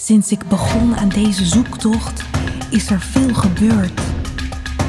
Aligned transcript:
Sinds 0.00 0.32
ik 0.32 0.48
begon 0.48 0.96
aan 0.96 1.08
deze 1.08 1.44
zoektocht 1.44 2.22
is 2.70 2.90
er 2.90 3.00
veel 3.00 3.34
gebeurd. 3.34 4.00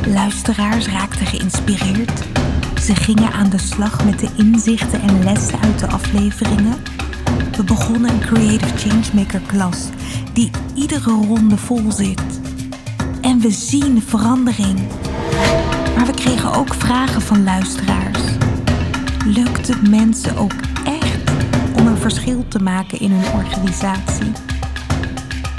Luisteraars 0.07 0.87
raakten 0.87 1.25
geïnspireerd. 1.25 2.23
Ze 2.81 2.95
gingen 2.95 3.31
aan 3.31 3.49
de 3.49 3.57
slag 3.57 4.05
met 4.05 4.19
de 4.19 4.29
inzichten 4.37 5.01
en 5.01 5.23
lessen 5.23 5.59
uit 5.59 5.79
de 5.79 5.87
afleveringen. 5.87 6.75
We 7.57 7.63
begonnen 7.63 8.11
een 8.11 8.19
Creative 8.19 8.89
Changemaker 8.89 9.41
klas 9.45 9.77
die 10.33 10.51
iedere 10.73 11.11
ronde 11.11 11.57
vol 11.57 11.91
zit. 11.91 12.39
En 13.21 13.39
we 13.39 13.51
zien 13.51 14.01
verandering. 14.01 14.79
Maar 15.95 16.05
we 16.05 16.13
kregen 16.13 16.53
ook 16.53 16.73
vragen 16.73 17.21
van 17.21 17.43
luisteraars. 17.43 18.21
Lukt 19.25 19.67
het 19.67 19.89
mensen 19.89 20.37
ook 20.37 20.53
echt 20.83 21.31
om 21.77 21.87
een 21.87 21.97
verschil 21.97 22.45
te 22.47 22.59
maken 22.59 22.99
in 22.99 23.11
hun 23.11 23.33
organisatie? 23.33 24.31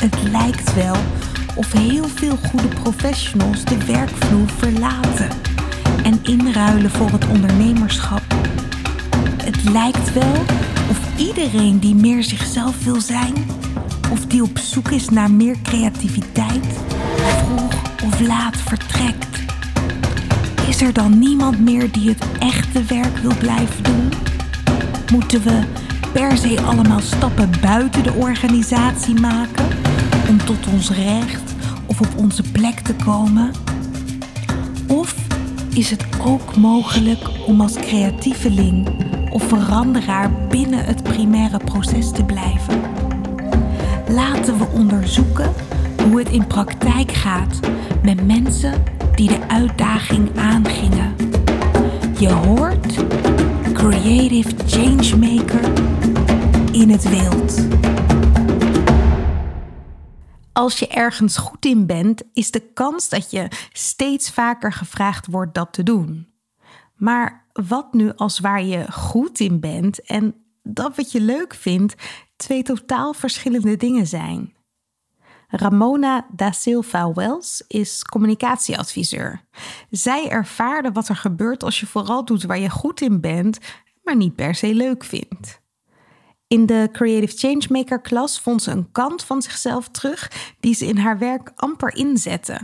Het 0.00 0.22
lijkt 0.30 0.74
wel 0.74 0.96
of 1.54 1.72
heel 1.72 2.08
veel 2.08 2.36
goede 2.36 2.68
professionals 2.68 3.64
de 3.64 3.84
werkvloer 3.84 4.48
verlaten 4.48 5.28
en 6.02 6.18
inruilen 6.22 6.90
voor 6.90 7.10
het 7.10 7.26
ondernemerschap. 7.28 8.22
Het 9.42 9.70
lijkt 9.70 10.12
wel 10.12 10.36
of 10.90 10.98
iedereen 11.16 11.78
die 11.78 11.94
meer 11.94 12.24
zichzelf 12.24 12.84
wil 12.84 13.00
zijn, 13.00 13.34
of 14.10 14.26
die 14.26 14.42
op 14.42 14.58
zoek 14.58 14.90
is 14.90 15.08
naar 15.08 15.30
meer 15.30 15.56
creativiteit, 15.62 16.66
vroeg 17.44 17.74
of 18.04 18.20
laat 18.20 18.56
vertrekt. 18.56 19.38
Is 20.68 20.82
er 20.82 20.92
dan 20.92 21.18
niemand 21.18 21.60
meer 21.60 21.92
die 21.92 22.08
het 22.08 22.24
echte 22.38 22.82
werk 22.82 23.16
wil 23.16 23.36
blijven 23.38 23.82
doen? 23.82 24.12
Moeten 25.12 25.42
we 25.42 25.62
per 26.12 26.36
se 26.36 26.60
allemaal 26.60 27.00
stappen 27.00 27.50
buiten 27.60 28.02
de 28.02 28.12
organisatie 28.12 29.20
maken 29.20 29.89
om 30.30 30.44
tot 30.44 30.66
ons 30.72 30.90
recht 30.90 31.54
of 31.86 32.00
op 32.00 32.08
onze 32.16 32.42
plek 32.42 32.80
te 32.80 32.94
komen? 32.94 33.50
Of 34.88 35.14
is 35.74 35.90
het 35.90 36.04
ook 36.24 36.56
mogelijk 36.56 37.30
om 37.46 37.60
als 37.60 37.74
creatieveling 37.74 38.88
of 39.30 39.42
veranderaar 39.42 40.30
binnen 40.48 40.84
het 40.84 41.02
primaire 41.02 41.58
proces 41.58 42.10
te 42.10 42.24
blijven? 42.24 42.80
Laten 44.08 44.58
we 44.58 44.66
onderzoeken 44.72 45.52
hoe 46.08 46.18
het 46.18 46.28
in 46.28 46.46
praktijk 46.46 47.12
gaat 47.12 47.60
met 48.02 48.26
mensen 48.26 48.82
die 49.14 49.28
de 49.28 49.48
uitdaging 49.48 50.38
aangingen. 50.38 51.14
Je 52.18 52.32
hoort 52.32 53.04
Creative 53.72 54.50
Changemaker 54.66 55.60
in 56.72 56.90
het 56.90 57.08
wild. 57.08 57.68
Als 60.60 60.78
je 60.78 60.86
ergens 60.86 61.36
goed 61.36 61.64
in 61.64 61.86
bent, 61.86 62.22
is 62.32 62.50
de 62.50 62.60
kans 62.60 63.08
dat 63.08 63.30
je 63.30 63.48
steeds 63.72 64.30
vaker 64.30 64.72
gevraagd 64.72 65.26
wordt 65.26 65.54
dat 65.54 65.72
te 65.72 65.82
doen. 65.82 66.28
Maar 66.94 67.46
wat 67.52 67.92
nu 67.92 68.12
als 68.16 68.38
waar 68.38 68.62
je 68.62 68.92
goed 68.92 69.40
in 69.40 69.60
bent 69.60 70.02
en 70.06 70.34
dat 70.62 70.96
wat 70.96 71.12
je 71.12 71.20
leuk 71.20 71.54
vindt 71.54 71.94
twee 72.36 72.62
totaal 72.62 73.12
verschillende 73.12 73.76
dingen 73.76 74.06
zijn? 74.06 74.54
Ramona 75.48 76.26
da 76.32 76.52
Silva 76.52 77.12
Wells 77.12 77.64
is 77.66 78.02
communicatieadviseur. 78.04 79.44
Zij 79.90 80.28
ervaarde 80.28 80.92
wat 80.92 81.08
er 81.08 81.16
gebeurt 81.16 81.62
als 81.62 81.80
je 81.80 81.86
vooral 81.86 82.24
doet 82.24 82.42
waar 82.42 82.58
je 82.58 82.70
goed 82.70 83.00
in 83.00 83.20
bent, 83.20 83.58
maar 84.02 84.16
niet 84.16 84.34
per 84.34 84.54
se 84.54 84.74
leuk 84.74 85.04
vindt. 85.04 85.59
In 86.54 86.66
de 86.66 86.88
Creative 86.92 87.36
Changemaker 87.36 88.00
klas 88.00 88.40
vond 88.40 88.62
ze 88.62 88.70
een 88.70 88.92
kant 88.92 89.24
van 89.24 89.42
zichzelf 89.42 89.88
terug 89.88 90.30
die 90.60 90.74
ze 90.74 90.86
in 90.86 90.96
haar 90.96 91.18
werk 91.18 91.52
amper 91.56 91.96
inzette. 91.96 92.58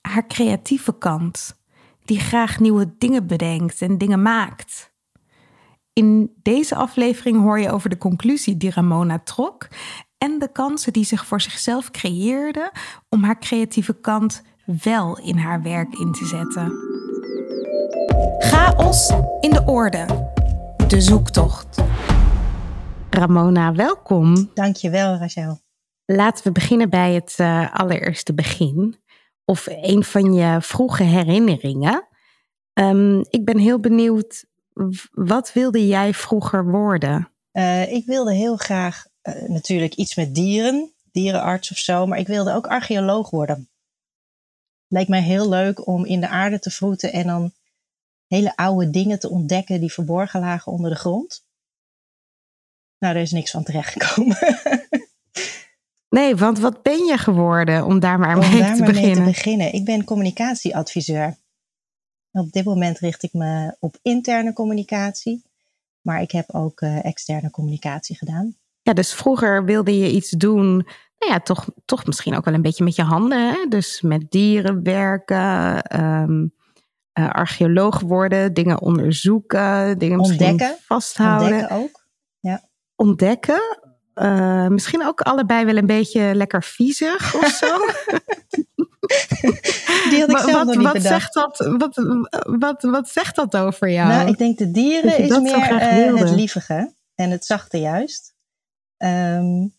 Haar 0.00 0.26
creatieve 0.26 0.98
kant, 0.98 1.60
die 2.04 2.20
graag 2.20 2.60
nieuwe 2.60 2.94
dingen 2.98 3.26
bedenkt 3.26 3.82
en 3.82 3.98
dingen 3.98 4.22
maakt. 4.22 4.92
In 5.92 6.32
deze 6.42 6.74
aflevering 6.74 7.40
hoor 7.40 7.58
je 7.58 7.70
over 7.70 7.90
de 7.90 7.98
conclusie 7.98 8.56
die 8.56 8.70
Ramona 8.70 9.18
trok 9.18 9.68
en 10.18 10.38
de 10.38 10.52
kansen 10.52 10.92
die 10.92 11.04
zich 11.04 11.26
voor 11.26 11.40
zichzelf 11.40 11.90
creëerde 11.90 12.72
om 13.08 13.22
haar 13.22 13.38
creatieve 13.38 14.00
kant 14.00 14.42
wel 14.64 15.18
in 15.18 15.36
haar 15.36 15.62
werk 15.62 15.94
in 15.98 16.12
te 16.12 16.24
zetten. 16.24 16.72
Chaos 18.38 19.12
in 19.40 19.50
de 19.50 19.62
orde. 19.66 20.30
De 20.88 21.00
zoektocht. 21.00 21.84
Ramona, 23.16 23.72
welkom. 23.72 24.50
Dankjewel, 24.54 25.14
Rachel. 25.14 25.60
Laten 26.04 26.44
we 26.44 26.52
beginnen 26.52 26.90
bij 26.90 27.14
het 27.14 27.36
uh, 27.40 27.74
allereerste 27.74 28.34
begin. 28.34 28.96
Of 29.44 29.66
een 29.70 30.04
van 30.04 30.34
je 30.34 30.60
vroege 30.60 31.02
herinneringen. 31.02 32.08
Um, 32.72 33.24
ik 33.30 33.44
ben 33.44 33.58
heel 33.58 33.80
benieuwd, 33.80 34.44
wat 35.10 35.52
wilde 35.52 35.86
jij 35.86 36.14
vroeger 36.14 36.70
worden? 36.70 37.32
Uh, 37.52 37.92
ik 37.92 38.06
wilde 38.06 38.34
heel 38.34 38.56
graag 38.56 39.06
uh, 39.22 39.48
natuurlijk 39.48 39.94
iets 39.94 40.16
met 40.16 40.34
dieren, 40.34 40.92
dierenarts 41.12 41.70
of 41.70 41.76
zo, 41.76 42.06
maar 42.06 42.18
ik 42.18 42.26
wilde 42.26 42.52
ook 42.52 42.66
archeoloog 42.66 43.30
worden. 43.30 43.70
Lijkt 44.88 45.08
mij 45.08 45.22
heel 45.22 45.48
leuk 45.48 45.86
om 45.86 46.04
in 46.04 46.20
de 46.20 46.28
aarde 46.28 46.58
te 46.58 46.70
vroeten 46.70 47.12
en 47.12 47.26
dan 47.26 47.52
hele 48.26 48.56
oude 48.56 48.90
dingen 48.90 49.18
te 49.18 49.30
ontdekken 49.30 49.80
die 49.80 49.92
verborgen 49.92 50.40
lagen 50.40 50.72
onder 50.72 50.90
de 50.90 50.96
grond. 50.96 51.45
Nou, 52.98 53.14
er 53.14 53.22
is 53.22 53.32
niks 53.32 53.50
van 53.50 53.64
terechtgekomen. 53.64 54.36
nee, 56.18 56.36
want 56.36 56.58
wat 56.58 56.82
ben 56.82 57.04
je 57.04 57.18
geworden 57.18 57.84
om 57.84 58.00
daar 58.00 58.18
maar, 58.18 58.34
om 58.34 58.50
mee, 58.50 58.60
daar 58.60 58.74
te 58.74 58.82
maar 58.82 58.92
beginnen? 58.92 59.24
mee 59.24 59.32
te 59.32 59.40
beginnen? 59.40 59.72
Ik 59.72 59.84
ben 59.84 60.04
communicatieadviseur. 60.04 61.36
Op 62.32 62.52
dit 62.52 62.64
moment 62.64 62.98
richt 62.98 63.22
ik 63.22 63.32
me 63.32 63.76
op 63.78 63.98
interne 64.02 64.52
communicatie, 64.52 65.44
maar 66.00 66.20
ik 66.20 66.30
heb 66.30 66.54
ook 66.54 66.80
uh, 66.80 67.04
externe 67.04 67.50
communicatie 67.50 68.16
gedaan. 68.16 68.56
Ja, 68.82 68.92
dus 68.92 69.14
vroeger 69.14 69.64
wilde 69.64 69.98
je 69.98 70.10
iets 70.10 70.30
doen, 70.30 70.74
nou 71.18 71.32
ja, 71.32 71.40
toch, 71.40 71.68
toch 71.84 72.06
misschien 72.06 72.36
ook 72.36 72.44
wel 72.44 72.54
een 72.54 72.62
beetje 72.62 72.84
met 72.84 72.94
je 72.94 73.02
handen. 73.02 73.48
Hè? 73.50 73.66
Dus 73.68 74.00
met 74.00 74.30
dieren 74.30 74.82
werken, 74.82 75.82
um, 76.00 76.54
uh, 77.18 77.30
archeoloog 77.30 78.00
worden, 78.00 78.54
dingen 78.54 78.80
onderzoeken, 78.80 79.98
dingen 79.98 80.20
ontdekken, 80.20 80.76
vasthouden. 80.82 81.52
Ontdekken 81.52 81.76
ook. 81.76 82.05
Ontdekken. 82.96 83.78
Uh, 84.14 84.66
misschien 84.66 85.06
ook 85.06 85.20
allebei 85.20 85.64
wel 85.64 85.76
een 85.76 85.86
beetje 85.86 86.34
lekker 86.34 86.62
viezig 86.62 87.34
of 87.34 87.48
zo. 87.48 87.76
Die 90.10 90.20
had 90.20 90.30
ik 90.30 90.38
zelf 90.38 90.52
wat, 90.52 90.66
nog 90.66 90.76
niet 90.76 90.84
wat 90.84 90.92
bedacht. 90.92 91.04
Zegt 91.04 91.34
dat, 91.34 91.74
wat, 91.78 91.94
wat, 92.58 92.82
wat 92.82 93.08
zegt 93.08 93.36
dat 93.36 93.56
over 93.56 93.90
jou? 93.90 94.08
Nou, 94.08 94.28
ik 94.28 94.38
denk 94.38 94.58
de 94.58 94.70
dieren 94.70 95.28
Dat 95.28 95.42
is 95.42 95.52
meer 95.52 95.72
uh, 95.72 95.94
wilde. 95.94 96.18
het 96.18 96.30
lievige 96.30 96.94
en 97.14 97.30
het 97.30 97.44
zachte 97.44 97.78
juist. 97.78 98.34
Um, 98.98 99.74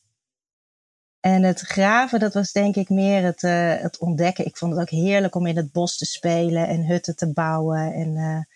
en 1.20 1.44
het 1.44 1.60
graven, 1.60 2.20
dat 2.20 2.34
was 2.34 2.52
denk 2.52 2.76
ik 2.76 2.90
meer 2.90 3.24
het, 3.24 3.44
uh, 3.44 3.76
het 3.76 3.98
ontdekken. 3.98 4.46
Ik 4.46 4.58
vond 4.58 4.72
het 4.72 4.82
ook 4.82 4.90
heerlijk 4.90 5.36
om 5.36 5.46
in 5.46 5.58
het 5.58 5.72
bos 5.72 5.98
te 5.98 6.06
spelen 6.06 6.68
en 6.68 6.86
hutten 6.86 7.16
te 7.16 7.34
bouwen. 7.34 7.94
En 7.94 8.48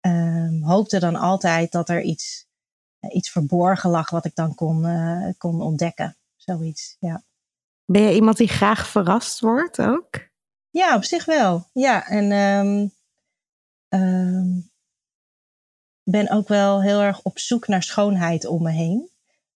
um, 0.00 0.62
hoopte 0.62 0.98
dan 0.98 1.16
altijd 1.16 1.72
dat 1.72 1.88
er 1.88 2.02
iets, 2.02 2.43
iets 3.10 3.30
verborgen 3.30 3.90
lag 3.90 4.10
wat 4.10 4.24
ik 4.24 4.34
dan 4.34 4.54
kon, 4.54 4.84
uh, 4.84 5.28
kon 5.38 5.62
ontdekken. 5.62 6.16
Zoiets, 6.36 6.96
ja. 6.98 7.24
Ben 7.84 8.02
je 8.02 8.14
iemand 8.14 8.36
die 8.36 8.48
graag 8.48 8.88
verrast 8.88 9.40
wordt 9.40 9.80
ook? 9.80 10.28
Ja, 10.70 10.96
op 10.96 11.04
zich 11.04 11.24
wel. 11.24 11.68
Ja, 11.72 12.08
en 12.08 12.32
um, 12.32 12.92
um, 13.88 14.70
ben 16.02 16.30
ook 16.30 16.48
wel 16.48 16.82
heel 16.82 17.00
erg 17.00 17.22
op 17.22 17.38
zoek 17.38 17.66
naar 17.66 17.82
schoonheid 17.82 18.46
om 18.46 18.62
me 18.62 18.70
heen. 18.70 19.10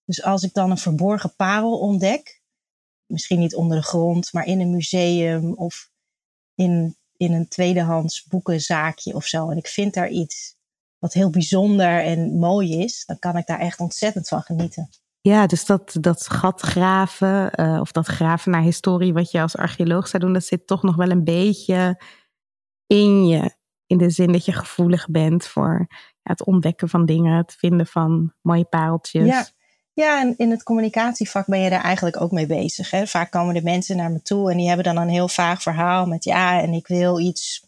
Dus 0.05 0.23
als 0.23 0.43
ik 0.43 0.53
dan 0.53 0.71
een 0.71 0.79
verborgen 0.79 1.35
parel 1.37 1.79
ontdek, 1.79 2.43
misschien 3.07 3.39
niet 3.39 3.55
onder 3.55 3.77
de 3.77 3.83
grond, 3.83 4.33
maar 4.33 4.47
in 4.47 4.61
een 4.61 4.71
museum 4.71 5.53
of 5.53 5.91
in, 6.55 6.97
in 7.17 7.33
een 7.33 7.49
tweedehands 7.49 8.25
boekenzaakje 8.25 9.15
of 9.15 9.27
zo. 9.27 9.51
En 9.51 9.56
ik 9.56 9.67
vind 9.67 9.94
daar 9.94 10.09
iets 10.09 10.56
wat 10.99 11.12
heel 11.12 11.31
bijzonder 11.31 12.05
en 12.05 12.39
mooi 12.39 12.83
is, 12.83 13.05
dan 13.06 13.19
kan 13.19 13.37
ik 13.37 13.47
daar 13.47 13.59
echt 13.59 13.81
ontzettend 13.81 14.29
van 14.29 14.43
genieten. 14.43 14.89
Ja, 15.21 15.47
dus 15.47 15.67
dat, 15.67 15.97
dat 16.00 16.31
gat 16.31 16.61
graven 16.61 17.61
uh, 17.61 17.81
of 17.81 17.93
dat 17.93 18.06
graven 18.06 18.50
naar 18.50 18.62
historie, 18.62 19.12
wat 19.12 19.31
je 19.31 19.41
als 19.41 19.56
archeoloog 19.56 20.09
zou 20.09 20.23
doen, 20.23 20.33
dat 20.33 20.45
zit 20.45 20.67
toch 20.67 20.83
nog 20.83 20.97
wel 20.97 21.11
een 21.11 21.25
beetje 21.25 22.00
in 22.87 23.27
je. 23.27 23.56
In 23.87 23.99
de 23.99 24.11
zin 24.11 24.33
dat 24.33 24.45
je 24.45 24.53
gevoelig 24.53 25.09
bent 25.09 25.47
voor 25.47 25.87
ja, 25.89 25.97
het 26.23 26.45
ontdekken 26.45 26.89
van 26.89 27.06
dingen, 27.06 27.37
het 27.37 27.56
vinden 27.59 27.87
van 27.87 28.33
mooie 28.43 28.65
pareltjes. 28.65 29.27
Ja. 29.27 29.47
Ja, 29.93 30.21
en 30.21 30.35
in 30.37 30.51
het 30.51 30.62
communicatievak 30.62 31.47
ben 31.47 31.61
je 31.61 31.71
daar 31.71 31.83
eigenlijk 31.83 32.21
ook 32.21 32.31
mee 32.31 32.47
bezig. 32.47 32.91
Hè? 32.91 33.06
Vaak 33.06 33.31
komen 33.31 33.55
de 33.55 33.62
mensen 33.62 33.97
naar 33.97 34.11
me 34.11 34.23
toe 34.23 34.51
en 34.51 34.56
die 34.56 34.67
hebben 34.67 34.85
dan 34.85 34.97
een 34.97 35.09
heel 35.09 35.29
vaag 35.29 35.62
verhaal 35.62 36.06
met 36.06 36.25
ja, 36.25 36.61
en 36.61 36.73
ik 36.73 36.87
wil 36.87 37.19
iets 37.21 37.68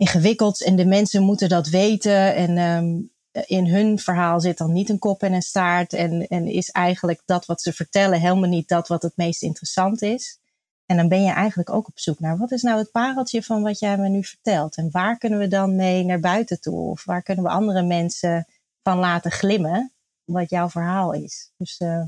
ingewikkelds 0.00 0.62
en 0.62 0.76
de 0.76 0.86
mensen 0.86 1.22
moeten 1.22 1.48
dat 1.48 1.68
weten. 1.68 2.34
En 2.34 2.58
um, 2.58 3.10
in 3.46 3.66
hun 3.66 3.98
verhaal 3.98 4.40
zit 4.40 4.58
dan 4.58 4.72
niet 4.72 4.88
een 4.88 4.98
kop 4.98 5.22
en 5.22 5.32
een 5.32 5.42
staart. 5.42 5.92
En, 5.92 6.26
en 6.26 6.46
is 6.46 6.70
eigenlijk 6.70 7.22
dat 7.24 7.46
wat 7.46 7.62
ze 7.62 7.72
vertellen 7.72 8.20
helemaal 8.20 8.48
niet 8.48 8.68
dat 8.68 8.88
wat 8.88 9.02
het 9.02 9.16
meest 9.16 9.42
interessant 9.42 10.02
is. 10.02 10.38
En 10.86 10.96
dan 10.96 11.08
ben 11.08 11.22
je 11.22 11.30
eigenlijk 11.30 11.70
ook 11.70 11.88
op 11.88 11.98
zoek 11.98 12.20
naar 12.20 12.36
wat 12.38 12.50
is 12.50 12.62
nou 12.62 12.78
het 12.78 12.90
pareltje 12.90 13.42
van 13.42 13.62
wat 13.62 13.78
jij 13.78 13.98
me 13.98 14.08
nu 14.08 14.24
vertelt? 14.24 14.76
En 14.76 14.90
waar 14.90 15.18
kunnen 15.18 15.38
we 15.38 15.48
dan 15.48 15.76
mee 15.76 16.04
naar 16.04 16.20
buiten 16.20 16.60
toe? 16.60 16.90
Of 16.90 17.04
waar 17.04 17.22
kunnen 17.22 17.44
we 17.44 17.50
andere 17.50 17.82
mensen 17.82 18.46
van 18.82 18.98
laten 18.98 19.30
glimmen 19.30 19.92
wat 20.24 20.50
jouw 20.50 20.68
verhaal 20.68 21.12
is? 21.12 21.52
Dus 21.56 21.80
uh, 21.80 22.06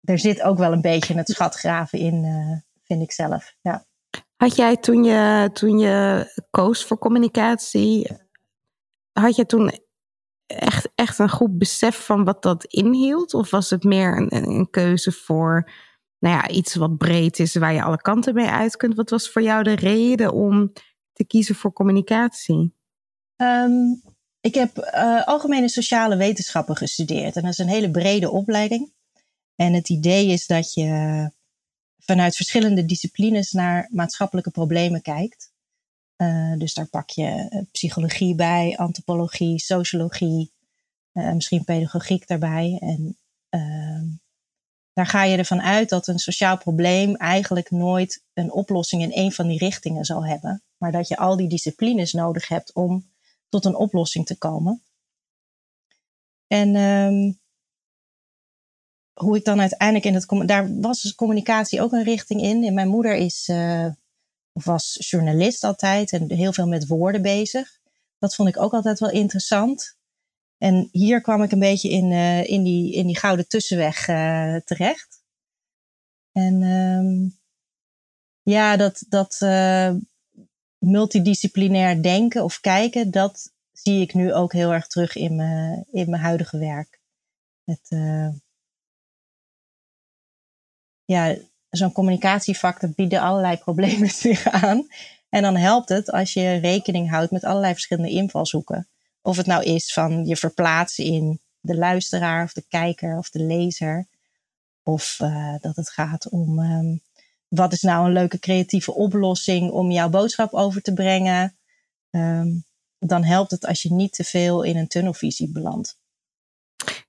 er 0.00 0.18
zit 0.18 0.42
ook 0.42 0.58
wel 0.58 0.72
een 0.72 0.80
beetje 0.80 1.14
het 1.14 1.28
schatgraven 1.28 1.98
in, 1.98 2.24
uh, 2.24 2.58
vind 2.82 3.02
ik 3.02 3.12
zelf. 3.12 3.54
Ja. 3.60 3.84
Had 4.36 4.56
jij 4.56 4.76
toen 4.76 5.04
je, 5.04 5.50
toen 5.52 5.78
je 5.78 6.26
koos 6.50 6.84
voor 6.84 6.98
communicatie, 6.98 8.10
had 9.12 9.36
je 9.36 9.46
toen 9.46 9.80
echt, 10.46 10.88
echt 10.94 11.18
een 11.18 11.30
goed 11.30 11.58
besef 11.58 12.04
van 12.04 12.24
wat 12.24 12.42
dat 12.42 12.64
inhield? 12.64 13.34
Of 13.34 13.50
was 13.50 13.70
het 13.70 13.84
meer 13.84 14.16
een, 14.16 14.34
een 14.34 14.70
keuze 14.70 15.12
voor 15.12 15.70
nou 16.18 16.36
ja, 16.36 16.48
iets 16.48 16.74
wat 16.74 16.96
breed 16.96 17.38
is 17.38 17.54
waar 17.54 17.72
je 17.72 17.82
alle 17.82 18.00
kanten 18.00 18.34
mee 18.34 18.46
uit 18.46 18.76
kunt? 18.76 18.94
Wat 18.94 19.10
was 19.10 19.30
voor 19.30 19.42
jou 19.42 19.62
de 19.62 19.74
reden 19.74 20.32
om 20.32 20.72
te 21.12 21.24
kiezen 21.26 21.54
voor 21.54 21.72
communicatie? 21.72 22.74
Um, 23.36 24.02
ik 24.40 24.54
heb 24.54 24.78
uh, 24.78 25.26
algemene 25.26 25.68
sociale 25.68 26.16
wetenschappen 26.16 26.76
gestudeerd 26.76 27.36
en 27.36 27.42
dat 27.42 27.50
is 27.50 27.58
een 27.58 27.68
hele 27.68 27.90
brede 27.90 28.30
opleiding. 28.30 28.92
En 29.56 29.72
het 29.72 29.88
idee 29.88 30.26
is 30.26 30.46
dat 30.46 30.74
je 30.74 31.30
vanuit 32.04 32.36
verschillende 32.36 32.84
disciplines 32.84 33.52
naar 33.52 33.88
maatschappelijke 33.90 34.50
problemen 34.50 35.02
kijkt. 35.02 35.52
Uh, 36.16 36.58
dus 36.58 36.74
daar 36.74 36.88
pak 36.88 37.10
je 37.10 37.48
eh, 37.48 37.62
psychologie 37.72 38.34
bij, 38.34 38.76
antropologie, 38.76 39.58
sociologie, 39.60 40.52
uh, 41.12 41.32
misschien 41.32 41.64
pedagogiek 41.64 42.26
daarbij. 42.26 42.78
En 42.80 43.18
uh, 43.50 44.02
daar 44.92 45.06
ga 45.06 45.24
je 45.24 45.36
ervan 45.36 45.62
uit 45.62 45.88
dat 45.88 46.06
een 46.06 46.18
sociaal 46.18 46.58
probleem 46.58 47.16
eigenlijk 47.16 47.70
nooit 47.70 48.22
een 48.34 48.52
oplossing 48.52 49.02
in 49.02 49.10
een 49.12 49.32
van 49.32 49.48
die 49.48 49.58
richtingen 49.58 50.04
zal 50.04 50.26
hebben. 50.26 50.62
Maar 50.76 50.92
dat 50.92 51.08
je 51.08 51.16
al 51.16 51.36
die 51.36 51.48
disciplines 51.48 52.12
nodig 52.12 52.48
hebt 52.48 52.74
om 52.74 53.12
tot 53.48 53.64
een 53.64 53.76
oplossing 53.76 54.26
te 54.26 54.38
komen. 54.38 54.82
En 56.46 56.76
um, 56.76 57.38
hoe 59.14 59.36
ik 59.36 59.44
dan 59.44 59.60
uiteindelijk 59.60 60.04
in 60.04 60.14
het. 60.14 60.48
Daar 60.48 60.80
was 60.80 61.02
dus 61.02 61.14
communicatie 61.14 61.80
ook 61.80 61.92
een 61.92 62.02
richting 62.02 62.42
in. 62.42 62.64
En 62.64 62.74
mijn 62.74 62.88
moeder 62.88 63.14
is, 63.14 63.48
uh, 63.48 63.86
was 64.52 64.96
journalist 65.10 65.64
altijd 65.64 66.12
en 66.12 66.32
heel 66.32 66.52
veel 66.52 66.66
met 66.66 66.86
woorden 66.86 67.22
bezig. 67.22 67.80
Dat 68.18 68.34
vond 68.34 68.48
ik 68.48 68.60
ook 68.60 68.72
altijd 68.72 68.98
wel 68.98 69.10
interessant. 69.10 69.96
En 70.58 70.88
hier 70.92 71.20
kwam 71.20 71.42
ik 71.42 71.52
een 71.52 71.58
beetje 71.58 71.90
in, 71.90 72.10
uh, 72.10 72.48
in, 72.48 72.62
die, 72.62 72.92
in 72.94 73.06
die 73.06 73.18
gouden 73.18 73.48
tussenweg 73.48 74.08
uh, 74.08 74.56
terecht. 74.56 75.22
En 76.32 76.62
um, 76.62 77.38
ja, 78.42 78.76
dat, 78.76 79.04
dat 79.08 79.38
multidisciplinair 80.78 82.02
denken 82.02 82.44
of 82.44 82.60
kijken, 82.60 83.10
dat 83.10 83.52
zie 83.72 84.00
ik 84.00 84.14
nu 84.14 84.32
ook 84.32 84.52
heel 84.52 84.72
erg 84.72 84.86
terug 84.86 85.16
in 85.16 85.36
mijn, 85.36 85.86
in 85.90 86.10
mijn 86.10 86.22
huidige 86.22 86.58
werk. 86.58 87.00
Het, 87.64 87.88
ja, 91.04 91.36
zo'n 91.70 91.92
communicatievak, 91.92 92.80
dat 92.80 92.94
bieden 92.94 93.20
allerlei 93.20 93.56
problemen 93.56 94.10
zich 94.26 94.48
aan. 94.48 94.86
En 95.28 95.42
dan 95.42 95.56
helpt 95.56 95.88
het 95.88 96.10
als 96.10 96.32
je 96.32 96.54
rekening 96.54 97.10
houdt 97.10 97.30
met 97.30 97.44
allerlei 97.44 97.72
verschillende 97.72 98.10
invalshoeken. 98.10 98.88
Of 99.22 99.36
het 99.36 99.46
nou 99.46 99.62
is 99.62 99.92
van 99.92 100.26
je 100.26 100.36
verplaatsen 100.36 101.04
in 101.04 101.40
de 101.60 101.76
luisteraar 101.76 102.44
of 102.44 102.52
de 102.52 102.64
kijker 102.68 103.18
of 103.18 103.30
de 103.30 103.42
lezer. 103.42 104.06
Of 104.82 105.18
uh, 105.22 105.54
dat 105.60 105.76
het 105.76 105.90
gaat 105.90 106.28
om 106.28 106.58
um, 106.58 107.02
wat 107.48 107.72
is 107.72 107.82
nou 107.82 108.06
een 108.06 108.12
leuke 108.12 108.38
creatieve 108.38 108.94
oplossing 108.94 109.70
om 109.70 109.90
jouw 109.90 110.08
boodschap 110.08 110.52
over 110.52 110.82
te 110.82 110.92
brengen. 110.92 111.56
Um, 112.10 112.64
dan 112.98 113.24
helpt 113.24 113.50
het 113.50 113.66
als 113.66 113.82
je 113.82 113.92
niet 113.92 114.12
te 114.12 114.24
veel 114.24 114.62
in 114.62 114.76
een 114.76 114.88
tunnelvisie 114.88 115.52
belandt. 115.52 115.98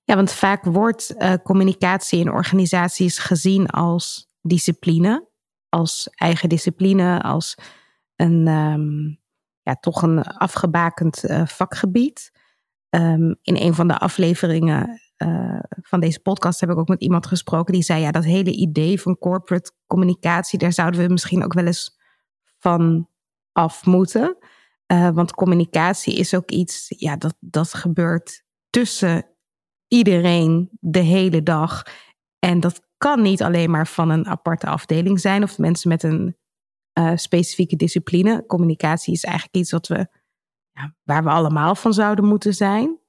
Ja, 0.05 0.15
want 0.15 0.31
vaak 0.31 0.63
wordt 0.63 1.15
uh, 1.17 1.33
communicatie 1.43 2.19
in 2.19 2.31
organisaties 2.31 3.19
gezien 3.19 3.69
als 3.69 4.29
discipline, 4.41 5.29
als 5.69 6.09
eigen 6.09 6.49
discipline, 6.49 7.21
als 7.21 7.57
een 8.15 8.47
um, 8.47 9.19
ja, 9.61 9.75
toch 9.75 10.01
een 10.01 10.23
afgebakend 10.23 11.23
uh, 11.23 11.45
vakgebied. 11.45 12.31
Um, 12.89 13.35
in 13.41 13.57
een 13.57 13.73
van 13.73 13.87
de 13.87 13.97
afleveringen 13.97 15.01
uh, 15.17 15.59
van 15.81 15.99
deze 15.99 16.19
podcast 16.19 16.59
heb 16.59 16.69
ik 16.69 16.77
ook 16.77 16.87
met 16.87 17.01
iemand 17.01 17.27
gesproken 17.27 17.73
die 17.73 17.83
zei: 17.83 18.01
ja, 18.01 18.11
dat 18.11 18.23
hele 18.23 18.51
idee 18.51 19.01
van 19.01 19.17
corporate 19.17 19.71
communicatie, 19.87 20.59
daar 20.59 20.73
zouden 20.73 21.01
we 21.01 21.11
misschien 21.11 21.43
ook 21.43 21.53
wel 21.53 21.65
eens 21.65 21.97
van 22.59 23.09
af 23.51 23.85
moeten. 23.85 24.37
want 24.87 25.33
communicatie 25.33 26.15
is 26.15 26.35
ook 26.35 26.51
iets, 26.51 26.85
ja, 26.87 27.15
dat, 27.17 27.35
dat 27.39 27.73
gebeurt 27.73 28.43
tussen 28.69 29.34
iedereen 29.87 30.69
de 30.79 30.99
hele 30.99 31.43
dag. 31.43 31.83
En 32.39 32.59
dat 32.59 32.81
kan 32.97 33.21
niet 33.21 33.43
alleen 33.43 33.71
maar 33.71 33.87
van 33.87 34.09
een 34.09 34.27
aparte 34.27 34.67
afdeling 34.67 35.19
zijn 35.19 35.43
of 35.43 35.57
mensen 35.57 35.89
met 35.89 36.03
een 36.03 36.35
uh, 36.99 37.11
specifieke 37.15 37.75
discipline. 37.75 38.45
Communicatie 38.45 39.13
is 39.13 39.23
eigenlijk 39.23 39.55
iets 39.55 39.71
wat 39.71 39.87
we, 39.87 40.07
ja, 40.71 40.93
waar 41.03 41.23
we 41.23 41.29
allemaal 41.29 41.75
van 41.75 41.93
zouden 41.93 42.25
moeten 42.25 42.53
zijn. 42.53 42.99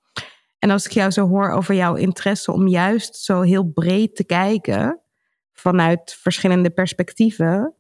En 0.59 0.71
als 0.71 0.87
ik 0.87 0.93
jou 0.93 1.11
zo 1.11 1.29
hoor 1.29 1.51
over 1.51 1.75
jouw 1.75 1.95
interesse 1.95 2.53
om 2.53 2.69
juist 2.69 3.17
zo 3.17 3.41
heel 3.41 3.65
breed 3.65 4.17
te 4.17 4.25
kijken 4.25 5.01
vanuit 5.53 6.17
verschillende 6.21 6.71
perspectieven, 6.71 7.75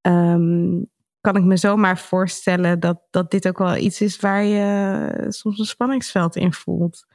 um, 0.00 0.90
kan 1.20 1.36
ik 1.36 1.44
me 1.44 1.56
zomaar 1.56 1.98
voorstellen 1.98 2.80
dat, 2.80 3.02
dat 3.10 3.30
dit 3.30 3.48
ook 3.48 3.58
wel 3.58 3.76
iets 3.76 4.00
is 4.00 4.20
waar 4.20 4.44
je 4.44 5.26
soms 5.28 5.58
een 5.58 5.64
spanningsveld 5.64 6.36
in 6.36 6.52
voelt 6.52 7.06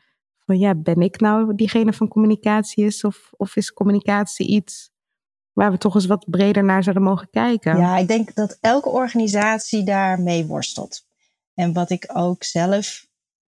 ja, 0.58 0.76
ben 0.76 1.02
ik 1.02 1.20
nou 1.20 1.56
diegene 1.56 1.94
van 1.94 2.08
communicatie 2.08 2.86
is? 2.86 3.04
Of, 3.04 3.30
of 3.38 3.56
is 3.56 3.72
communicatie 3.72 4.48
iets 4.48 4.92
waar 5.54 5.72
we 5.72 5.78
toch 5.78 5.96
eens 5.96 6.06
wat 6.06 6.26
breder 6.30 6.64
naar 6.64 6.84
zouden 6.84 7.04
mogen 7.04 7.30
kijken? 7.30 7.78
Ja, 7.78 7.98
ik 7.98 8.08
denk 8.08 8.36
dat 8.36 8.58
elke 8.62 8.90
organisatie 8.90 9.84
daarmee 9.84 10.46
worstelt. 10.46 11.06
En 11.54 11.74
wat 11.74 11.90
ik 11.90 12.10
ook 12.14 12.44
zelf 12.44 13.08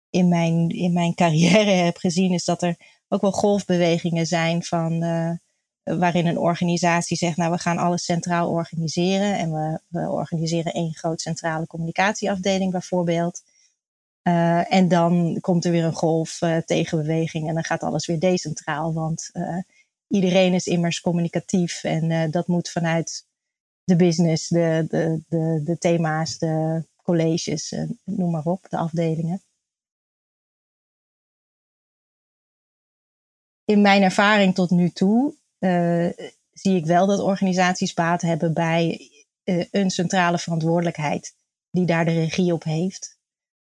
in 0.10 0.28
mijn, 0.28 0.70
in 0.70 0.94
mijn 0.94 1.14
carrière 1.22 1.72
heb 1.72 1.98
gezien, 1.98 2.32
is 2.32 2.46
dat 2.46 2.62
er 2.62 2.76
ook 3.08 3.22
wel 3.22 3.32
golfbewegingen 3.32 4.26
zijn 4.26 4.64
van. 4.64 5.04
Uh, 5.04 5.32
waarin 5.84 6.28
een 6.28 6.38
organisatie 6.38 7.18
zegt, 7.18 7.38
nou 7.38 7.52
we 7.52 7.58
gaan 7.58 7.78
alles 7.78 8.04
centraal 8.04 8.50
organiseren 8.50 9.38
en 9.38 9.52
we, 9.52 9.80
we 9.88 10.10
organiseren 10.10 10.74
één 10.74 10.94
groot 10.94 11.22
centrale 11.22 11.68
communicatieafdeling 11.68 12.72
bijvoorbeeld. 12.72 13.42
Uh, 14.24 14.74
en 14.74 14.88
dan 14.88 15.38
komt 15.40 15.66
er 15.66 15.72
weer 15.72 15.84
een 15.84 15.94
golf 15.94 16.42
uh, 16.42 16.58
tegenbeweging 16.58 17.48
en 17.48 17.54
dan 17.54 17.64
gaat 17.64 17.84
alles 17.84 18.06
weer 18.06 18.20
decentraal. 18.20 18.94
Want 18.94 19.30
uh, 19.34 19.58
iedereen 20.08 20.54
is 20.54 20.66
immers 20.68 21.02
communicatief 21.02 21.84
en 21.84 22.32
dat 22.32 22.48
moet 22.48 22.70
vanuit 22.70 23.28
de 23.84 23.96
business, 23.96 24.48
de, 24.48 24.86
de, 24.90 25.22
de, 25.28 25.62
de 25.64 25.78
thema's, 25.78 26.38
de 26.38 26.86
colleges, 27.04 27.76
noem 28.04 28.32
maar 28.32 28.46
op, 28.46 28.66
de 28.70 28.78
afdelingen. 28.78 29.42
In 33.66 33.82
mijn 33.82 34.02
ervaring 34.02 34.56
tot 34.56 34.70
nu 34.70 34.90
toe 34.90 35.36
zie 36.52 36.76
ik 36.76 36.86
wel 36.86 37.08
dat 37.08 37.20
organisaties 37.20 37.94
baat 37.94 38.22
hebben 38.22 38.54
bij 38.54 39.10
een 39.72 39.90
centrale 39.90 40.38
verantwoordelijkheid 40.38 41.36
die 41.72 41.86
daar 41.86 42.06
de 42.06 42.12
regie 42.12 42.54
op 42.54 42.64
heeft. 42.64 43.20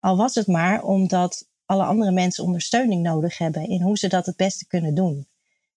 Al 0.07 0.17
was 0.17 0.35
het 0.35 0.47
maar 0.47 0.83
omdat 0.83 1.49
alle 1.65 1.85
andere 1.85 2.13
mensen 2.13 2.45
ondersteuning 2.45 3.03
nodig 3.03 3.39
hebben 3.39 3.69
in 3.69 3.83
hoe 3.83 3.99
ze 3.99 4.09
dat 4.09 4.27
het 4.27 4.37
beste 4.37 4.67
kunnen 4.67 4.95
doen. 4.95 5.27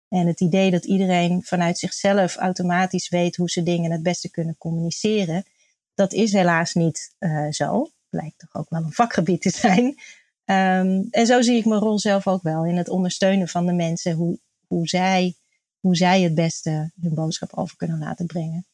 En 0.07 0.27
het 0.27 0.41
idee 0.41 0.71
dat 0.71 0.85
iedereen 0.85 1.43
vanuit 1.43 1.77
zichzelf 1.77 2.35
automatisch 2.35 3.09
weet 3.09 3.35
hoe 3.35 3.49
ze 3.49 3.63
dingen 3.63 3.91
het 3.91 4.03
beste 4.03 4.29
kunnen 4.29 4.57
communiceren, 4.57 5.45
dat 5.93 6.13
is 6.13 6.31
helaas 6.31 6.73
niet 6.73 7.15
uh, 7.19 7.49
zo. 7.49 7.91
Blijkt 8.09 8.39
toch 8.39 8.55
ook 8.55 8.69
wel 8.69 8.83
een 8.83 8.91
vakgebied 8.91 9.41
te 9.41 9.49
zijn. 9.49 9.85
Um, 9.85 11.07
en 11.11 11.25
zo 11.25 11.41
zie 11.41 11.57
ik 11.57 11.65
mijn 11.65 11.81
rol 11.81 11.99
zelf 11.99 12.27
ook 12.27 12.43
wel 12.43 12.65
in 12.65 12.77
het 12.77 12.89
ondersteunen 12.89 13.47
van 13.47 13.65
de 13.65 13.73
mensen, 13.73 14.13
hoe, 14.13 14.39
hoe, 14.67 14.87
zij, 14.87 15.35
hoe 15.79 15.95
zij 15.95 16.21
het 16.21 16.35
beste 16.35 16.91
hun 17.01 17.13
boodschap 17.13 17.53
over 17.53 17.77
kunnen 17.77 17.99
laten 17.99 18.25
brengen. 18.25 18.65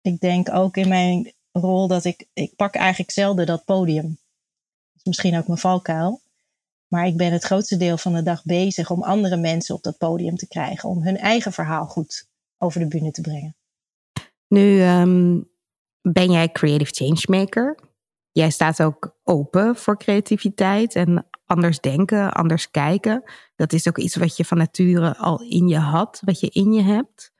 Ik 0.00 0.20
denk 0.20 0.54
ook 0.54 0.76
in 0.76 0.88
mijn 0.88 1.32
rol 1.52 1.88
dat 1.88 2.04
ik, 2.04 2.26
ik 2.32 2.56
pak 2.56 2.74
eigenlijk 2.74 3.10
zelden 3.10 3.46
dat 3.46 3.64
podium. 3.64 4.18
Is 4.94 5.04
misschien 5.04 5.36
ook 5.36 5.46
mijn 5.46 5.58
valkuil. 5.58 6.20
Maar 6.88 7.06
ik 7.06 7.16
ben 7.16 7.32
het 7.32 7.44
grootste 7.44 7.76
deel 7.76 7.96
van 7.96 8.12
de 8.12 8.22
dag 8.22 8.44
bezig 8.44 8.90
om 8.90 9.02
andere 9.02 9.36
mensen 9.36 9.74
op 9.74 9.82
dat 9.82 9.98
podium 9.98 10.36
te 10.36 10.48
krijgen. 10.48 10.88
Om 10.88 11.02
hun 11.02 11.16
eigen 11.16 11.52
verhaal 11.52 11.86
goed 11.86 12.28
over 12.58 12.80
de 12.80 12.88
bühne 12.88 13.10
te 13.10 13.20
brengen. 13.20 13.56
Nu 14.48 14.82
um, 14.82 15.50
ben 16.00 16.30
jij 16.30 16.52
creative 16.52 16.94
changemaker. 16.94 17.78
jij 18.32 18.50
staat 18.50 18.82
ook 18.82 19.16
open 19.24 19.76
voor 19.76 19.96
creativiteit 19.96 20.94
en 20.94 21.26
anders 21.44 21.80
denken, 21.80 22.32
anders 22.32 22.70
kijken. 22.70 23.22
Dat 23.56 23.72
is 23.72 23.88
ook 23.88 23.98
iets 23.98 24.16
wat 24.16 24.36
je 24.36 24.44
van 24.44 24.58
nature 24.58 25.16
al 25.16 25.42
in 25.42 25.68
je 25.68 25.78
had, 25.78 26.20
wat 26.24 26.40
je 26.40 26.48
in 26.48 26.72
je 26.72 26.82
hebt. 26.82 27.32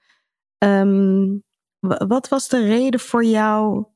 Ehm, 0.59 1.39
wat 2.09 2.29
was 2.29 2.49
de 2.49 2.65
reden 2.65 3.01
voor 3.01 3.25
jou 3.25 3.87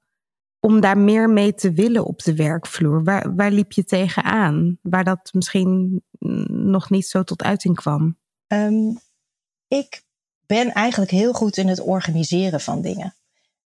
om 0.66 0.80
daar 0.80 0.98
meer 0.98 1.30
mee 1.30 1.54
te 1.54 1.72
willen 1.72 2.04
op 2.04 2.22
de 2.22 2.34
werkvloer? 2.34 3.04
Waar, 3.04 3.34
waar 3.34 3.50
liep 3.50 3.72
je 3.72 3.84
tegenaan? 3.84 4.78
Waar 4.82 5.04
dat 5.04 5.28
misschien 5.32 6.02
nog 6.48 6.90
niet 6.90 7.06
zo 7.06 7.22
tot 7.22 7.42
uiting 7.42 7.74
kwam? 7.74 8.16
Ehm, 8.46 8.94
ik 9.68 10.02
ben 10.46 10.72
eigenlijk 10.72 11.10
heel 11.10 11.32
goed 11.32 11.56
in 11.56 11.68
het 11.68 11.80
organiseren 11.80 12.60
van 12.60 12.80
dingen. 12.82 13.14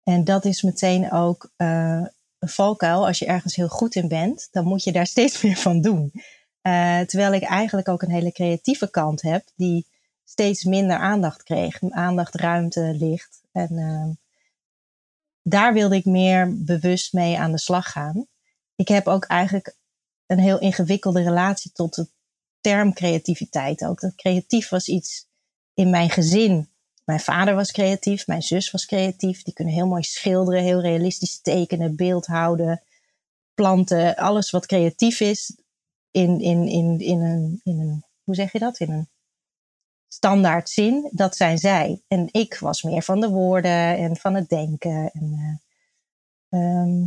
En 0.04 0.24
dat 0.24 0.46
is 0.46 0.62
meteen 0.62 1.12
ook 1.12 1.50
uh, 1.58 2.06
een 2.40 2.50
valkuil. 2.50 3.08
Als 3.08 3.20
je 3.20 3.26
ergens 3.26 3.56
heel 3.56 3.68
goed 3.68 3.96
in 3.96 4.08
bent, 4.08 4.48
dan 4.52 4.66
moet 4.66 4.84
je 4.84 4.92
daar 4.92 5.08
steeds 5.16 5.42
meer 5.42 5.58
van 5.58 5.82
doen. 5.82 6.12
Uh, 6.14 7.00
terwijl 7.00 7.34
ik 7.34 7.44
eigenlijk 7.44 7.88
ook 7.88 8.02
een 8.02 8.12
hele 8.12 8.32
creatieve 8.32 8.90
kant 8.90 9.22
heb, 9.22 9.44
die 9.56 9.86
steeds 10.24 10.64
minder 10.64 10.98
aandacht 10.98 11.44
kreeg. 11.44 11.80
Aandacht, 11.90 12.36
ruimte, 12.36 12.96
licht. 13.00 13.42
En 13.52 13.74
uh, 13.74 14.25
daar 15.48 15.74
wilde 15.74 15.96
ik 15.96 16.06
meer 16.06 16.64
bewust 16.64 17.14
mee 17.14 17.38
aan 17.38 17.52
de 17.52 17.60
slag 17.60 17.92
gaan. 17.92 18.28
Ik 18.76 18.88
heb 18.88 19.08
ook 19.08 19.26
eigenlijk 19.26 19.78
een 20.26 20.40
heel 20.40 20.60
ingewikkelde 20.60 21.24
relatie 21.24 21.72
tot 21.72 21.96
de 21.96 22.08
term 22.62 22.94
creativiteit. 22.94 23.86
Ook 23.86 24.00
dat 24.00 24.16
creatief 24.16 24.70
was 24.70 24.88
iets 24.88 25.28
in 25.74 25.90
mijn 25.90 26.10
gezin. 26.10 26.70
Mijn 27.04 27.20
vader 27.20 27.56
was 27.56 27.72
creatief, 27.72 28.28
mijn 28.28 28.42
zus 28.42 28.72
was 28.72 28.86
creatief. 28.86 29.44
Die 29.44 29.54
kunnen 29.54 29.74
heel 29.74 29.88
mooi 29.88 30.04
schilderen, 30.04 30.64
heel 30.64 30.82
realistisch 30.82 31.42
tekenen, 31.42 31.96
beeld 31.96 32.26
houden, 32.26 32.84
planten. 33.54 34.16
Alles 34.16 34.52
wat 34.52 34.66
creatief 34.66 35.20
is 35.20 35.58
in, 36.12 36.40
in, 36.40 36.68
in, 36.68 37.00
in, 37.00 37.22
een, 37.22 37.62
in 37.64 37.80
een, 37.80 38.04
hoe 38.24 38.36
zeg 38.36 38.52
je 38.52 38.60
dat? 38.60 38.80
In 38.80 38.92
een 38.92 39.10
standaard 40.16 40.70
zin, 40.70 41.10
dat 41.12 41.36
zijn 41.36 41.58
zij. 41.58 42.02
En 42.08 42.28
ik 42.32 42.58
was 42.60 42.84
meer 42.84 43.04
van 43.04 43.20
de 43.20 43.30
woorden 43.30 43.98
en 43.98 44.18
van 44.18 44.36
het 44.36 44.50
denken. 44.50 45.12
En, 45.14 45.62
uh, 46.50 47.04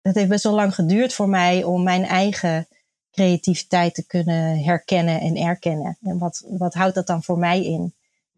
het 0.00 0.14
heeft 0.14 0.28
best 0.28 0.44
wel 0.44 0.52
lang 0.52 0.74
geduurd 0.74 1.14
voor 1.14 1.28
mij 1.28 1.62
om 1.62 1.82
mijn 1.82 2.04
eigen 2.04 2.68
creativiteit 3.10 3.94
te 3.94 4.06
kunnen 4.06 4.58
herkennen 4.58 5.20
en 5.20 5.36
erkennen. 5.36 5.98
En 6.02 6.18
wat, 6.18 6.44
wat 6.48 6.74
houdt 6.74 6.94
dat 6.94 7.06
dan 7.06 7.22
voor 7.22 7.38
mij 7.38 7.64
in? 7.64 7.94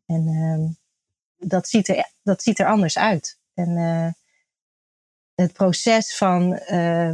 En 0.06 0.28
uh, 0.28 0.68
dat, 1.48 1.68
ziet 1.68 1.88
er, 1.88 2.12
dat 2.22 2.42
ziet 2.42 2.58
er 2.58 2.66
anders 2.66 2.98
uit. 2.98 3.38
En 3.54 3.70
uh, 3.70 4.08
het 5.34 5.52
proces 5.52 6.16
van 6.16 6.60
uh, 6.68 7.12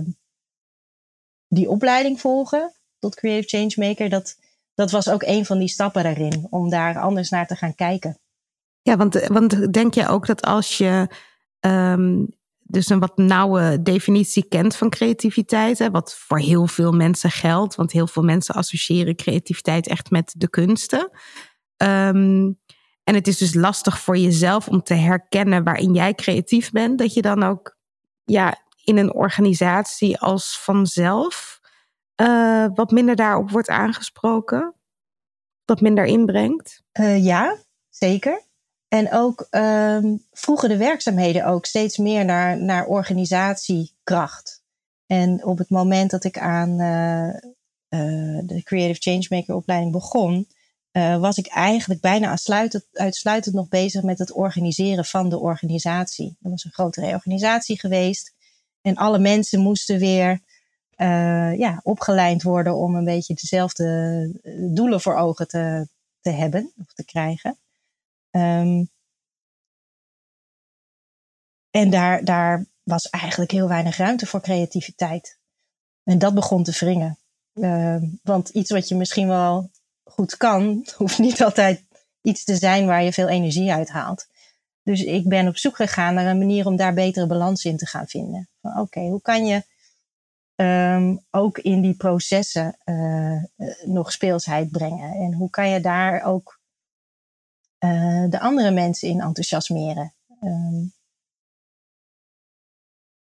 die 1.49 1.71
opleiding 1.71 2.21
volgen 2.21 2.73
tot 2.99 3.15
Creative 3.15 3.57
Changemaker, 3.57 4.09
dat, 4.09 4.37
dat 4.75 4.91
was 4.91 5.09
ook 5.09 5.23
een 5.23 5.47
van 5.47 5.59
die 5.59 5.69
stappen 5.69 6.03
daarin, 6.03 6.47
om 6.51 6.71
daar 6.71 6.99
anders 6.99 7.31
naar 7.31 7.47
te 7.47 7.57
gaan 7.57 7.75
kijken. 7.75 8.19
Ja, 8.83 8.97
want, 8.97 9.27
want 9.27 9.73
denk 9.73 9.95
je 9.95 10.09
ook 10.09 10.27
dat 10.27 10.43
als 10.43 10.79
je 10.79 11.09
um, 11.61 12.29
dus 12.59 12.89
een 12.89 12.99
wat 12.99 13.17
nauwe 13.17 13.83
definitie 13.83 14.49
kent 14.49 14.77
van 14.77 14.91
creativiteit, 14.91 15.79
hè, 15.79 15.91
wat 15.91 16.15
voor 16.15 16.39
heel 16.39 16.67
veel 16.67 16.93
mensen 16.93 17.31
geldt, 17.31 17.75
want 17.75 17.93
heel 17.93 18.07
veel 18.07 18.23
mensen 18.23 18.55
associëren 18.55 19.17
creativiteit 19.17 19.89
echt 19.89 20.11
met 20.11 20.35
de 20.37 20.49
kunsten. 20.49 21.11
Um, 21.77 22.61
en 23.05 23.15
het 23.15 23.27
is 23.27 23.39
dus 23.39 23.55
lastig 23.55 24.01
voor 24.01 24.17
jezelf 24.17 24.69
om 24.69 24.83
te 24.83 24.95
herkennen 24.95 25.65
waarin 25.65 25.95
jij 25.95 26.15
creatief 26.15 26.71
bent, 26.71 26.99
dat 26.99 27.15
je 27.15 27.23
dan 27.23 27.43
ook 27.43 27.77
ja, 28.25 28.63
in 28.85 28.97
een 28.97 29.15
organisatie 29.15 30.19
als 30.19 30.59
vanzelf 30.61 31.61
uh, 32.17 32.67
wat 32.75 32.91
minder 32.91 33.17
daarop 33.17 33.51
wordt 33.51 33.69
aangesproken, 33.69 34.75
wat 35.65 35.81
minder 35.81 36.05
inbrengt? 36.05 36.83
Uh, 37.01 37.25
ja, 37.25 37.57
zeker. 37.89 38.43
En 38.89 39.13
ook 39.13 39.47
um, 39.51 40.27
vroegen 40.31 40.69
de 40.69 40.77
werkzaamheden 40.77 41.45
ook 41.47 41.67
steeds 41.67 41.97
meer 41.97 42.25
naar, 42.25 42.63
naar 42.63 42.87
organisatiekracht. 42.87 44.63
En 45.07 45.45
op 45.45 45.59
het 45.59 45.71
moment 45.71 46.11
dat 46.11 46.25
ik 46.25 46.39
aan 46.39 46.71
uh, 46.71 47.35
de 48.47 48.61
Creative 48.65 49.01
Changemaker 49.01 49.55
opleiding 49.55 49.93
begon, 49.93 50.49
was 51.21 51.39
ik 51.39 51.47
eigenlijk 51.47 52.01
bijna 52.01 52.29
uitsluitend, 52.29 52.87
uitsluitend 52.93 53.55
nog 53.55 53.69
bezig 53.69 54.03
met 54.03 54.19
het 54.19 54.33
organiseren 54.33 55.05
van 55.05 55.29
de 55.29 55.39
organisatie. 55.39 56.37
Dat 56.41 56.51
was 56.51 56.65
een 56.65 56.73
grote 56.73 57.01
reorganisatie 57.01 57.79
geweest. 57.79 58.35
En 58.81 58.97
alle 58.97 59.19
mensen 59.19 59.61
moesten 59.61 59.99
weer 59.99 60.41
uh, 61.03 61.59
ja, 61.59 61.81
opgeleid 61.83 62.43
worden 62.43 62.77
om 62.77 62.95
een 62.95 63.05
beetje 63.05 63.35
dezelfde 63.35 63.85
eh, 64.43 64.53
doelen 64.75 65.01
voor 65.01 65.17
ogen 65.17 65.49
te, 65.49 65.89
te 66.21 66.31
hebben 66.31 66.73
of 66.79 66.93
te 66.93 67.05
krijgen. 67.05 67.59
Um, 68.31 68.91
en 71.71 71.91
daar, 71.91 72.25
daar 72.25 72.67
was 72.83 73.11
eigenlijk 73.11 73.51
heel 73.51 73.69
weinig 73.69 73.97
ruimte 73.97 74.27
voor 74.27 74.41
creativiteit. 74.41 75.39
En 76.03 76.19
dat 76.19 76.35
begon 76.35 76.63
te 76.63 76.77
wringen. 76.79 77.19
Uh, 77.55 77.97
want 78.23 78.49
iets 78.49 78.71
wat 78.71 78.89
je 78.89 78.95
misschien 78.95 79.29
wel 79.29 79.71
goed 80.05 80.37
kan, 80.37 80.87
hoeft 80.97 81.19
niet 81.19 81.43
altijd 81.43 81.85
iets 82.23 82.45
te 82.45 82.57
zijn 82.57 82.87
waar 82.87 83.03
je 83.03 83.13
veel 83.13 83.29
energie 83.29 83.73
uit 83.73 83.89
haalt. 83.89 84.27
Dus 84.83 85.03
ik 85.03 85.29
ben 85.29 85.49
op 85.49 85.57
zoek 85.57 85.77
gegaan 85.77 86.15
naar 86.15 86.27
een 86.27 86.39
manier 86.39 86.67
om 86.67 86.77
daar 86.77 86.95
betere 86.95 87.27
balans 87.27 87.65
in 87.65 87.77
te 87.77 87.87
gaan 87.87 88.07
vinden. 88.07 88.49
Oké, 88.61 89.01
hoe 89.01 89.21
kan 89.21 89.47
je 89.47 89.63
um, 90.55 91.25
ook 91.31 91.59
in 91.59 91.81
die 91.81 91.97
processen 91.97 92.79
uh, 92.85 93.43
nog 93.85 94.13
speelsheid 94.13 94.71
brengen? 94.71 95.13
En 95.13 95.35
hoe 95.35 95.51
kan 95.51 95.69
je 95.69 95.81
daar 95.81 96.23
ook 96.23 96.61
uh, 97.85 98.31
de 98.31 98.41
andere 98.41 98.71
mensen 98.71 99.09
in 99.09 99.21
enthousiasmeren? 99.21 100.15
Um, 100.41 100.93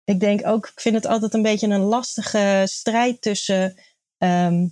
ik 0.05 0.21
denk 0.21 0.47
ook, 0.47 0.67
ik 0.67 0.81
vind 0.81 0.95
het 0.95 1.07
altijd 1.07 1.35
een 1.35 1.43
beetje 1.43 1.69
een 1.69 1.81
lastige 1.81 2.63
strijd 2.67 3.23
tussen 3.23 3.79
uh, 4.19 4.69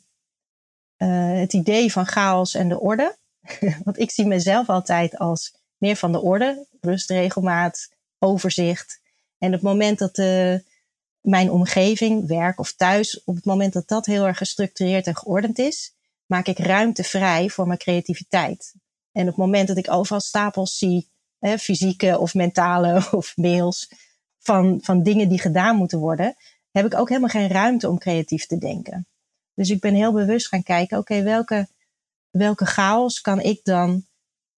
het 1.39 1.53
idee 1.53 1.93
van 1.93 2.07
chaos 2.07 2.55
en 2.55 2.69
de 2.69 2.81
orde. 2.81 3.17
Want 3.85 3.99
ik 3.99 4.11
zie 4.11 4.27
mezelf 4.27 4.69
altijd 4.69 5.19
als 5.19 5.55
meer 5.77 5.97
van 5.97 6.13
de 6.13 6.21
orde, 6.21 6.67
rust, 6.81 7.11
regelmaat, 7.11 7.89
overzicht. 8.19 9.01
En 9.39 9.49
op 9.49 9.55
het 9.55 9.63
moment 9.63 9.99
dat 9.99 10.15
de, 10.15 10.65
mijn 11.21 11.51
omgeving, 11.51 12.27
werk 12.27 12.59
of 12.59 12.73
thuis, 12.73 13.25
op 13.25 13.35
het 13.35 13.45
moment 13.45 13.73
dat 13.73 13.89
dat 13.89 14.07
heel 14.07 14.27
erg 14.27 14.37
gestructureerd 14.37 15.07
en 15.07 15.17
geordend 15.17 15.59
is, 15.59 15.95
maak 16.27 16.47
ik 16.47 16.59
ruimte 16.59 17.05
vrij 17.05 17.49
voor 17.49 17.67
mijn 17.67 17.79
creativiteit. 17.79 18.75
En 19.13 19.23
op 19.23 19.29
het 19.29 19.37
moment 19.37 19.69
dat 19.69 19.77
ik 19.77 19.91
overal 19.91 20.21
stapels 20.21 20.79
zie, 20.79 21.11
hè, 21.39 21.59
fysieke 21.59 22.19
of 22.19 22.35
mentale 22.35 23.09
of 23.19 23.37
mails, 23.37 23.89
van, 24.39 24.79
van 24.83 25.03
dingen 25.03 25.29
die 25.29 25.41
gedaan 25.41 25.77
moeten 25.77 25.99
worden, 25.99 26.37
heb 26.71 26.87
ik 26.87 26.95
ook 26.95 27.09
helemaal 27.09 27.31
geen 27.31 27.49
ruimte 27.49 27.89
om 27.89 27.99
creatief 27.99 28.47
te 28.47 28.59
denken. 28.59 29.07
Dus 29.55 29.71
ik 29.71 29.81
ben 29.81 29.95
heel 29.95 30.13
bewust 30.13 30.49
gaan 30.49 30.63
kijken, 30.63 30.99
oké, 30.99 31.23
welke, 31.23 31.69
welke 32.31 32.67
chaos 32.67 33.21
kan 33.21 33.41
ik 33.41 33.61
dan 33.65 34.07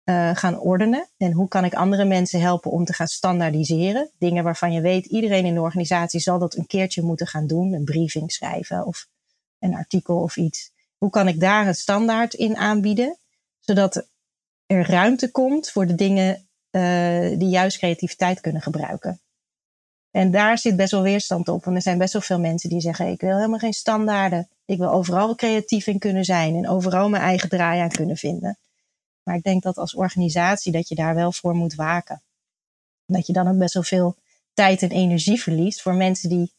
uh, 0.05 0.31
gaan 0.37 0.59
ordenen? 0.59 1.09
En 1.17 1.33
hoe 1.33 1.49
kan 1.49 1.65
ik 1.65 1.75
andere 1.75 2.05
mensen 2.05 2.41
helpen 2.41 2.71
om 2.71 2.85
te 2.85 2.93
gaan 2.93 3.07
standaardiseren? 3.07 4.11
Dingen 4.19 4.45
waarvan 4.45 4.73
je 4.73 4.81
weet, 4.81 5.07
iedereen 5.07 5.45
in 5.45 5.55
de 5.55 5.61
organisatie 5.61 6.21
zal 6.21 6.39
dat 6.39 6.57
een 6.57 6.67
keertje 6.67 7.03
moeten 7.03 7.27
gaan 7.27 7.47
doen. 7.47 7.73
Een 7.73 7.85
briefing 7.85 8.33
schrijven 8.33 8.87
of 8.87 9.07
een 9.59 9.75
artikel 9.75 10.23
of 10.23 10.37
iets. 10.37 10.71
Hoe 10.99 11.11
kan 11.11 11.29
ik 11.29 11.41
daar 11.41 11.67
een 11.67 11.75
standaard 11.75 12.35
in 12.35 12.57
aanbieden? 12.57 13.19
Zodat 13.61 14.09
er 14.67 14.91
ruimte 14.91 15.31
komt 15.31 15.71
voor 15.71 15.87
de 15.87 15.95
dingen 15.95 16.47
uh, 16.71 17.39
die 17.39 17.49
juist 17.49 17.79
creativiteit 17.79 18.41
kunnen 18.41 18.63
gebruiken. 18.63 19.21
En 20.11 20.31
daar 20.31 20.59
zit 20.59 20.77
best 20.77 20.91
wel 20.91 21.03
weerstand 21.03 21.49
op. 21.49 21.65
Want 21.65 21.77
er 21.77 21.83
zijn 21.83 21.99
best 21.99 22.13
wel 22.13 22.23
veel 22.23 22.41
mensen 22.41 22.71
die 22.71 22.81
zeggen: 22.81 23.07
Ik 23.07 23.21
wil 23.21 23.37
helemaal 23.37 23.59
geen 23.59 23.73
standaarden. 23.73 24.49
Ik 24.65 24.79
wil 24.79 24.91
overal 24.91 25.35
creatief 25.35 25.87
in 25.87 25.99
kunnen 25.99 26.25
zijn 26.25 26.55
en 26.55 26.69
overal 26.69 27.09
mijn 27.09 27.23
eigen 27.23 27.49
draai 27.49 27.81
aan 27.81 27.89
kunnen 27.89 28.17
vinden. 28.17 28.59
Maar 29.23 29.35
ik 29.35 29.43
denk 29.43 29.63
dat 29.63 29.77
als 29.77 29.95
organisatie 29.95 30.73
dat 30.73 30.89
je 30.89 30.95
daar 30.95 31.15
wel 31.15 31.33
voor 31.33 31.55
moet 31.55 31.75
waken. 31.75 32.23
Dat 33.07 33.27
je 33.27 33.33
dan 33.33 33.49
ook 33.49 33.59
best 33.59 33.75
wel 33.75 33.83
veel 33.83 34.17
tijd 34.53 34.83
en 34.83 34.91
energie 34.91 35.43
verliest 35.43 35.83
voor 35.83 35.95
mensen 35.95 36.29
die 36.29 36.53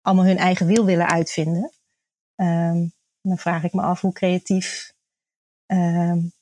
allemaal 0.00 0.24
hun 0.24 0.38
eigen 0.38 0.66
wiel 0.66 0.84
willen 0.84 1.08
uitvinden. 1.08 1.72
Um, 2.36 2.92
dan 3.22 3.38
vraag 3.38 3.64
ik 3.64 3.72
me 3.72 3.82
af 3.82 4.00
hoe 4.00 4.12
creatief. 4.12 4.92
Um, 5.66 6.32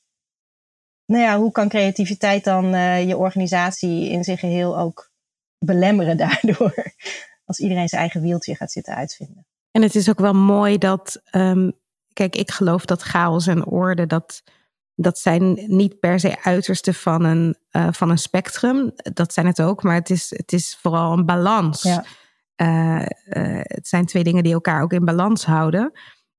nou 1.05 1.23
ja, 1.23 1.37
hoe 1.37 1.51
kan 1.51 1.69
creativiteit 1.69 2.43
dan 2.43 2.73
uh, 2.73 3.07
je 3.07 3.17
organisatie 3.17 4.09
in 4.09 4.23
zich 4.23 4.39
geheel 4.39 4.77
ook 4.77 5.11
belemmeren 5.57 6.17
daardoor? 6.27 6.93
Als 7.45 7.59
iedereen 7.59 7.87
zijn 7.87 8.01
eigen 8.01 8.21
wieltje 8.21 8.55
gaat 8.55 8.71
zitten 8.71 8.95
uitvinden. 8.95 9.45
En 9.71 9.81
het 9.81 9.95
is 9.95 10.09
ook 10.09 10.19
wel 10.19 10.33
mooi 10.33 10.77
dat, 10.77 11.21
um, 11.31 11.71
kijk, 12.13 12.35
ik 12.35 12.51
geloof 12.51 12.85
dat 12.85 13.01
chaos 13.01 13.47
en 13.47 13.65
orde, 13.65 14.05
dat, 14.05 14.43
dat 15.01 15.19
zijn 15.19 15.63
niet 15.67 15.99
per 15.99 16.19
se 16.19 16.43
uitersten 16.43 16.93
van 16.93 17.23
een, 17.23 17.57
uh, 17.71 17.87
van 17.91 18.09
een 18.09 18.17
spectrum. 18.17 18.91
Dat 18.95 19.33
zijn 19.33 19.45
het 19.45 19.61
ook, 19.61 19.83
maar 19.83 19.95
het 19.95 20.09
is, 20.09 20.29
het 20.29 20.53
is 20.53 20.77
vooral 20.81 21.13
een 21.13 21.25
balans. 21.25 21.83
Ja. 21.83 22.03
het 23.61 23.87
zijn 23.87 24.05
twee 24.05 24.23
dingen 24.23 24.43
die 24.43 24.53
elkaar 24.53 24.81
ook 24.81 24.93
in 24.93 25.05
balans 25.05 25.45
houden. 25.45 25.91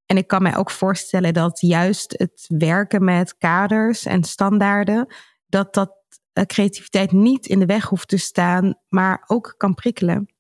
En 0.07 0.17
ik 0.17 0.27
kan 0.27 0.43
mij 0.43 0.57
ook 0.57 0.71
voorstellen 0.71 1.35
dat 1.35 1.61
juist 1.61 2.15
het 2.17 2.45
werken 2.49 3.05
met 3.05 3.39
kaders 3.39 4.07
en 4.07 4.25
standaarden, 4.25 5.15
dat 5.47 5.75
dat 5.75 5.93
creativiteit 6.47 7.13
niet 7.13 7.47
in 7.47 7.59
de 7.59 7.67
weg 7.67 7.85
hoeft 7.85 8.09
te 8.09 8.17
staan, 8.19 8.75
maar 8.89 9.25
ook 9.27 9.55
kan 9.57 9.75
prikkelen. 9.75 10.35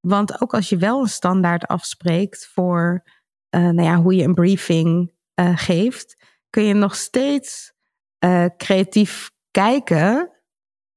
Want 0.00 0.40
ook 0.40 0.54
als 0.54 0.68
je 0.68 0.76
wel 0.76 1.00
een 1.00 1.08
standaard 1.08 1.66
afspreekt 1.66 2.50
voor 2.52 3.02
nou 3.50 3.82
ja, 3.82 3.96
hoe 3.96 4.14
je 4.14 4.24
een 4.24 4.34
briefing 4.34 5.12
geeft, 5.54 6.16
kun 6.52 6.62
je 6.62 6.74
nog 6.74 6.96
steeds 6.96 7.72
creatief 8.56 9.30
kijken 9.50 10.30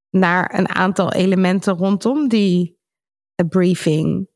naar 0.09 0.57
een 0.57 0.69
aantal 0.69 1.13
elementen 1.13 1.77
rondom 1.77 2.27
die 2.27 2.79
eh, 3.35 3.47
briefing. 3.47 4.27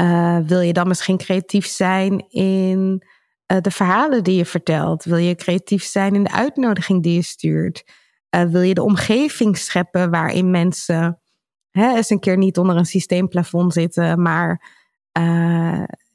Uh, 0.00 0.38
wil 0.38 0.60
je 0.60 0.72
dan 0.72 0.88
misschien 0.88 1.16
creatief 1.16 1.66
zijn 1.66 2.28
in 2.28 3.02
de 3.46 3.70
verhalen 3.70 4.24
die 4.24 4.36
je 4.36 4.44
vertelt? 4.44 5.04
Wil 5.04 5.16
je 5.16 5.34
creatief 5.34 5.84
zijn 5.84 6.14
in 6.14 6.24
de 6.24 6.32
uitnodiging 6.32 7.02
die 7.02 7.14
je 7.14 7.22
stuurt? 7.22 7.84
Wil 8.30 8.60
je 8.60 8.74
de 8.74 8.82
omgeving 8.82 9.58
scheppen 9.58 10.10
waarin 10.10 10.50
mensen 10.50 11.20
hè, 11.70 11.96
eens 11.96 12.10
een 12.10 12.20
keer 12.20 12.36
niet 12.36 12.58
onder 12.58 12.76
een 12.76 12.86
systeemplafond 12.86 13.72
zitten, 13.72 14.22
maar 14.22 14.72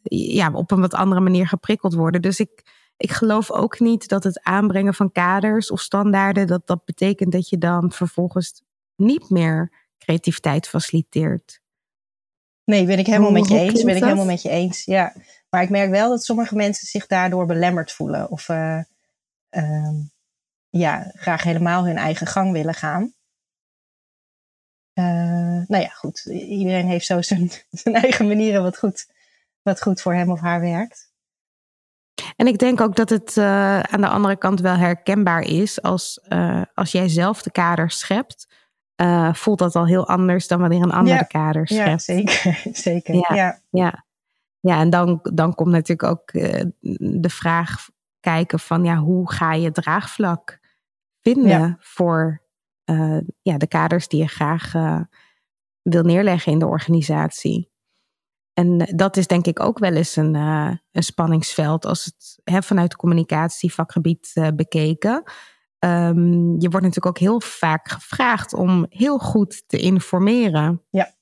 ja, 0.03 0.51
op 0.53 0.71
een 0.71 0.81
wat 0.81 0.93
andere 0.93 1.21
manier 1.21 1.47
geprikkeld 1.47 1.93
worden? 1.93 2.21
Dus 2.21 2.39
ik, 2.39 2.63
ik 3.01 3.11
geloof 3.11 3.51
ook 3.51 3.79
niet 3.79 4.07
dat 4.07 4.23
het 4.23 4.43
aanbrengen 4.43 4.93
van 4.93 5.11
kaders 5.11 5.71
of 5.71 5.81
standaarden, 5.81 6.47
dat 6.47 6.67
dat 6.67 6.85
betekent 6.85 7.31
dat 7.31 7.49
je 7.49 7.57
dan 7.57 7.91
vervolgens 7.91 8.61
niet 8.95 9.29
meer 9.29 9.71
creativiteit 9.97 10.67
faciliteert. 10.67 11.61
Nee, 12.63 12.85
ben 12.85 12.99
ik 12.99 13.05
helemaal 13.05 13.31
met 13.31 13.47
je 13.47 13.57
eens. 13.57 13.83
Ben 13.83 13.95
ik 13.95 14.03
helemaal 14.03 14.25
met 14.25 14.41
je 14.41 14.49
eens. 14.49 14.85
Ja. 14.85 15.15
Maar 15.49 15.63
ik 15.63 15.69
merk 15.69 15.89
wel 15.89 16.09
dat 16.09 16.23
sommige 16.23 16.55
mensen 16.55 16.87
zich 16.87 17.07
daardoor 17.07 17.45
belemmerd 17.45 17.91
voelen. 17.91 18.29
Of 18.29 18.49
uh, 18.49 18.81
uh, 19.49 19.99
ja, 20.69 21.11
graag 21.15 21.43
helemaal 21.43 21.85
hun 21.85 21.97
eigen 21.97 22.27
gang 22.27 22.51
willen 22.51 22.73
gaan. 22.73 23.13
Uh, 24.93 25.67
nou 25.67 25.83
ja, 25.83 25.89
goed. 25.89 26.25
Iedereen 26.29 26.87
heeft 26.87 27.05
zo 27.05 27.21
zijn, 27.21 27.51
zijn 27.83 27.95
eigen 27.95 28.27
manieren 28.27 28.63
wat 28.63 28.77
goed, 28.77 29.07
wat 29.61 29.81
goed 29.81 30.01
voor 30.01 30.13
hem 30.13 30.31
of 30.31 30.39
haar 30.39 30.61
werkt. 30.61 31.10
En 32.41 32.47
ik 32.47 32.57
denk 32.57 32.81
ook 32.81 32.95
dat 32.95 33.09
het 33.09 33.35
uh, 33.35 33.79
aan 33.79 34.01
de 34.01 34.07
andere 34.07 34.37
kant 34.37 34.59
wel 34.59 34.75
herkenbaar 34.75 35.41
is 35.41 35.81
als, 35.81 36.19
uh, 36.29 36.61
als 36.73 36.91
jij 36.91 37.09
zelf 37.09 37.41
de 37.41 37.51
kaders 37.51 37.99
schept 37.99 38.47
uh, 39.01 39.33
voelt 39.33 39.59
dat 39.59 39.75
al 39.75 39.85
heel 39.85 40.07
anders 40.07 40.47
dan 40.47 40.59
wanneer 40.59 40.81
een 40.81 40.91
andere 40.91 41.15
ja, 41.15 41.23
kader 41.23 41.67
schept. 41.67 41.87
Ja, 41.87 41.97
zeker. 41.97 42.61
zeker. 42.87 43.15
Ja, 43.15 43.35
ja. 43.35 43.61
ja. 43.69 44.05
ja 44.59 44.79
en 44.79 44.89
dan, 44.89 45.19
dan 45.33 45.55
komt 45.55 45.71
natuurlijk 45.71 46.09
ook 46.09 46.31
de 47.21 47.29
vraag 47.29 47.89
kijken 48.19 48.59
van 48.59 48.83
ja, 48.83 48.95
hoe 48.95 49.31
ga 49.31 49.53
je 49.53 49.71
draagvlak 49.71 50.59
vinden 51.19 51.59
ja. 51.59 51.75
voor 51.79 52.41
ja, 53.41 53.57
de 53.57 53.67
kaders 53.67 54.07
die 54.07 54.19
je 54.19 54.27
graag 54.27 54.71
wil 55.81 56.03
neerleggen 56.03 56.51
in 56.51 56.59
de 56.59 56.67
organisatie. 56.67 57.70
En 58.61 58.77
dat 58.95 59.17
is 59.17 59.27
denk 59.27 59.45
ik 59.45 59.59
ook 59.59 59.79
wel 59.79 59.93
eens 59.93 60.15
een, 60.15 60.33
een 60.91 61.03
spanningsveld 61.03 61.85
als 61.85 62.05
het 62.05 62.39
hè, 62.43 62.61
vanuit 62.61 62.95
communicatievakgebied 62.95 64.51
bekeken. 64.55 65.23
Um, 65.79 66.59
je 66.59 66.69
wordt 66.69 66.85
natuurlijk 66.85 67.05
ook 67.05 67.17
heel 67.17 67.41
vaak 67.41 67.89
gevraagd 67.89 68.53
om 68.53 68.85
heel 68.89 69.17
goed 69.17 69.63
te 69.67 69.77
informeren. 69.77 70.81
Ja. 70.89 71.13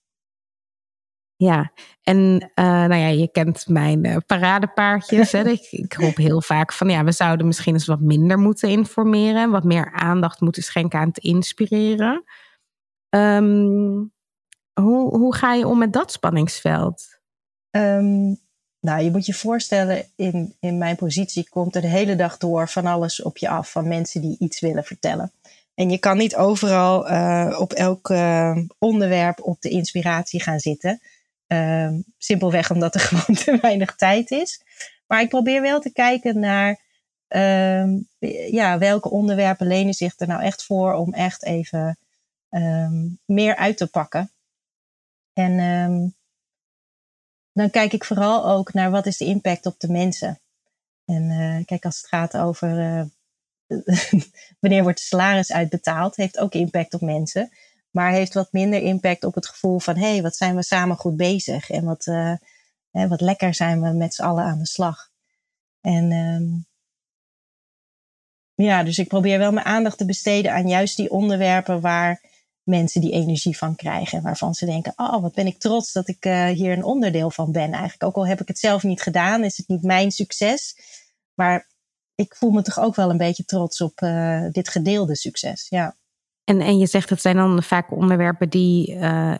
Ja, 1.36 1.72
en 2.04 2.18
uh, 2.56 2.66
nou 2.66 2.96
ja, 2.96 3.08
je 3.08 3.32
kent 3.32 3.68
mijn 3.68 4.24
paradepaardjes. 4.26 5.32
hè? 5.32 5.42
Ik, 5.50 5.68
ik 5.72 5.94
roep 5.94 6.16
heel 6.16 6.42
vaak 6.42 6.74
van 6.74 6.90
ja, 6.90 7.04
we 7.04 7.12
zouden 7.12 7.48
misschien 7.48 7.74
eens 7.74 7.86
wat 7.86 8.00
minder 8.00 8.38
moeten 8.38 8.70
informeren. 8.70 9.52
Wat 9.52 9.64
meer 9.64 9.92
aandacht 9.92 10.42
moeten 10.42 10.64
schenken 10.64 11.00
aan 11.00 11.08
het 11.08 11.18
inspireren. 11.18 12.24
Um, 13.10 14.12
hoe, 14.74 15.18
hoe 15.18 15.36
ga 15.36 15.54
je 15.54 15.68
om 15.68 15.78
met 15.78 15.94
dat 15.94 16.12
spanningsveld? 16.12 17.19
Um, 17.72 18.40
nou, 18.80 19.02
je 19.04 19.12
moet 19.12 19.26
je 19.26 19.34
voorstellen, 19.34 20.06
in, 20.16 20.56
in 20.60 20.78
mijn 20.78 20.96
positie 20.96 21.50
komt 21.50 21.76
er 21.76 21.82
de 21.82 21.88
hele 21.88 22.16
dag 22.16 22.38
door 22.38 22.70
van 22.70 22.86
alles 22.86 23.22
op 23.22 23.38
je 23.38 23.50
af, 23.50 23.72
van 23.72 23.88
mensen 23.88 24.22
die 24.22 24.36
iets 24.40 24.60
willen 24.60 24.84
vertellen. 24.84 25.32
En 25.74 25.90
je 25.90 25.98
kan 25.98 26.18
niet 26.18 26.36
overal 26.36 27.12
uh, 27.12 27.58
op 27.60 27.74
elk 27.74 28.10
uh, 28.10 28.58
onderwerp 28.78 29.42
op 29.42 29.62
de 29.62 29.70
inspiratie 29.70 30.42
gaan 30.42 30.60
zitten. 30.60 31.02
Uh, 31.48 31.90
simpelweg 32.18 32.72
omdat 32.72 32.96
er 32.96 33.02
gewoon 33.10 33.36
te 33.36 33.58
weinig 33.62 33.96
tijd 33.96 34.32
is. 34.32 34.62
Maar 35.08 35.22
ik 35.22 35.30
probeer 35.30 35.62
wel 35.62 35.80
te 35.80 35.92
kijken 35.92 36.40
naar 36.40 36.80
ehm, 37.28 37.98
ja, 38.52 38.78
welke 38.78 39.10
onderwerpen 39.10 39.68
lenen 39.68 39.94
zich 39.94 40.14
er 40.18 40.28
nou 40.28 40.42
echt 40.42 40.64
voor 40.64 40.94
om 40.94 41.14
echt 41.14 41.46
even 41.46 41.98
ehm, 42.50 43.08
meer 43.26 43.56
uit 43.56 43.78
te 43.78 43.88
pakken. 43.88 44.32
En 45.34 45.60
dan 47.54 47.70
kijk 47.70 47.94
ik 47.94 48.04
vooral 48.04 48.48
ook 48.48 48.74
naar 48.74 48.92
wat 48.92 49.06
is 49.06 49.18
de 49.18 49.26
impact 49.26 49.66
op 49.66 49.80
de 49.80 49.92
mensen. 49.92 50.40
En 51.06 51.24
uh, 51.24 51.66
kijk, 51.66 51.86
als 51.86 51.98
het 51.98 52.08
gaat 52.08 52.38
over 52.38 52.80
uh, 52.80 53.04
wanneer 54.60 54.84
wordt 54.84 54.98
de 54.98 55.04
salaris 55.04 55.52
uitbetaald, 55.52 56.16
heeft 56.16 56.40
ook 56.40 56.54
impact 56.54 56.94
op 56.94 57.02
mensen. 57.02 57.50
Maar 57.92 58.12
heeft 58.12 58.34
wat 58.34 58.52
minder 58.52 58.82
impact 58.82 59.24
op 59.24 59.36
het 59.36 59.48
gevoel 59.48 59.80
van 59.80 59.96
hé, 59.96 60.12
hey, 60.12 60.22
wat 60.22 60.36
zijn 60.36 60.56
we 60.56 60.64
samen 60.64 60.98
goed 60.98 61.16
bezig 61.16 61.70
en 61.70 61.86
wat, 61.86 62.06
uh, 62.06 62.34
hè, 62.92 63.08
wat 63.08 63.22
lekker 63.22 63.54
zijn 63.54 63.82
we 63.82 63.90
met 63.90 64.14
z'n 64.14 64.22
allen 64.22 64.44
aan 64.44 64.60
de 64.60 64.68
slag. 64.68 65.10
En 65.82 66.12
um, 66.12 66.68
ja, 68.56 68.84
dus 68.84 68.98
ik 68.98 69.08
probeer 69.08 69.38
wel 69.38 69.52
mijn 69.52 69.66
aandacht 69.66 69.98
te 69.98 70.06
besteden 70.06 70.54
aan 70.54 70.68
juist 70.68 70.98
die 70.98 71.12
onderwerpen 71.12 71.82
waar 71.82 72.22
mensen 72.70 73.02
die 73.02 73.12
energie 73.12 73.58
van 73.58 73.76
krijgen. 73.76 74.22
Waarvan 74.22 74.54
ze 74.54 74.66
denken, 74.66 74.94
oh 74.96 75.22
wat 75.22 75.34
ben 75.34 75.48
ik 75.48 75.60
trots 75.60 75.92
dat 75.92 76.08
ik 76.08 76.26
uh, 76.26 76.46
hier 76.46 76.72
een 76.72 76.84
onderdeel 76.84 77.32
van 77.32 77.52
ben. 77.52 77.72
Eigenlijk 77.72 78.04
ook 78.04 78.16
al 78.16 78.28
heb 78.28 78.42
ik 78.42 78.48
het 78.48 78.60
zelf 78.60 78.84
niet 78.84 79.02
gedaan, 79.02 79.44
is 79.44 79.58
het 79.58 79.68
niet 79.68 79.84
mijn 79.84 80.12
succes. 80.12 80.76
Maar 81.34 81.68
ik 82.16 82.36
voel 82.36 82.52
me 82.52 82.62
toch 82.62 82.80
ook 82.80 82.96
wel 82.96 83.10
een 83.10 83.18
beetje 83.18 83.46
trots 83.46 83.82
op 83.82 84.02
uh, 84.02 84.46
dit 84.52 84.70
gedeelde 84.70 85.16
succes. 85.16 85.68
Ja. 85.70 85.96
En, 86.44 86.62
en 86.62 86.78
je 86.78 86.86
zegt 86.86 87.10
dat 87.10 87.22
zijn 87.22 87.36
dan 87.36 87.64
vaak 87.64 87.92
onderwerpen 87.92 88.50
die 88.50 88.96
uh, 88.96 89.36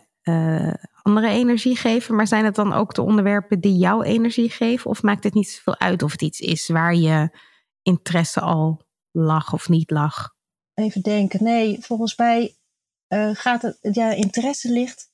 andere 1.02 1.28
energie 1.28 1.76
geven. 1.76 2.14
Maar 2.14 2.26
zijn 2.26 2.44
het 2.44 2.54
dan 2.54 2.72
ook 2.72 2.94
de 2.94 3.02
onderwerpen 3.02 3.60
die 3.60 3.76
jouw 3.76 4.02
energie 4.02 4.50
geven? 4.50 4.90
Of 4.90 5.02
maakt 5.02 5.24
het 5.24 5.34
niet 5.34 5.48
zoveel 5.48 5.78
uit 5.78 6.02
of 6.02 6.12
het 6.12 6.22
iets 6.22 6.40
is 6.40 6.68
waar 6.68 6.94
je 6.94 7.38
interesse 7.82 8.40
al 8.40 8.82
lag 9.10 9.52
of 9.52 9.68
niet 9.68 9.90
lag? 9.90 10.34
Even 10.74 11.02
denken. 11.02 11.44
Nee, 11.44 11.78
volgens 11.80 12.16
mij 12.16 12.54
uh, 13.10 13.30
gaat 13.32 13.62
het, 13.62 13.78
ja, 13.80 14.10
interesse 14.10 14.72
ligt. 14.72 15.08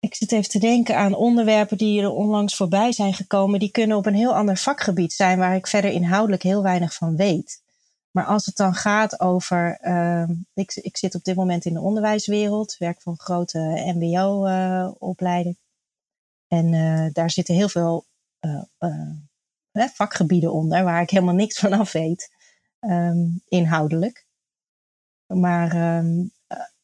Ik 0.00 0.14
zit 0.14 0.32
even 0.32 0.50
te 0.50 0.58
denken 0.58 0.96
aan 0.96 1.14
onderwerpen 1.14 1.76
die 1.76 2.02
er 2.02 2.10
onlangs 2.10 2.56
voorbij 2.56 2.92
zijn 2.92 3.14
gekomen. 3.14 3.58
Die 3.58 3.70
kunnen 3.70 3.96
op 3.96 4.06
een 4.06 4.14
heel 4.14 4.34
ander 4.34 4.56
vakgebied 4.56 5.12
zijn 5.12 5.38
waar 5.38 5.54
ik 5.54 5.66
verder 5.66 5.90
inhoudelijk 5.90 6.42
heel 6.42 6.62
weinig 6.62 6.94
van 6.94 7.16
weet. 7.16 7.62
Maar 8.10 8.24
als 8.24 8.46
het 8.46 8.56
dan 8.56 8.74
gaat 8.74 9.20
over. 9.20 9.78
Uh, 9.82 10.28
ik, 10.54 10.74
ik 10.74 10.96
zit 10.96 11.14
op 11.14 11.24
dit 11.24 11.36
moment 11.36 11.64
in 11.64 11.74
de 11.74 11.80
onderwijswereld, 11.80 12.76
werk 12.78 13.00
een 13.04 13.18
grote 13.18 13.92
MBO-opleiding. 13.96 15.56
En 16.48 16.72
uh, 16.72 17.06
daar 17.12 17.30
zitten 17.30 17.54
heel 17.54 17.68
veel 17.68 18.04
vakgebieden 19.72 20.52
onder 20.52 20.84
waar 20.84 21.02
ik 21.02 21.10
helemaal 21.10 21.34
niks 21.34 21.58
van 21.58 21.72
af 21.72 21.92
weet, 21.92 22.30
um, 22.80 23.42
inhoudelijk. 23.48 24.26
Maar 25.34 25.98
um, 25.98 26.32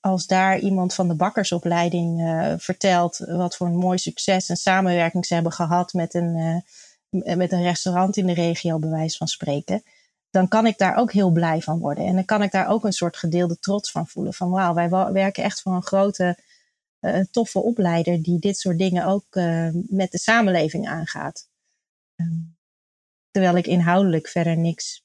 als 0.01 0.27
daar 0.27 0.59
iemand 0.59 0.95
van 0.95 1.09
de 1.09 1.15
bakkersopleiding 1.15 2.21
uh, 2.21 2.55
vertelt 2.57 3.19
wat 3.19 3.57
voor 3.57 3.67
een 3.67 3.77
mooi 3.77 3.99
succes 3.99 4.49
en 4.49 4.57
samenwerking 4.57 5.27
ze 5.27 5.35
hebben 5.35 5.53
gehad 5.53 5.93
met 5.93 6.15
een, 6.15 6.63
uh, 7.11 7.37
met 7.37 7.53
een 7.53 7.63
restaurant 7.63 8.17
in 8.17 8.27
de 8.27 8.35
regio, 8.35 8.79
bij 8.79 8.91
wijze 8.91 9.17
van 9.17 9.27
spreken, 9.27 9.83
dan 10.31 10.49
kan 10.49 10.67
ik 10.67 10.79
daar 10.79 10.97
ook 10.97 11.13
heel 11.13 11.31
blij 11.31 11.61
van 11.61 11.79
worden. 11.79 12.07
En 12.07 12.15
dan 12.15 12.25
kan 12.25 12.43
ik 12.43 12.51
daar 12.51 12.69
ook 12.69 12.85
een 12.85 12.93
soort 12.93 13.17
gedeelde 13.17 13.59
trots 13.59 13.91
van 13.91 14.07
voelen. 14.07 14.35
Van 14.35 14.51
wauw, 14.51 14.75
wij 14.75 14.89
werken 15.13 15.43
echt 15.43 15.63
voor 15.63 15.75
een 15.75 15.83
grote, 15.83 16.39
uh, 17.01 17.21
toffe 17.31 17.59
opleider 17.59 18.23
die 18.23 18.39
dit 18.39 18.59
soort 18.59 18.79
dingen 18.79 19.05
ook 19.05 19.27
met 19.89 20.11
de 20.11 20.19
samenleving 20.19 20.89
aangaat. 20.89 21.49
Um, 22.17 22.57
terwijl 23.31 23.57
ik 23.57 23.67
inhoudelijk 23.67 24.29
verder 24.29 24.57
niks 24.57 25.05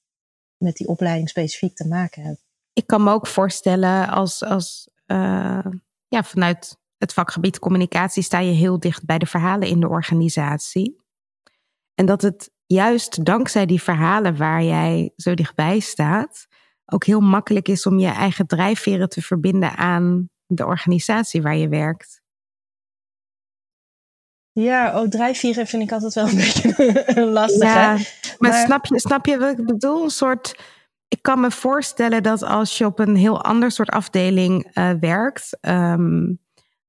met 0.57 0.75
die 0.75 0.87
opleiding 0.87 1.29
specifiek 1.29 1.75
te 1.75 1.87
maken 1.87 2.23
heb 2.23 2.37
ik 2.73 2.87
kan 2.87 3.03
me 3.03 3.11
ook 3.11 3.27
voorstellen 3.27 4.09
als, 4.09 4.43
als 4.43 4.89
uh, 5.07 5.65
ja, 6.07 6.23
vanuit 6.23 6.77
het 6.97 7.13
vakgebied 7.13 7.59
communicatie 7.59 8.23
sta 8.23 8.39
je 8.39 8.51
heel 8.51 8.79
dicht 8.79 9.05
bij 9.05 9.17
de 9.17 9.25
verhalen 9.25 9.67
in 9.67 9.79
de 9.79 9.89
organisatie. 9.89 11.01
En 11.95 12.05
dat 12.05 12.21
het 12.21 12.51
juist 12.65 13.25
dankzij 13.25 13.65
die 13.65 13.81
verhalen 13.81 14.37
waar 14.37 14.63
jij 14.63 15.13
zo 15.15 15.33
dichtbij 15.33 15.79
staat, 15.79 16.47
ook 16.85 17.05
heel 17.05 17.19
makkelijk 17.19 17.67
is 17.67 17.85
om 17.85 17.99
je 17.99 18.07
eigen 18.07 18.47
drijfveren 18.47 19.09
te 19.09 19.21
verbinden 19.21 19.75
aan 19.75 20.29
de 20.45 20.65
organisatie 20.65 21.41
waar 21.41 21.55
je 21.55 21.67
werkt. 21.67 22.21
Ja, 24.51 25.01
oh, 25.01 25.07
drijfvieren 25.07 25.67
vind 25.67 25.83
ik 25.83 25.91
altijd 25.91 26.13
wel 26.13 26.27
een 26.27 26.35
beetje 26.45 27.25
lastig. 27.25 27.63
Ja, 27.63 27.97
maar, 28.37 28.53
snap, 28.65 28.85
je, 28.85 28.99
snap 28.99 29.25
je 29.25 29.37
wat 29.37 29.59
ik 29.59 29.65
bedoel? 29.65 30.03
Een 30.03 30.09
soort. 30.09 30.55
Ik 31.13 31.21
kan 31.21 31.39
me 31.39 31.51
voorstellen 31.51 32.23
dat 32.23 32.43
als 32.43 32.77
je 32.77 32.85
op 32.85 32.99
een 32.99 33.15
heel 33.15 33.43
ander 33.43 33.71
soort 33.71 33.89
afdeling 33.89 34.77
uh, 34.77 34.91
werkt, 34.99 35.57
um, 35.61 36.39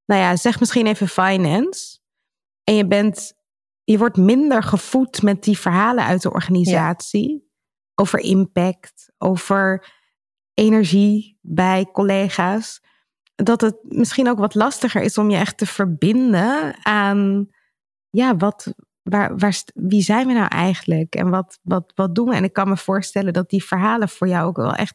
nou 0.05 0.21
ja, 0.21 0.37
zeg 0.37 0.61
misschien 0.61 0.87
even 0.87 1.09
finance, 1.09 1.99
en 2.65 2.75
je 2.75 2.87
bent, 2.87 3.35
je 3.83 3.99
wordt 3.99 4.17
minder 4.17 4.63
gevoed 4.63 5.23
met 5.23 5.43
die 5.43 5.59
verhalen 5.59 6.05
uit 6.05 6.23
de 6.23 6.33
organisatie 6.33 7.51
over 7.95 8.19
impact, 8.19 9.13
over 9.19 9.93
energie 10.55 11.39
bij 11.41 11.87
collega's, 11.93 12.83
dat 13.35 13.61
het 13.61 13.77
misschien 13.83 14.29
ook 14.29 14.39
wat 14.39 14.55
lastiger 14.55 15.03
is 15.03 15.19
om 15.19 15.31
je 15.31 15.37
echt 15.37 15.59
te 15.59 15.67
verbinden 15.67 16.85
aan, 16.85 17.49
ja, 18.11 18.37
wat, 18.37 18.75
waar, 19.05 19.39
waar, 19.39 19.63
wie 19.75 20.03
zijn 20.03 20.27
we 20.27 20.33
nou 20.33 20.49
eigenlijk 20.49 21.15
en 21.15 21.31
wat, 21.31 21.59
wat, 21.63 21.93
wat 21.95 22.15
doen 22.15 22.29
we? 22.29 22.35
En 22.35 22.45
ik 22.45 22.53
kan 22.53 22.69
me 22.69 22.77
voorstellen 22.77 23.33
dat 23.33 23.51
die 23.51 23.65
verhalen 23.65 24.09
voor 24.09 24.29
jou 24.29 24.47
ook 24.47 24.57
wel 24.57 24.75
echt 24.75 24.95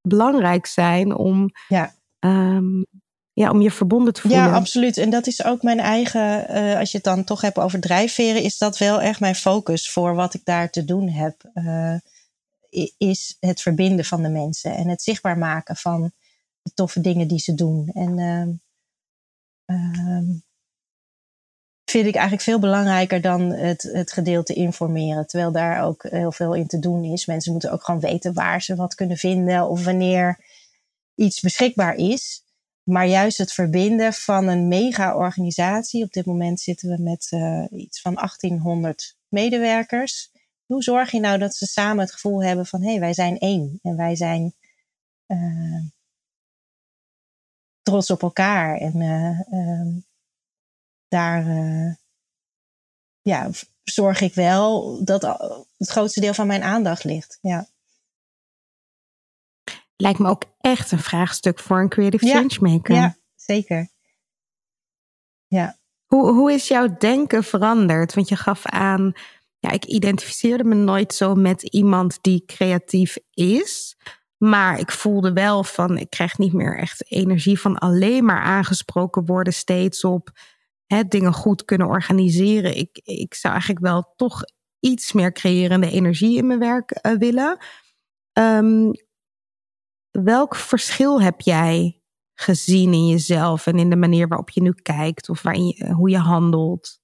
belangrijk 0.00 0.66
zijn 0.66 1.14
om, 1.14 1.50
ja. 1.68 1.94
Um, 2.20 2.86
ja, 3.32 3.50
om 3.50 3.60
je 3.60 3.70
verbonden 3.70 4.12
te 4.12 4.20
voelen. 4.20 4.40
Ja, 4.40 4.52
absoluut. 4.52 4.96
En 4.96 5.10
dat 5.10 5.26
is 5.26 5.44
ook 5.44 5.62
mijn 5.62 5.78
eigen, 5.78 6.46
uh, 6.50 6.78
als 6.78 6.90
je 6.90 6.96
het 6.96 7.06
dan 7.06 7.24
toch 7.24 7.40
hebt 7.40 7.58
over 7.58 7.80
drijfveren, 7.80 8.42
is 8.42 8.58
dat 8.58 8.78
wel 8.78 9.00
echt 9.00 9.20
mijn 9.20 9.34
focus 9.34 9.90
voor 9.90 10.14
wat 10.14 10.34
ik 10.34 10.44
daar 10.44 10.70
te 10.70 10.84
doen 10.84 11.08
heb. 11.08 11.50
Uh, 11.54 11.94
is 12.98 13.36
het 13.40 13.60
verbinden 13.60 14.04
van 14.04 14.22
de 14.22 14.28
mensen 14.28 14.74
en 14.74 14.88
het 14.88 15.02
zichtbaar 15.02 15.38
maken 15.38 15.76
van 15.76 16.12
de 16.62 16.70
toffe 16.74 17.00
dingen 17.00 17.28
die 17.28 17.38
ze 17.38 17.54
doen. 17.54 17.88
En 17.88 18.18
uh, 19.66 20.18
vind 21.90 22.06
ik 22.06 22.14
eigenlijk 22.14 22.44
veel 22.44 22.58
belangrijker 22.58 23.20
dan 23.20 23.40
het, 23.50 23.82
het 23.82 24.12
gedeelte 24.12 24.54
informeren. 24.54 25.26
Terwijl 25.26 25.52
daar 25.52 25.82
ook 25.82 26.02
heel 26.02 26.32
veel 26.32 26.54
in 26.54 26.66
te 26.66 26.78
doen 26.78 27.04
is. 27.04 27.26
Mensen 27.26 27.52
moeten 27.52 27.72
ook 27.72 27.84
gewoon 27.84 28.00
weten 28.00 28.34
waar 28.34 28.62
ze 28.62 28.76
wat 28.76 28.94
kunnen 28.94 29.16
vinden 29.16 29.68
of 29.68 29.84
wanneer 29.84 30.38
iets 31.14 31.40
beschikbaar 31.40 31.94
is. 31.94 32.42
Maar 32.82 33.06
juist 33.06 33.38
het 33.38 33.52
verbinden 33.52 34.12
van 34.12 34.48
een 34.48 34.68
mega-organisatie. 34.68 36.04
Op 36.04 36.12
dit 36.12 36.26
moment 36.26 36.60
zitten 36.60 36.88
we 36.96 37.02
met 37.02 37.28
uh, 37.30 37.64
iets 37.70 38.00
van 38.00 38.14
1800 38.14 39.16
medewerkers. 39.28 40.30
Hoe 40.66 40.82
zorg 40.82 41.10
je 41.10 41.20
nou 41.20 41.38
dat 41.38 41.54
ze 41.54 41.66
samen 41.66 42.04
het 42.04 42.12
gevoel 42.12 42.42
hebben 42.42 42.66
van 42.66 42.82
hé, 42.82 42.90
hey, 42.90 43.00
wij 43.00 43.14
zijn 43.14 43.38
één 43.38 43.78
en 43.82 43.96
wij 43.96 44.16
zijn 44.16 44.54
uh, 45.26 45.84
trots 47.82 48.10
op 48.10 48.22
elkaar. 48.22 48.76
En 48.76 48.96
uh, 48.96 49.96
daar 51.08 51.44
ja, 53.22 53.50
zorg 53.84 54.20
ik 54.20 54.34
wel 54.34 54.98
dat 55.04 55.22
het 55.76 55.88
grootste 55.88 56.20
deel 56.20 56.34
van 56.34 56.46
mijn 56.46 56.62
aandacht 56.62 57.04
ligt. 57.04 57.38
Ja. 57.40 57.68
Lijkt 59.96 60.18
me 60.18 60.28
ook 60.28 60.42
echt 60.60 60.92
een 60.92 60.98
vraagstuk 60.98 61.58
voor 61.58 61.80
een 61.80 61.88
creative 61.88 62.26
ja, 62.26 62.32
changemaker. 62.32 62.94
Ja, 62.94 63.16
zeker. 63.34 63.88
Ja. 65.46 65.76
Hoe, 66.06 66.32
hoe 66.32 66.52
is 66.52 66.68
jouw 66.68 66.96
denken 66.98 67.44
veranderd? 67.44 68.14
Want 68.14 68.28
je 68.28 68.36
gaf 68.36 68.66
aan, 68.66 69.12
ja, 69.58 69.70
ik 69.70 69.84
identificeerde 69.84 70.64
me 70.64 70.74
nooit 70.74 71.14
zo 71.14 71.34
met 71.34 71.62
iemand 71.62 72.18
die 72.20 72.44
creatief 72.46 73.16
is. 73.30 73.96
Maar 74.36 74.78
ik 74.78 74.90
voelde 74.90 75.32
wel 75.32 75.64
van, 75.64 75.98
ik 75.98 76.10
krijg 76.10 76.38
niet 76.38 76.52
meer 76.52 76.78
echt 76.78 77.10
energie 77.10 77.60
van 77.60 77.78
alleen 77.78 78.24
maar 78.24 78.42
aangesproken 78.42 79.26
worden 79.26 79.52
steeds 79.52 80.04
op 80.04 80.30
hè, 80.88 81.04
dingen 81.04 81.32
goed 81.32 81.64
kunnen 81.64 81.86
organiseren. 81.86 82.76
Ik, 82.76 83.00
ik 83.04 83.34
zou 83.34 83.52
eigenlijk 83.52 83.84
wel 83.84 84.12
toch 84.16 84.42
iets 84.80 85.12
meer 85.12 85.32
creërende 85.32 85.90
energie 85.90 86.36
in 86.36 86.46
mijn 86.46 86.58
werk 86.58 86.98
uh, 87.02 87.12
willen. 87.12 87.58
Um, 88.32 88.92
welk 90.10 90.54
verschil 90.54 91.22
heb 91.22 91.40
jij 91.40 92.02
gezien 92.34 92.92
in 92.92 93.06
jezelf 93.06 93.66
en 93.66 93.78
in 93.78 93.90
de 93.90 93.96
manier 93.96 94.28
waarop 94.28 94.50
je 94.50 94.62
nu 94.62 94.72
kijkt 94.72 95.28
of 95.28 95.42
je, 95.42 95.92
hoe 95.92 96.10
je 96.10 96.18
handelt? 96.18 97.00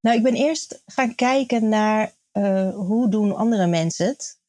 Nou, 0.00 0.16
ik 0.16 0.22
ben 0.22 0.34
eerst 0.34 0.82
gaan 0.86 1.14
kijken 1.14 1.68
naar 1.68 2.16
uh, 2.32 2.74
hoe 2.74 3.10
doen 3.10 3.36
andere 3.36 3.66
mensen 3.66 4.06
het. 4.06 4.40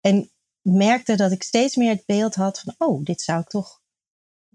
En 0.00 0.30
merkte 0.62 1.16
dat 1.16 1.32
ik 1.32 1.42
steeds 1.42 1.76
meer 1.76 1.90
het 1.90 2.06
beeld 2.06 2.34
had 2.34 2.60
van, 2.60 2.74
oh, 2.78 3.04
dit 3.04 3.20
zou 3.20 3.40
ik 3.40 3.48
toch 3.48 3.80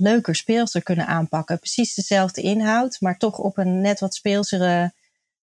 leuker, 0.02 0.36
speelser 0.36 0.84
kunnen 0.84 1.08
aanpakken. 1.08 1.60
Precies 1.60 1.94
dezelfde 1.94 2.42
inhoud, 2.42 2.98
maar 3.00 3.18
toch 3.18 3.38
op 3.38 3.58
een 3.58 3.82
net 3.82 4.00
wat 4.00 4.16
speelsere 4.16 4.94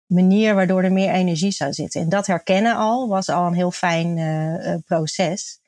manier, 0.06 0.56
waardoor 0.56 0.84
er 0.84 0.92
meer 0.92 1.12
energie 1.12 1.52
zou 1.52 1.74
zitten. 1.74 2.02
En 2.02 2.10
dat 2.10 2.28
herkennen 2.28 2.76
al 2.76 3.08
was 3.08 3.30
al 3.30 3.48
een 3.48 3.54
heel 3.54 3.72
fijn 3.72 4.18
uh, 4.18 4.76
proces. 4.86 5.60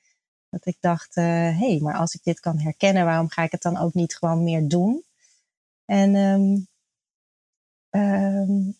Dat 0.49 0.65
ik 0.65 0.78
dacht, 0.80 1.15
hé, 1.15 1.49
uh, 1.49 1.60
hey, 1.60 1.80
maar 1.82 1.95
als 1.95 2.13
ik 2.13 2.23
dit 2.23 2.39
kan 2.39 2.60
herkennen, 2.60 3.06
waarom 3.06 3.30
ga 3.30 3.43
ik 3.43 3.52
het 3.52 3.62
dan 3.62 3.78
ook 3.78 3.93
niet 3.93 4.15
gewoon 4.15 4.43
meer 4.43 4.67
doen? 4.67 5.04
En 5.86 6.15
um, 6.15 6.67
um, 7.89 8.78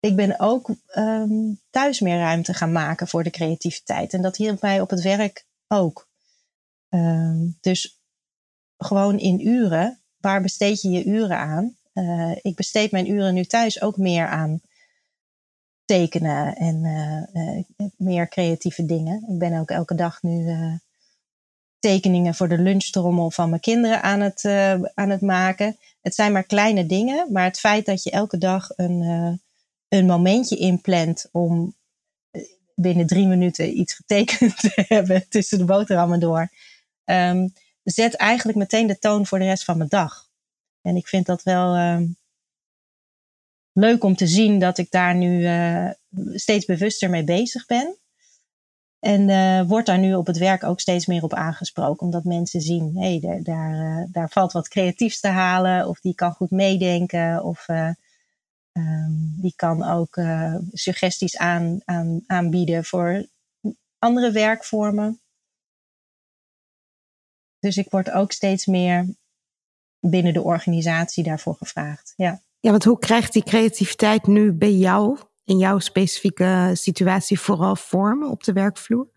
ik 0.00 0.16
ben 0.16 0.38
ook 0.40 0.70
um, 0.96 1.60
thuis 1.70 2.00
meer 2.00 2.18
ruimte 2.18 2.54
gaan 2.54 2.72
maken 2.72 3.08
voor 3.08 3.22
de 3.22 3.30
creativiteit. 3.30 4.12
En 4.12 4.22
dat 4.22 4.36
hielp 4.36 4.60
mij 4.60 4.80
op 4.80 4.90
het 4.90 5.02
werk 5.02 5.46
ook. 5.68 6.08
dus 7.60 8.01
gewoon 8.84 9.18
in 9.18 9.46
uren, 9.46 10.00
waar 10.20 10.42
besteed 10.42 10.82
je 10.82 10.90
je 10.90 11.04
uren 11.04 11.38
aan? 11.38 11.76
Uh, 11.94 12.32
ik 12.42 12.54
besteed 12.54 12.90
mijn 12.90 13.10
uren 13.10 13.34
nu 13.34 13.44
thuis 13.44 13.82
ook 13.82 13.96
meer 13.96 14.26
aan 14.26 14.60
tekenen 15.84 16.56
en 16.56 16.84
uh, 16.84 17.88
meer 17.96 18.28
creatieve 18.28 18.86
dingen. 18.86 19.24
Ik 19.28 19.38
ben 19.38 19.60
ook 19.60 19.70
elke 19.70 19.94
dag 19.94 20.22
nu 20.22 20.56
tekeningen 21.78 22.34
voor 22.34 22.48
de 22.48 22.58
lunchtrommel 22.58 23.30
van 23.30 23.48
mijn 23.48 23.60
kinderen 23.60 24.02
aan 24.02 24.20
het, 24.20 24.44
aan 24.94 25.10
het 25.10 25.20
maken. 25.20 25.76
Het 26.00 26.14
zijn 26.14 26.32
maar 26.32 26.44
kleine 26.44 26.86
dingen, 26.86 27.32
maar 27.32 27.44
het 27.44 27.58
feit 27.58 27.86
dat 27.86 28.02
je 28.02 28.10
elke 28.10 28.38
dag 28.38 28.70
een, 28.76 29.40
een 29.88 30.06
momentje 30.06 30.56
inplant 30.56 31.28
om 31.32 31.74
binnen 32.74 33.06
drie 33.06 33.26
minuten 33.26 33.78
iets 33.78 33.94
getekend 33.94 34.60
te 34.60 34.84
hebben 34.88 35.28
tussen 35.28 35.58
de 35.58 35.64
boterhammen 35.64 36.20
door, 36.20 36.50
um, 37.04 37.52
zet 37.82 38.14
eigenlijk 38.14 38.58
meteen 38.58 38.86
de 38.86 38.98
toon 38.98 39.26
voor 39.26 39.38
de 39.38 39.44
rest 39.44 39.64
van 39.64 39.76
mijn 39.76 39.88
dag. 39.88 40.30
En 40.82 40.96
ik 40.96 41.08
vind 41.08 41.26
dat 41.26 41.42
wel 41.42 41.76
um, 41.76 42.16
leuk 43.72 44.04
om 44.04 44.16
te 44.16 44.26
zien 44.26 44.58
dat 44.58 44.78
ik 44.78 44.90
daar 44.90 45.14
nu 45.14 45.40
uh, 45.40 45.90
steeds 46.34 46.64
bewuster 46.64 47.10
mee 47.10 47.24
bezig 47.24 47.66
ben. 47.66 47.96
En 48.98 49.28
uh, 49.28 49.68
wordt 49.68 49.86
daar 49.86 49.98
nu 49.98 50.14
op 50.14 50.26
het 50.26 50.38
werk 50.38 50.64
ook 50.64 50.80
steeds 50.80 51.06
meer 51.06 51.22
op 51.22 51.34
aangesproken, 51.34 52.06
omdat 52.06 52.24
mensen 52.24 52.60
zien, 52.60 52.96
hé, 52.96 53.08
hey, 53.08 53.20
daar, 53.20 53.42
daar, 53.42 54.08
daar 54.12 54.30
valt 54.30 54.52
wat 54.52 54.68
creatiefs 54.68 55.20
te 55.20 55.28
halen, 55.28 55.88
of 55.88 56.00
die 56.00 56.14
kan 56.14 56.32
goed 56.32 56.50
meedenken, 56.50 57.44
of 57.44 57.68
um, 58.72 59.34
die 59.40 59.52
kan 59.56 59.82
ook 59.82 60.20
suggesties 60.72 61.36
aan, 61.36 61.80
aan, 61.84 62.20
aanbieden 62.26 62.84
voor 62.84 63.26
andere 63.98 64.30
werkvormen. 64.30 65.21
Dus 67.62 67.76
ik 67.76 67.90
word 67.90 68.10
ook 68.10 68.32
steeds 68.32 68.66
meer 68.66 69.06
binnen 70.00 70.32
de 70.32 70.42
organisatie 70.42 71.24
daarvoor 71.24 71.54
gevraagd. 71.54 72.12
Ja. 72.16 72.42
Ja, 72.60 72.70
want 72.70 72.84
hoe 72.84 72.98
krijgt 72.98 73.32
die 73.32 73.42
creativiteit 73.42 74.26
nu 74.26 74.52
bij 74.52 74.72
jou, 74.72 75.18
in 75.44 75.58
jouw 75.58 75.78
specifieke 75.78 76.70
situatie, 76.72 77.40
vooral 77.40 77.76
vorm 77.76 78.24
op 78.24 78.44
de 78.44 78.52
werkvloer? 78.52 79.08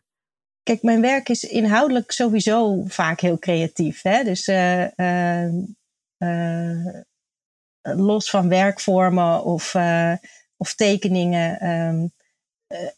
Kijk, 0.64 0.82
mijn 0.82 1.02
werk 1.02 1.30
is 1.30 1.44
inhoudelijk 1.44 2.12
sowieso 2.12 2.84
vaak 2.88 3.20
heel 3.20 3.40
creatief. 3.40 4.02
Hè? 4.02 4.24
Dus 4.24 4.48
uh, 4.48 4.88
uh, 4.96 5.54
uh, 6.18 7.02
los 7.82 8.30
van 8.30 8.50
werkvormen 8.50 9.44
of, 9.44 9.76
of 10.58 10.76
tekeningen 10.76 11.70
um, 11.70 12.14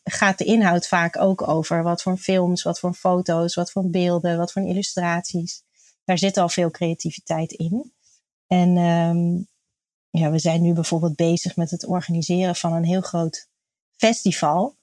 gaat 0.03 0.37
de 0.37 0.45
inhoud 0.45 0.87
vaak 0.87 1.17
ook 1.17 1.47
over 1.47 1.83
wat 1.83 2.01
voor 2.01 2.17
films, 2.17 2.63
wat 2.63 2.79
voor 2.79 2.93
foto's, 2.93 3.55
wat 3.55 3.71
voor 3.71 3.89
beelden, 3.89 4.37
wat 4.37 4.51
voor 4.51 4.61
illustraties. 4.61 5.63
Daar 6.03 6.17
zit 6.17 6.37
al 6.37 6.49
veel 6.49 6.71
creativiteit 6.71 7.51
in. 7.51 7.93
En 8.47 8.77
um, 8.77 9.47
ja, 10.09 10.31
we 10.31 10.39
zijn 10.39 10.61
nu 10.61 10.73
bijvoorbeeld 10.73 11.15
bezig 11.15 11.55
met 11.55 11.71
het 11.71 11.85
organiseren 11.85 12.55
van 12.55 12.73
een 12.73 12.85
heel 12.85 13.01
groot 13.01 13.47
festival. 13.95 14.75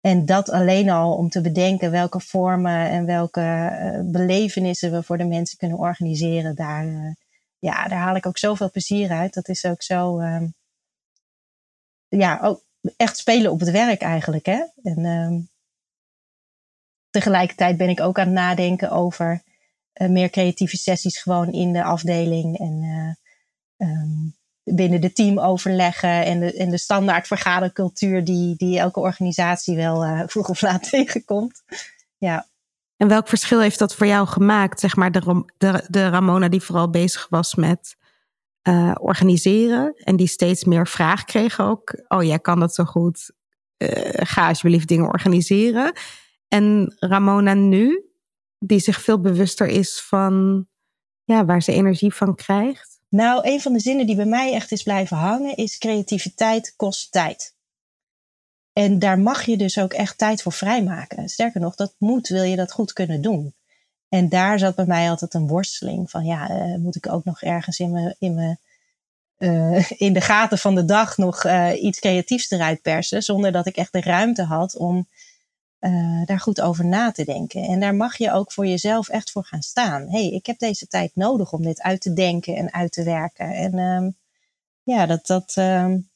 En 0.00 0.26
dat 0.26 0.50
alleen 0.50 0.90
al 0.90 1.14
om 1.16 1.28
te 1.28 1.40
bedenken 1.40 1.90
welke 1.90 2.20
vormen 2.20 2.88
en 2.90 3.06
welke 3.06 3.40
uh, 3.40 4.00
belevenissen 4.12 4.92
we 4.92 5.02
voor 5.02 5.18
de 5.18 5.24
mensen 5.24 5.58
kunnen 5.58 5.78
organiseren. 5.78 6.54
Daar, 6.54 6.86
uh, 6.86 7.14
ja, 7.58 7.88
daar 7.88 7.98
haal 7.98 8.16
ik 8.16 8.26
ook 8.26 8.38
zoveel 8.38 8.70
plezier 8.70 9.10
uit. 9.10 9.34
Dat 9.34 9.48
is 9.48 9.64
ook 9.64 9.82
zo, 9.82 10.20
uh, 10.20 10.42
ja, 12.08 12.40
ook 12.42 12.65
echt 12.96 13.16
spelen 13.16 13.50
op 13.50 13.60
het 13.60 13.70
werk 13.70 14.00
eigenlijk. 14.00 14.46
Hè? 14.46 14.64
En 14.82 15.04
um, 15.04 15.48
tegelijkertijd 17.10 17.76
ben 17.76 17.88
ik 17.88 18.00
ook 18.00 18.18
aan 18.18 18.26
het 18.26 18.34
nadenken 18.34 18.90
over 18.90 19.42
uh, 19.94 20.08
meer 20.08 20.30
creatieve 20.30 20.76
sessies 20.76 21.18
gewoon 21.18 21.52
in 21.52 21.72
de 21.72 21.82
afdeling. 21.82 22.58
En 22.58 23.16
um, 23.76 24.34
binnen 24.74 25.00
de 25.00 25.12
teamoverleggen 25.12 26.24
en 26.24 26.40
de, 26.40 26.52
en 26.52 26.70
de 26.70 26.78
standaard 26.78 27.26
vergadercultuur 27.26 28.24
die, 28.24 28.56
die 28.56 28.78
elke 28.78 29.00
organisatie 29.00 29.76
wel 29.76 30.04
uh, 30.04 30.22
vroeg 30.32 30.48
of 30.48 30.60
laat 30.60 30.90
tegenkomt. 30.90 31.62
Ja. 32.18 32.46
En 32.96 33.08
welk 33.08 33.28
verschil 33.28 33.60
heeft 33.60 33.78
dat 33.78 33.94
voor 33.94 34.06
jou 34.06 34.26
gemaakt? 34.26 34.80
Zeg 34.80 34.96
maar 34.96 35.12
de, 35.12 35.44
de, 35.58 35.84
de 35.88 36.08
Ramona 36.08 36.48
die 36.48 36.60
vooral 36.60 36.90
bezig 36.90 37.26
was 37.30 37.54
met 37.54 37.96
uh, 38.68 38.94
organiseren 39.00 39.94
en 39.96 40.16
die 40.16 40.26
steeds 40.26 40.64
meer 40.64 40.86
vraag 40.86 41.24
kreeg 41.24 41.60
ook. 41.60 42.04
Oh, 42.08 42.22
jij 42.22 42.38
kan 42.38 42.60
dat 42.60 42.74
zo 42.74 42.84
goed. 42.84 43.30
Uh, 43.78 43.88
ga 44.12 44.48
alsjeblieft 44.48 44.88
dingen 44.88 45.08
organiseren. 45.08 45.92
En 46.48 46.94
Ramona 46.98 47.54
nu, 47.54 48.04
die 48.58 48.78
zich 48.78 49.00
veel 49.00 49.20
bewuster 49.20 49.66
is 49.66 50.00
van 50.00 50.66
ja, 51.24 51.44
waar 51.44 51.62
ze 51.62 51.72
energie 51.72 52.14
van 52.14 52.34
krijgt. 52.34 53.00
Nou, 53.08 53.40
een 53.48 53.60
van 53.60 53.72
de 53.72 53.80
zinnen 53.80 54.06
die 54.06 54.16
bij 54.16 54.26
mij 54.26 54.52
echt 54.52 54.72
is 54.72 54.82
blijven 54.82 55.16
hangen 55.16 55.56
is 55.56 55.78
creativiteit 55.78 56.74
kost 56.76 57.12
tijd. 57.12 57.54
En 58.72 58.98
daar 58.98 59.18
mag 59.18 59.44
je 59.44 59.56
dus 59.56 59.78
ook 59.78 59.92
echt 59.92 60.18
tijd 60.18 60.42
voor 60.42 60.52
vrijmaken. 60.52 61.28
Sterker 61.28 61.60
nog, 61.60 61.74
dat 61.74 61.94
moet, 61.98 62.28
wil 62.28 62.42
je 62.42 62.56
dat 62.56 62.72
goed 62.72 62.92
kunnen 62.92 63.22
doen. 63.22 63.54
En 64.08 64.28
daar 64.28 64.58
zat 64.58 64.74
bij 64.74 64.86
mij 64.86 65.10
altijd 65.10 65.34
een 65.34 65.46
worsteling 65.46 66.10
van, 66.10 66.24
ja, 66.24 66.50
uh, 66.50 66.76
moet 66.76 66.96
ik 66.96 67.12
ook 67.12 67.24
nog 67.24 67.42
ergens 67.42 67.78
in 67.78 67.90
mijn, 67.90 68.16
in 68.18 68.58
uh, 69.38 69.90
in 69.90 70.12
de 70.12 70.20
gaten 70.20 70.58
van 70.58 70.74
de 70.74 70.84
dag 70.84 71.16
nog 71.16 71.44
uh, 71.44 71.82
iets 71.82 71.98
creatiefs 71.98 72.50
eruit 72.50 72.82
persen, 72.82 73.22
zonder 73.22 73.52
dat 73.52 73.66
ik 73.66 73.76
echt 73.76 73.92
de 73.92 74.00
ruimte 74.00 74.42
had 74.42 74.76
om 74.76 75.08
daar 76.24 76.40
goed 76.40 76.60
over 76.60 76.84
na 76.84 77.12
te 77.12 77.24
denken. 77.24 77.62
En 77.62 77.80
daar 77.80 77.94
mag 77.94 78.16
je 78.16 78.32
ook 78.32 78.52
voor 78.52 78.66
jezelf 78.66 79.08
echt 79.08 79.30
voor 79.30 79.44
gaan 79.44 79.62
staan. 79.62 80.08
hey, 80.10 80.30
ik 80.30 80.46
heb 80.46 80.58
deze 80.58 80.86
tijd 80.86 81.10
nodig 81.14 81.52
om 81.52 81.62
dit 81.62 81.82
uit 81.82 82.00
te 82.00 82.12
denken 82.12 82.56
en 82.56 82.72
uit 82.72 82.92
te 82.92 83.02
werken. 83.02 83.50
En 83.50 83.78
um, 83.78 84.16
ja, 84.82 85.06
dat, 85.06 85.26
dat, 85.26 85.54
um, 85.58 86.08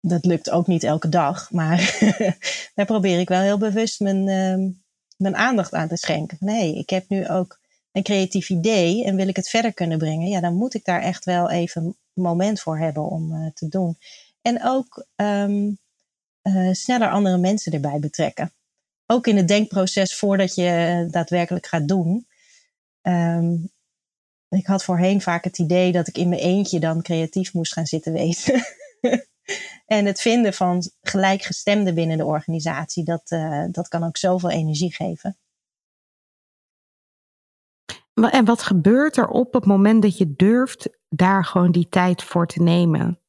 dat 0.00 0.24
lukt 0.24 0.50
ook 0.50 0.66
niet 0.66 0.82
elke 0.82 1.08
dag, 1.08 1.50
maar 1.50 1.98
daar 2.74 2.86
probeer 2.86 3.20
ik 3.20 3.28
wel 3.28 3.40
heel 3.40 3.58
bewust 3.58 4.00
mijn, 4.00 4.28
um, 4.28 4.82
mijn 5.20 5.36
aandacht 5.36 5.74
aan 5.74 5.88
te 5.88 5.96
schenken. 5.96 6.38
Hey, 6.40 6.72
ik 6.72 6.90
heb 6.90 7.08
nu 7.08 7.28
ook 7.28 7.58
een 7.92 8.02
creatief 8.02 8.50
idee 8.50 9.04
en 9.04 9.16
wil 9.16 9.28
ik 9.28 9.36
het 9.36 9.48
verder 9.48 9.74
kunnen 9.74 9.98
brengen, 9.98 10.28
ja, 10.28 10.40
dan 10.40 10.54
moet 10.54 10.74
ik 10.74 10.84
daar 10.84 11.00
echt 11.00 11.24
wel 11.24 11.50
even 11.50 11.84
een 11.84 12.22
moment 12.22 12.60
voor 12.60 12.78
hebben 12.78 13.02
om 13.02 13.32
uh, 13.32 13.50
te 13.54 13.68
doen. 13.68 13.98
En 14.42 14.64
ook 14.64 15.06
um, 15.16 15.78
uh, 16.42 16.72
sneller 16.72 17.10
andere 17.10 17.38
mensen 17.38 17.72
erbij 17.72 17.98
betrekken. 17.98 18.52
Ook 19.06 19.26
in 19.26 19.36
het 19.36 19.48
denkproces 19.48 20.16
voordat 20.16 20.54
je 20.54 21.06
daadwerkelijk 21.10 21.66
gaat 21.66 21.88
doen. 21.88 22.26
Um, 23.02 23.70
ik 24.48 24.66
had 24.66 24.84
voorheen 24.84 25.20
vaak 25.20 25.44
het 25.44 25.58
idee 25.58 25.92
dat 25.92 26.08
ik 26.08 26.18
in 26.18 26.28
mijn 26.28 26.40
eentje 26.40 26.80
dan 26.80 27.02
creatief 27.02 27.52
moest 27.52 27.72
gaan 27.72 27.86
zitten 27.86 28.12
wezen. 28.12 28.64
en 29.86 30.06
het 30.06 30.20
vinden 30.20 30.54
van 30.54 30.90
gelijkgestemden 31.02 31.94
binnen 31.94 32.16
de 32.16 32.24
organisatie, 32.24 33.04
dat, 33.04 33.30
uh, 33.30 33.64
dat 33.70 33.88
kan 33.88 34.04
ook 34.04 34.16
zoveel 34.16 34.50
energie 34.50 34.94
geven. 34.94 35.38
En 38.30 38.44
wat 38.44 38.62
gebeurt 38.62 39.16
er 39.16 39.28
op 39.28 39.52
het 39.52 39.64
moment 39.64 40.02
dat 40.02 40.18
je 40.18 40.34
durft 40.36 40.88
daar 41.08 41.44
gewoon 41.44 41.72
die 41.72 41.88
tijd 41.88 42.22
voor 42.22 42.46
te 42.46 42.62
nemen? 42.62 43.20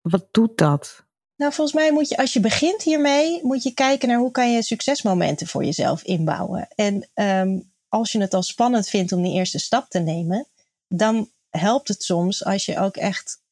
Wat 0.00 0.28
doet 0.30 0.58
dat? 0.58 1.06
Nou, 1.36 1.52
volgens 1.52 1.76
mij 1.76 1.92
moet 1.92 2.08
je, 2.08 2.16
als 2.16 2.32
je 2.32 2.40
begint 2.40 2.82
hiermee, 2.82 3.40
moet 3.42 3.62
je 3.62 3.74
kijken 3.74 4.08
naar 4.08 4.18
hoe 4.18 4.30
kan 4.30 4.52
je 4.52 4.62
succesmomenten 4.62 5.46
voor 5.46 5.64
jezelf 5.64 6.02
inbouwen. 6.02 6.68
En 6.74 7.08
um, 7.14 7.72
als 7.88 8.12
je 8.12 8.20
het 8.20 8.34
al 8.34 8.42
spannend 8.42 8.88
vindt 8.88 9.12
om 9.12 9.22
die 9.22 9.34
eerste 9.34 9.58
stap 9.58 9.88
te 9.88 9.98
nemen, 9.98 10.46
dan 10.88 11.30
helpt 11.50 11.88
het 11.88 12.02
soms 12.02 12.44
als 12.44 12.64
je 12.64 12.78
ook 12.78 12.96
echt 12.96 13.42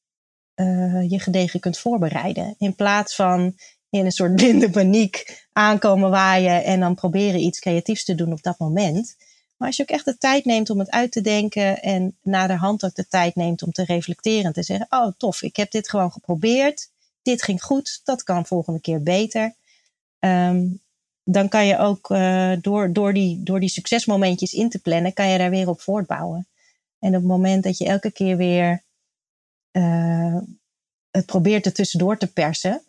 uh, 0.57 1.11
je 1.11 1.21
gedegen 1.21 1.61
kunt 1.61 1.79
voorbereiden. 1.79 2.55
In 2.59 2.75
plaats 2.75 3.15
van 3.15 3.55
in 3.91 4.05
een 4.05 4.13
soort 4.13 4.35
blinde 4.41 4.71
paniek 4.71 5.45
aankomen 5.53 6.11
waaien 6.11 6.65
en 6.65 6.81
dan 6.81 6.95
proberen 6.95 7.41
iets 7.41 7.59
creatiefs 7.59 8.05
te 8.05 8.15
doen 8.15 8.33
op 8.33 8.43
dat 8.43 8.59
moment. 8.59 9.17
Maar 9.57 9.69
als 9.69 9.77
je 9.77 9.83
ook 9.83 9.89
echt 9.89 10.05
de 10.05 10.19
tijd 10.19 10.45
neemt 10.45 10.71
om 10.71 10.79
het 10.79 10.91
uit 10.91 11.13
te 11.13 11.21
denken 11.21 11.83
en 11.83 12.17
na 12.23 12.47
de 12.47 12.57
hand 12.57 12.85
ook 12.85 12.95
de 12.95 13.09
tijd 13.09 13.35
neemt 13.35 13.63
om 13.63 13.73
te 13.73 13.85
reflecteren 13.85 14.45
en 14.45 14.53
te 14.53 14.63
zeggen: 14.63 14.87
Oh, 14.91 15.13
tof, 15.17 15.43
ik 15.43 15.57
heb 15.57 15.71
dit 15.71 15.89
gewoon 15.89 16.13
geprobeerd. 16.13 16.91
Dit 17.23 17.43
ging 17.43 17.63
goed, 17.63 18.01
dat 18.05 18.23
kan 18.23 18.47
volgende 18.47 18.81
keer 18.81 19.03
beter. 19.03 19.55
Um, 20.19 20.81
dan 21.29 21.49
kan 21.49 21.67
je 21.67 21.79
ook 21.79 22.11
uh, 22.11 22.53
door, 22.61 22.93
door, 22.93 23.13
die, 23.13 23.43
door 23.43 23.61
die 23.61 23.69
succesmomentjes 23.69 24.53
in 24.53 24.69
te 24.69 24.79
plannen, 24.79 25.13
kan 25.13 25.29
je 25.29 25.39
daar 25.39 25.51
weer 25.51 25.69
op 25.69 25.81
voortbouwen. 25.81 26.47
En 26.99 27.09
op 27.09 27.15
het 27.15 27.25
moment 27.25 27.63
dat 27.63 27.79
je 27.79 27.85
elke 27.85 28.11
keer 28.11 28.37
weer 28.37 28.83
uh, 29.77 30.39
het 31.11 31.27
probeert 31.27 31.67
er 31.67 31.73
tussendoor 31.73 32.19
te 32.19 32.33
persen, 32.33 32.83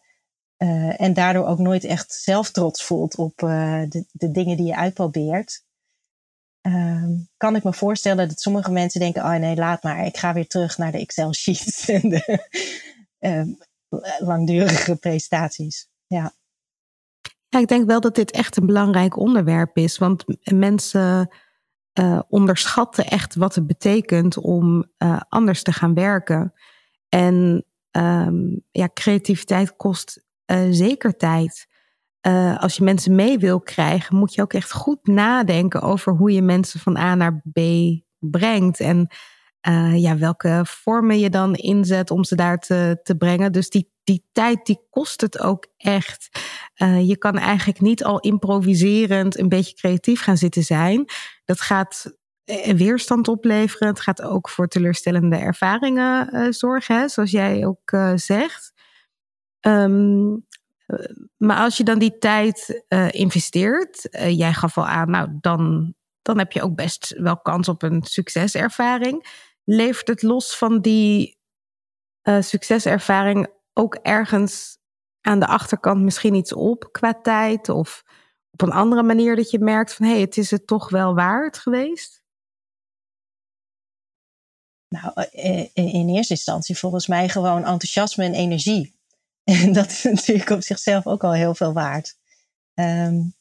uh, 0.58 1.02
en 1.02 1.14
daardoor 1.14 1.46
ook 1.46 1.60
nooit 1.60 1.84
echt 1.84 2.14
zelf 2.14 2.52
trots 2.52 2.84
voelt 2.84 3.16
op 3.16 3.38
de, 3.38 4.06
de 4.12 4.32
dingen 4.32 4.58
die 4.58 4.66
je 4.66 4.76
uitprobeert, 4.76 5.66
um, 6.62 7.30
kan 7.38 7.56
ik 7.56 7.64
me 7.64 7.74
voorstellen 7.74 8.28
dat 8.28 8.40
sommige 8.40 8.72
mensen 8.72 9.00
denken: 9.00 9.24
oh 9.24 9.36
nee, 9.36 9.56
laat 9.56 9.84
maar, 9.84 10.06
ik 10.06 10.18
ga 10.18 10.34
weer 10.34 10.48
terug 10.48 10.78
naar 10.78 10.92
de 10.92 10.98
Excel-sheets 10.98 11.90
en 11.90 12.10
de 12.10 12.48
um, 13.20 13.58
langdurige 14.20 14.96
presentaties. 14.96 15.88
Ja. 16.08 16.34
ja, 17.48 17.60
ik 17.60 17.68
denk 17.68 17.88
wel 17.88 18.00
dat 18.00 18.16
dit 18.16 18.32
echt 18.32 18.58
een 18.58 18.66
belangrijk 18.66 19.18
onderwerp 19.18 19.78
is, 19.78 19.98
want 19.98 20.24
mensen 20.44 21.30
onderschatten 22.28 23.06
echt 23.06 23.36
wat 23.36 23.56
het 23.56 23.68
betekent 23.68 24.38
om 24.38 24.92
anders 25.30 25.64
te 25.64 25.72
gaan 25.72 25.94
werken. 25.94 26.54
En 27.10 27.66
um, 27.92 28.64
ja, 28.72 28.90
creativiteit 28.94 29.76
kost 29.76 30.26
uh, 30.52 30.68
zeker 30.70 31.18
tijd 31.18 31.68
uh, 32.28 32.58
als 32.58 32.76
je 32.76 32.84
mensen 32.84 33.16
mee 33.16 33.38
wil 33.38 33.62
krijgen, 33.62 34.16
moet 34.16 34.34
je 34.34 34.42
ook 34.42 34.54
echt 34.54 34.72
goed 34.72 35.08
nadenken 35.08 35.82
over 35.82 36.14
hoe 36.14 36.32
je 36.32 36.42
mensen 36.42 36.80
van 36.80 36.98
A 36.98 37.16
naar 37.16 37.42
B 37.54 37.60
brengt. 38.20 38.80
En 38.80 39.08
uh, 39.68 39.98
ja, 39.98 40.18
welke 40.18 40.62
vormen 40.64 41.20
je 41.20 41.30
dan 41.30 41.56
inzet 41.56 42.12
om 42.12 42.24
ze 42.24 42.36
daar 42.36 42.60
te, 42.60 43.00
te 43.04 43.16
brengen. 43.16 43.52
Dus 43.52 43.70
die, 43.70 43.92
die 44.04 44.24
tijd, 44.32 44.66
die 44.66 44.80
kost 44.90 45.22
het 45.22 45.40
ook 45.40 45.68
echt. 45.78 46.30
Je 47.02 47.18
kan 47.18 47.38
eigenlijk 47.38 47.80
niet 47.80 48.04
al 48.04 48.20
improviserend 48.20 49.38
een 49.38 49.50
beetje 49.50 49.76
creatief 49.76 50.22
gaan 50.22 50.38
zitten 50.38 50.64
zijn. 50.64 51.06
Dat 51.46 51.62
gaat 51.62 52.18
weerstand 52.76 53.28
opleveren. 53.28 53.88
Het 53.88 54.00
gaat 54.00 54.22
ook 54.22 54.50
voor 54.50 54.68
teleurstellende 54.68 55.36
ervaringen 55.36 56.54
zorgen, 56.54 57.00
hè, 57.00 57.08
zoals 57.08 57.32
jij 57.32 57.66
ook 57.66 57.98
zegt. 58.16 58.74
Um, 59.62 60.46
maar 61.38 61.58
als 61.58 61.78
je 61.78 61.84
dan 61.84 62.00
die 62.00 62.18
tijd 62.18 62.84
uh, 62.90 63.12
investeert, 63.12 64.08
jij 64.12 64.54
gaf 64.54 64.78
al 64.78 64.88
aan, 64.88 65.10
nou 65.10 65.30
dan, 65.42 65.94
dan 66.22 66.38
heb 66.38 66.52
je 66.52 66.62
ook 66.62 66.76
best 66.76 67.14
wel 67.18 67.40
kans 67.40 67.70
op 67.70 67.84
een 67.84 68.04
succeservaring. 68.04 69.46
Levert 69.64 70.08
het 70.08 70.22
los 70.22 70.58
van 70.58 70.82
die 70.82 71.38
succeservaring 72.40 73.48
ook 73.74 73.96
ergens 73.96 74.78
aan 75.22 75.40
de 75.40 75.48
achterkant 75.48 76.02
misschien 76.02 76.34
iets 76.34 76.54
op 76.54 76.90
qua 76.92 77.14
tijd? 77.22 77.70
Of 77.70 78.04
op 78.52 78.62
een 78.62 78.72
andere 78.72 79.04
manier 79.04 79.36
dat 79.36 79.52
je 79.52 79.60
merkt 79.60 79.94
van 79.94 80.06
hé, 80.06 80.12
hey, 80.12 80.22
het 80.22 80.38
is 80.38 80.52
het 80.52 80.68
toch 80.68 80.90
wel 80.90 81.16
waard 81.16 81.58
geweest? 81.58 82.22
Nou, 84.90 85.26
in 85.74 86.10
eerste 86.10 86.34
instantie 86.34 86.78
volgens 86.78 87.08
mij 87.08 87.30
gewoon 87.30 87.66
enthousiasme 87.66 88.24
en 88.24 88.34
energie. 88.34 88.96
En 89.44 89.74
dat 89.74 89.90
is 89.90 90.04
natuurlijk 90.04 90.50
op 90.50 90.64
zichzelf 90.64 91.08
ook 91.08 91.24
al 91.24 91.34
heel 91.34 91.56
veel 91.56 91.74
waard. 91.74 92.18
Um, 92.74 93.36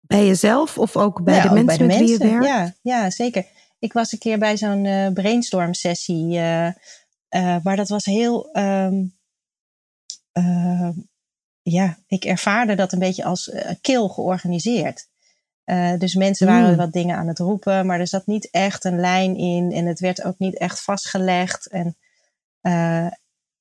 bij 0.00 0.26
jezelf 0.26 0.78
of 0.78 0.96
ook 0.96 1.22
bij 1.22 1.34
ja, 1.34 1.42
de 1.42 1.50
mensen 1.50 1.66
bij 1.66 1.76
de 1.76 1.84
met 1.84 1.98
mensen. 1.98 2.18
wie 2.18 2.28
je 2.28 2.40
werkt? 2.40 2.46
Ja, 2.46 2.74
ja, 2.82 3.10
zeker. 3.10 3.46
Ik 3.78 3.92
was 3.92 4.12
een 4.12 4.18
keer 4.18 4.38
bij 4.38 4.56
zo'n 4.56 4.84
uh, 4.84 5.12
brainstorm 5.12 5.74
sessie. 5.74 6.24
Uh, 6.24 6.66
uh, 6.66 7.56
maar 7.62 7.76
dat 7.76 7.88
was 7.88 8.04
heel... 8.04 8.48
Um, 8.52 9.18
ja, 11.62 11.98
ik 12.06 12.24
ervaarde 12.24 12.74
dat 12.74 12.92
een 12.92 12.98
beetje 12.98 13.24
als 13.24 13.52
kil 13.80 14.08
georganiseerd. 14.08 15.09
Dus 15.98 16.14
mensen 16.14 16.46
waren 16.46 16.70
mm. 16.70 16.76
wat 16.76 16.92
dingen 16.92 17.16
aan 17.16 17.28
het 17.28 17.38
roepen, 17.38 17.86
maar 17.86 18.00
er 18.00 18.06
zat 18.06 18.26
niet 18.26 18.48
echt 18.50 18.84
een 18.84 19.00
lijn 19.00 19.36
in 19.36 19.72
en 19.72 19.86
het 19.86 20.00
werd 20.00 20.24
ook 20.24 20.38
niet 20.38 20.58
echt 20.58 20.82
vastgelegd. 20.82 21.68
En 21.68 21.96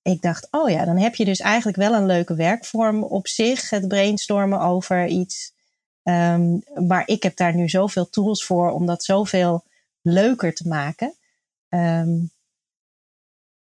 ik 0.01 0.21
dacht, 0.21 0.47
oh 0.51 0.69
ja, 0.69 0.85
dan 0.85 0.97
heb 0.97 1.15
je 1.15 1.25
dus 1.25 1.39
eigenlijk 1.39 1.77
wel 1.77 1.93
een 1.93 2.05
leuke 2.05 2.35
werkvorm 2.35 3.03
op 3.03 3.27
zich, 3.27 3.69
het 3.69 3.87
brainstormen 3.87 4.59
over 4.59 5.07
iets. 5.07 5.53
Um, 6.03 6.63
maar 6.87 7.03
ik 7.05 7.23
heb 7.23 7.35
daar 7.35 7.55
nu 7.55 7.69
zoveel 7.69 8.09
tools 8.09 8.45
voor 8.45 8.71
om 8.71 8.85
dat 8.85 9.03
zoveel 9.03 9.63
leuker 10.01 10.53
te 10.53 10.67
maken. 10.67 11.13
Um, 11.69 12.31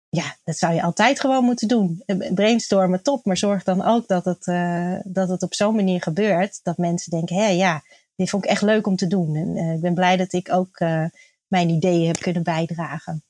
ja, 0.10 0.36
dat 0.44 0.58
zou 0.58 0.74
je 0.74 0.82
altijd 0.82 1.20
gewoon 1.20 1.44
moeten 1.44 1.68
doen. 1.68 2.04
Brainstormen, 2.34 3.04
top, 3.04 3.26
maar 3.26 3.38
zorg 3.38 3.64
dan 3.64 3.84
ook 3.84 4.08
dat 4.08 4.26
het, 4.26 4.48
uh, 4.48 4.96
dat 5.04 5.30
het 5.30 5.44
op 5.44 5.54
zo'n 5.54 5.76
manier 5.76 6.02
gebeurt 6.02 6.60
dat 6.64 6.78
mensen 6.78 7.12
denken: 7.12 7.36
hé 7.36 7.48
ja, 7.48 7.84
dit 8.16 8.30
vond 8.30 8.44
ik 8.44 8.50
echt 8.50 8.62
leuk 8.62 8.88
om 8.88 8.96
te 8.96 9.08
doen. 9.08 9.36
En 9.36 9.58
uh, 9.58 9.74
ik 9.74 9.82
ben 9.82 9.94
blij 9.94 10.18
dat 10.18 10.34
ik 10.34 10.52
ook 10.52 10.80
uh, 10.80 11.06
mijn 11.48 11.70
ideeën 11.70 12.08
heb 12.08 12.18
kunnen 12.18 12.44
bijdragen. 12.44 13.24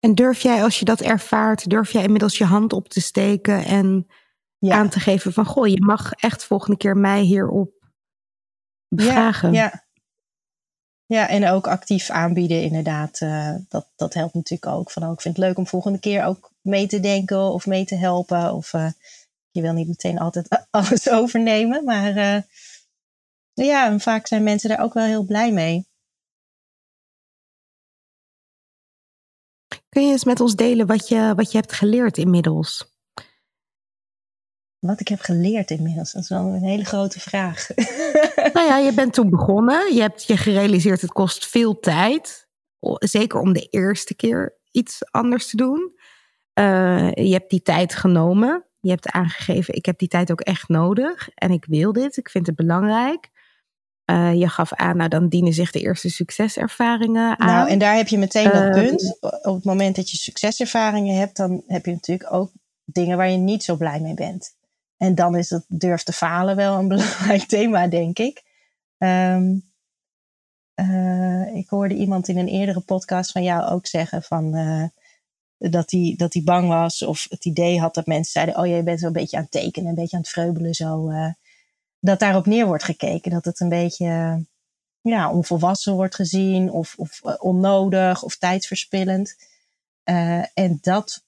En 0.00 0.14
durf 0.14 0.40
jij, 0.40 0.62
als 0.62 0.78
je 0.78 0.84
dat 0.84 1.00
ervaart, 1.00 1.70
durf 1.70 1.92
jij 1.92 2.02
inmiddels 2.02 2.38
je 2.38 2.44
hand 2.44 2.72
op 2.72 2.88
te 2.88 3.00
steken 3.00 3.64
en 3.64 4.06
aan 4.60 4.88
te 4.88 5.00
geven 5.00 5.32
van, 5.32 5.46
goh, 5.46 5.66
je 5.66 5.82
mag 5.82 6.12
echt 6.12 6.44
volgende 6.44 6.76
keer 6.76 6.96
mij 6.96 7.20
hierop 7.20 7.72
vragen. 8.88 9.52
Ja, 9.52 9.62
ja. 9.62 9.84
ja 11.06 11.28
en 11.28 11.48
ook 11.48 11.66
actief 11.66 12.10
aanbieden, 12.10 12.62
inderdaad. 12.62 13.20
Uh, 13.20 13.54
dat, 13.68 13.86
dat 13.96 14.14
helpt 14.14 14.34
natuurlijk 14.34 14.72
ook. 14.72 14.90
Van, 14.90 15.02
oh, 15.02 15.12
ik 15.12 15.20
vind 15.20 15.36
het 15.36 15.46
leuk 15.46 15.58
om 15.58 15.66
volgende 15.66 15.98
keer 15.98 16.24
ook 16.24 16.50
mee 16.60 16.86
te 16.86 17.00
denken 17.00 17.40
of 17.40 17.66
mee 17.66 17.84
te 17.84 17.96
helpen. 17.96 18.52
Of 18.52 18.70
je 19.50 19.62
wil 19.62 19.72
niet 19.72 19.88
meteen 19.88 20.18
altijd 20.18 20.66
alles 20.70 21.10
overnemen. 21.10 21.84
Maar 21.84 22.44
ja, 23.64 23.86
en 23.86 24.00
vaak 24.00 24.26
zijn 24.26 24.42
mensen 24.42 24.68
daar 24.68 24.80
ook 24.80 24.94
wel 24.94 25.04
heel 25.04 25.24
blij 25.24 25.52
mee. 25.52 25.88
Kun 29.88 30.04
je 30.04 30.10
eens 30.10 30.24
met 30.24 30.40
ons 30.40 30.54
delen 30.54 30.86
wat 30.86 31.08
je, 31.08 31.32
wat 31.36 31.52
je 31.52 31.58
hebt 31.58 31.72
geleerd 31.72 32.18
inmiddels? 32.18 32.94
Wat 34.78 35.00
ik 35.00 35.08
heb 35.08 35.20
geleerd 35.20 35.70
inmiddels, 35.70 36.12
dat 36.12 36.22
is 36.22 36.28
wel 36.28 36.46
een 36.46 36.62
hele 36.62 36.84
grote 36.84 37.20
vraag. 37.20 37.66
Nou 38.52 38.68
ja, 38.68 38.78
je 38.78 38.92
bent 38.94 39.12
toen 39.12 39.30
begonnen. 39.30 39.94
Je 39.94 40.00
hebt 40.00 40.24
je 40.24 40.36
gerealiseerd, 40.36 41.00
het 41.00 41.12
kost 41.12 41.46
veel 41.46 41.80
tijd. 41.80 42.48
Zeker 42.98 43.40
om 43.40 43.52
de 43.52 43.66
eerste 43.70 44.14
keer 44.14 44.58
iets 44.70 44.98
anders 45.10 45.50
te 45.50 45.56
doen. 45.56 45.98
Uh, 46.58 47.12
je 47.12 47.32
hebt 47.32 47.50
die 47.50 47.62
tijd 47.62 47.94
genomen. 47.94 48.64
Je 48.80 48.90
hebt 48.90 49.10
aangegeven, 49.10 49.74
ik 49.74 49.86
heb 49.86 49.98
die 49.98 50.08
tijd 50.08 50.30
ook 50.30 50.40
echt 50.40 50.68
nodig. 50.68 51.28
En 51.34 51.50
ik 51.50 51.64
wil 51.64 51.92
dit, 51.92 52.16
ik 52.16 52.28
vind 52.28 52.46
het 52.46 52.56
belangrijk. 52.56 53.30
Uh, 54.10 54.34
je 54.34 54.48
gaf 54.48 54.72
aan, 54.72 54.96
nou 54.96 55.08
dan 55.08 55.28
dienen 55.28 55.52
zich 55.52 55.70
de 55.70 55.80
eerste 55.80 56.10
succeservaringen 56.10 57.38
aan. 57.38 57.46
Nou, 57.46 57.68
en 57.68 57.78
daar 57.78 57.96
heb 57.96 58.08
je 58.08 58.18
meteen 58.18 58.50
dat 58.50 58.62
uh, 58.62 58.72
punt. 58.72 59.16
Op 59.20 59.54
het 59.54 59.64
moment 59.64 59.96
dat 59.96 60.10
je 60.10 60.16
succeservaringen 60.16 61.16
hebt, 61.16 61.36
dan 61.36 61.62
heb 61.66 61.84
je 61.84 61.92
natuurlijk 61.92 62.32
ook 62.32 62.52
dingen 62.84 63.16
waar 63.16 63.30
je 63.30 63.36
niet 63.36 63.64
zo 63.64 63.76
blij 63.76 64.00
mee 64.00 64.14
bent. 64.14 64.54
En 64.96 65.14
dan 65.14 65.36
is 65.36 65.50
het 65.50 65.64
durf 65.68 66.02
te 66.02 66.12
falen 66.12 66.56
wel 66.56 66.78
een 66.78 66.88
belangrijk 66.96 67.42
thema, 67.42 67.88
denk 67.88 68.18
ik. 68.18 68.42
Um, 68.98 69.64
uh, 70.80 71.54
ik 71.54 71.68
hoorde 71.68 71.94
iemand 71.94 72.28
in 72.28 72.38
een 72.38 72.48
eerdere 72.48 72.80
podcast 72.80 73.32
van 73.32 73.42
jou 73.42 73.70
ook 73.70 73.86
zeggen 73.86 74.22
van, 74.22 74.56
uh, 74.56 74.84
dat 75.58 75.90
hij 75.90 76.14
dat 76.16 76.32
die 76.32 76.42
bang 76.42 76.68
was 76.68 77.02
of 77.02 77.26
het 77.28 77.44
idee 77.44 77.80
had 77.80 77.94
dat 77.94 78.06
mensen 78.06 78.32
zeiden: 78.32 78.58
Oh, 78.58 78.66
je 78.66 78.82
bent 78.82 79.00
zo 79.00 79.06
een 79.06 79.12
beetje 79.12 79.36
aan 79.36 79.42
het 79.42 79.52
tekenen, 79.52 79.88
een 79.88 79.94
beetje 79.94 80.16
aan 80.16 80.22
het 80.22 80.30
vreubelen. 80.30 80.74
Zo, 80.74 81.10
uh, 81.10 81.32
dat 82.06 82.18
daarop 82.18 82.46
neer 82.46 82.66
wordt 82.66 82.84
gekeken. 82.84 83.30
Dat 83.30 83.44
het 83.44 83.60
een 83.60 83.68
beetje 83.68 84.44
ja, 85.00 85.30
onvolwassen 85.30 85.94
wordt 85.94 86.14
gezien 86.14 86.70
of, 86.70 86.94
of 86.96 87.22
onnodig 87.22 88.22
of 88.22 88.36
tijdsverspillend. 88.36 89.36
en 90.54 90.78
dat 90.80 91.24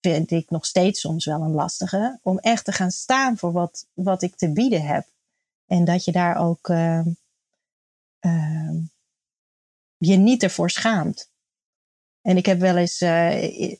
vind 0.00 0.30
ik 0.30 0.50
nog 0.50 0.66
steeds 0.66 1.00
soms 1.00 1.24
wel 1.24 1.40
een 1.40 1.54
lastige. 1.54 2.18
Om 2.22 2.38
echt 2.38 2.64
te 2.64 2.72
gaan 2.72 2.90
staan 2.90 3.36
voor 3.36 3.52
wat, 3.52 3.86
wat 3.92 4.22
ik 4.22 4.36
te 4.36 4.52
bieden 4.52 4.82
heb. 4.82 5.06
En 5.66 5.84
dat 5.84 6.04
je 6.04 6.12
daar 6.12 6.36
ook 6.36 6.68
uh, 6.68 7.06
je 9.96 10.16
niet 10.16 10.42
ervoor 10.42 10.70
schaamt. 10.70 11.30
En 12.22 12.36
ik 12.36 12.46
heb 12.46 12.58
wel 12.58 12.76
eens 12.76 13.02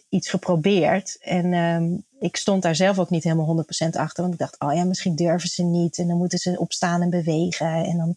iets 0.09 0.29
geprobeerd. 0.29 1.19
En 1.21 1.53
um, 1.53 2.07
ik 2.21 2.37
stond 2.37 2.63
daar 2.63 2.77
zelf 2.77 2.99
ook 2.99 3.11
niet 3.11 3.25
helemaal 3.25 3.65
100% 3.87 3.89
achter. 3.91 4.23
Want 4.23 4.35
ik 4.35 4.41
dacht, 4.41 4.61
oh 4.61 4.75
ja, 4.75 4.85
misschien 4.85 5.17
durven 5.17 5.49
ze 5.49 5.63
niet. 5.63 5.99
En 5.99 6.07
dan 6.09 6.17
moeten 6.17 6.39
ze 6.39 6.59
opstaan 6.59 7.03
en 7.03 7.11
bewegen. 7.11 7.85
En 7.85 7.97
dan 7.97 8.17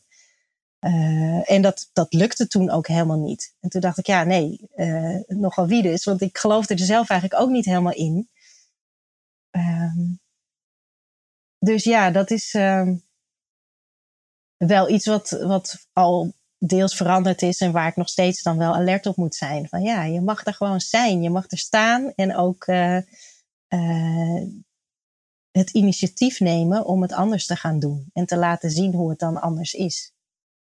uh, 0.85 1.51
en 1.51 1.61
dat, 1.61 1.89
dat 1.93 2.13
lukte 2.13 2.47
toen 2.47 2.69
ook 2.69 2.87
helemaal 2.87 3.19
niet. 3.19 3.53
En 3.59 3.69
toen 3.69 3.81
dacht 3.81 3.97
ik, 3.97 4.07
ja, 4.07 4.23
nee, 4.23 4.69
uh, 4.75 5.19
nogal 5.27 5.67
wie 5.67 5.81
dus. 5.81 6.03
Want 6.03 6.21
ik 6.21 6.37
geloofde 6.37 6.73
er 6.73 6.79
zelf 6.79 7.09
eigenlijk 7.09 7.41
ook 7.41 7.49
niet 7.49 7.65
helemaal 7.65 7.93
in. 7.93 8.29
Um, 9.51 10.19
dus 11.59 11.83
ja, 11.83 12.11
dat 12.11 12.31
is 12.31 12.53
um, 12.53 13.03
wel 14.57 14.89
iets 14.89 15.05
wat, 15.05 15.29
wat 15.29 15.87
al 15.93 16.33
deels 16.57 16.95
veranderd 16.95 17.41
is 17.41 17.61
en 17.61 17.71
waar 17.71 17.87
ik 17.87 17.95
nog 17.95 18.09
steeds 18.09 18.41
dan 18.41 18.57
wel 18.57 18.73
alert 18.73 19.05
op 19.05 19.15
moet 19.15 19.35
zijn. 19.35 19.67
Van 19.67 19.81
ja, 19.81 20.03
je 20.03 20.21
mag 20.21 20.45
er 20.45 20.53
gewoon 20.53 20.79
zijn, 20.79 21.21
je 21.21 21.29
mag 21.29 21.51
er 21.51 21.57
staan 21.57 22.13
en 22.15 22.35
ook 22.35 22.67
uh, 22.67 22.97
het 25.51 25.69
initiatief 25.69 26.39
nemen 26.39 26.85
om 26.85 27.01
het 27.01 27.13
anders 27.13 27.45
te 27.45 27.55
gaan 27.55 27.79
doen 27.79 28.09
en 28.13 28.25
te 28.25 28.37
laten 28.37 28.71
zien 28.71 28.93
hoe 28.93 29.09
het 29.09 29.19
dan 29.19 29.41
anders 29.41 29.73
is. 29.73 30.13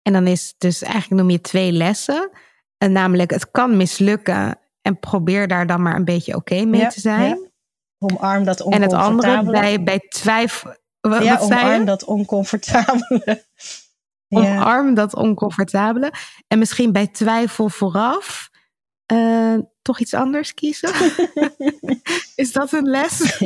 En 0.02 0.14
dan 0.14 0.28
is 0.28 0.56
dus 0.58 0.82
eigenlijk 0.82 1.22
noem 1.22 1.30
je 1.30 1.42
twee 1.42 1.72
lessen. 1.72 2.30
En 2.78 2.92
namelijk, 2.92 3.32
het 3.32 3.52
kan 3.52 3.78
mislukken. 3.78 4.60
En 4.82 5.00
probeer 5.00 5.48
daar 5.48 5.68
dan 5.68 5.82
maar 5.82 5.96
een 5.96 6.06
beetje 6.06 6.36
oké 6.36 6.54
okay 6.54 6.66
mee 6.66 6.82
ja, 6.82 6.90
te 6.90 7.00
zijn. 7.00 7.30
Ja. 7.30 7.50
Omarm 7.98 8.44
dat 8.44 8.60
En 8.60 8.82
het 8.82 8.94
andere 8.94 9.44
bij, 9.44 9.84
bij 9.84 10.00
twijfel. 10.00 10.76
Wat, 11.00 11.24
ja, 11.24 11.38
wat 11.38 11.42
omarm 11.42 11.86
dat 11.86 12.04
oncomfortabele. 12.04 13.44
Omarm 14.30 14.94
dat 14.94 15.16
oncomfortabele. 15.16 16.14
En 16.48 16.60
misschien 16.60 16.92
bij 16.92 17.08
twijfel 17.08 17.70
vooraf 17.70 18.50
uh, 19.12 19.58
toch 19.86 20.00
iets 20.00 20.14
anders 20.14 20.54
kiezen? 20.54 20.90
is 22.44 22.52
dat 22.52 22.72
een 22.72 22.88
les? 22.88 23.40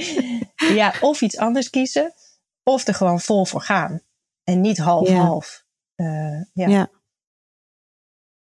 ja, 0.80 0.94
of 1.00 1.20
iets 1.20 1.36
anders 1.36 1.70
kiezen. 1.70 2.12
Of 2.62 2.86
er 2.86 2.94
gewoon 2.94 3.20
vol 3.20 3.44
voor 3.44 3.60
gaan. 3.60 4.00
En 4.44 4.60
niet 4.60 4.78
half-half. 4.78 5.64
Uh, 5.96 6.42
ja. 6.52 6.68
ja. 6.68 6.90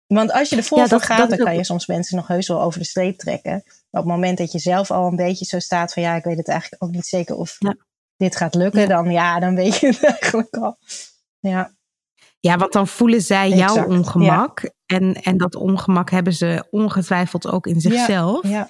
Want 0.07 0.31
als 0.31 0.49
je 0.49 0.55
er 0.55 0.63
vol 0.63 0.77
ja, 0.77 0.87
voor 0.87 1.01
gaat, 1.01 1.29
dan 1.29 1.37
kan 1.37 1.55
je 1.55 1.63
soms 1.63 1.85
mensen 1.85 2.15
nog 2.15 2.27
heus 2.27 2.47
wel 2.47 2.61
over 2.61 2.79
de 2.79 2.85
streep 2.85 3.17
trekken. 3.17 3.63
Maar 3.89 4.01
op 4.01 4.07
het 4.07 4.15
moment 4.15 4.37
dat 4.37 4.51
je 4.51 4.59
zelf 4.59 4.91
al 4.91 5.07
een 5.07 5.15
beetje 5.15 5.45
zo 5.45 5.59
staat 5.59 5.93
van 5.93 6.03
ja, 6.03 6.15
ik 6.15 6.23
weet 6.23 6.37
het 6.37 6.47
eigenlijk 6.47 6.83
ook 6.83 6.91
niet 6.91 7.05
zeker 7.05 7.35
of 7.35 7.55
ja. 7.59 7.75
dit 8.17 8.35
gaat 8.35 8.55
lukken, 8.55 8.87
dan 8.87 9.11
ja, 9.11 9.39
dan 9.39 9.55
weet 9.55 9.77
je 9.77 9.87
het 9.87 10.03
eigenlijk 10.11 10.55
al. 10.55 10.77
Ja. 11.39 11.75
Ja, 12.39 12.57
want 12.57 12.73
dan 12.73 12.87
voelen 12.87 13.21
zij 13.21 13.49
jouw 13.49 13.87
ongemak. 13.87 14.71
En, 14.87 15.13
en 15.13 15.37
dat 15.37 15.55
ongemak 15.55 16.09
hebben 16.09 16.33
ze 16.33 16.67
ongetwijfeld 16.69 17.47
ook 17.47 17.67
in 17.67 17.81
zichzelf. 17.81 18.47
ja. 18.47 18.69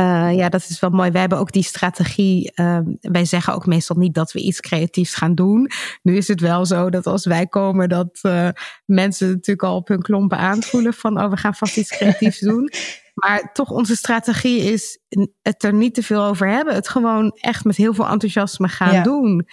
Uh, 0.00 0.34
ja, 0.34 0.48
dat 0.48 0.66
is 0.68 0.80
wel 0.80 0.90
mooi. 0.90 1.10
Wij 1.10 1.20
hebben 1.20 1.38
ook 1.38 1.52
die 1.52 1.62
strategie. 1.62 2.52
Uh, 2.54 2.78
wij 3.00 3.24
zeggen 3.24 3.54
ook 3.54 3.66
meestal 3.66 3.96
niet 3.96 4.14
dat 4.14 4.32
we 4.32 4.40
iets 4.40 4.60
creatiefs 4.60 5.14
gaan 5.14 5.34
doen. 5.34 5.70
Nu 6.02 6.16
is 6.16 6.28
het 6.28 6.40
wel 6.40 6.66
zo 6.66 6.90
dat 6.90 7.06
als 7.06 7.26
wij 7.26 7.46
komen, 7.46 7.88
dat 7.88 8.18
uh, 8.22 8.48
mensen 8.84 9.28
natuurlijk 9.28 9.68
al 9.68 9.76
op 9.76 9.88
hun 9.88 10.02
klompen 10.02 10.38
aanvoelen 10.38 10.94
van, 10.94 11.20
oh, 11.22 11.30
we 11.30 11.36
gaan 11.36 11.54
vast 11.54 11.76
iets 11.76 11.90
creatiefs 11.90 12.38
doen. 12.38 12.70
Maar 13.16 13.52
toch, 13.52 13.70
onze 13.70 13.96
strategie 13.96 14.60
is 14.60 14.98
het 15.42 15.64
er 15.64 15.74
niet 15.74 15.94
te 15.94 16.02
veel 16.02 16.22
over 16.22 16.48
hebben. 16.48 16.74
Het 16.74 16.88
gewoon 16.88 17.32
echt 17.34 17.64
met 17.64 17.76
heel 17.76 17.94
veel 17.94 18.08
enthousiasme 18.08 18.68
gaan 18.68 18.94
ja. 18.94 19.02
doen. 19.02 19.48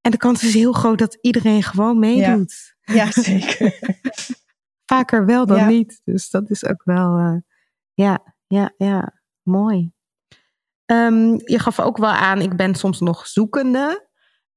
En 0.00 0.10
de 0.10 0.16
kans 0.16 0.44
is 0.44 0.54
heel 0.54 0.72
groot 0.72 0.98
dat 0.98 1.18
iedereen 1.20 1.62
gewoon 1.62 1.98
meedoet. 1.98 2.74
Ja, 2.80 2.94
ja 2.94 3.10
zeker. 3.10 3.74
Vaker 4.86 5.26
wel 5.26 5.46
dan 5.46 5.58
ja. 5.58 5.66
niet. 5.66 6.00
Dus 6.04 6.30
dat 6.30 6.50
is 6.50 6.64
ook 6.64 6.84
wel, 6.84 7.42
ja, 7.92 8.34
ja, 8.46 8.72
ja. 8.76 9.22
Mooi. 9.42 9.92
Um, 10.86 11.40
je 11.44 11.58
gaf 11.58 11.80
ook 11.80 11.96
wel 11.96 12.10
aan, 12.10 12.40
ik 12.40 12.56
ben 12.56 12.74
soms 12.74 13.00
nog 13.00 13.26
zoekende. 13.26 14.08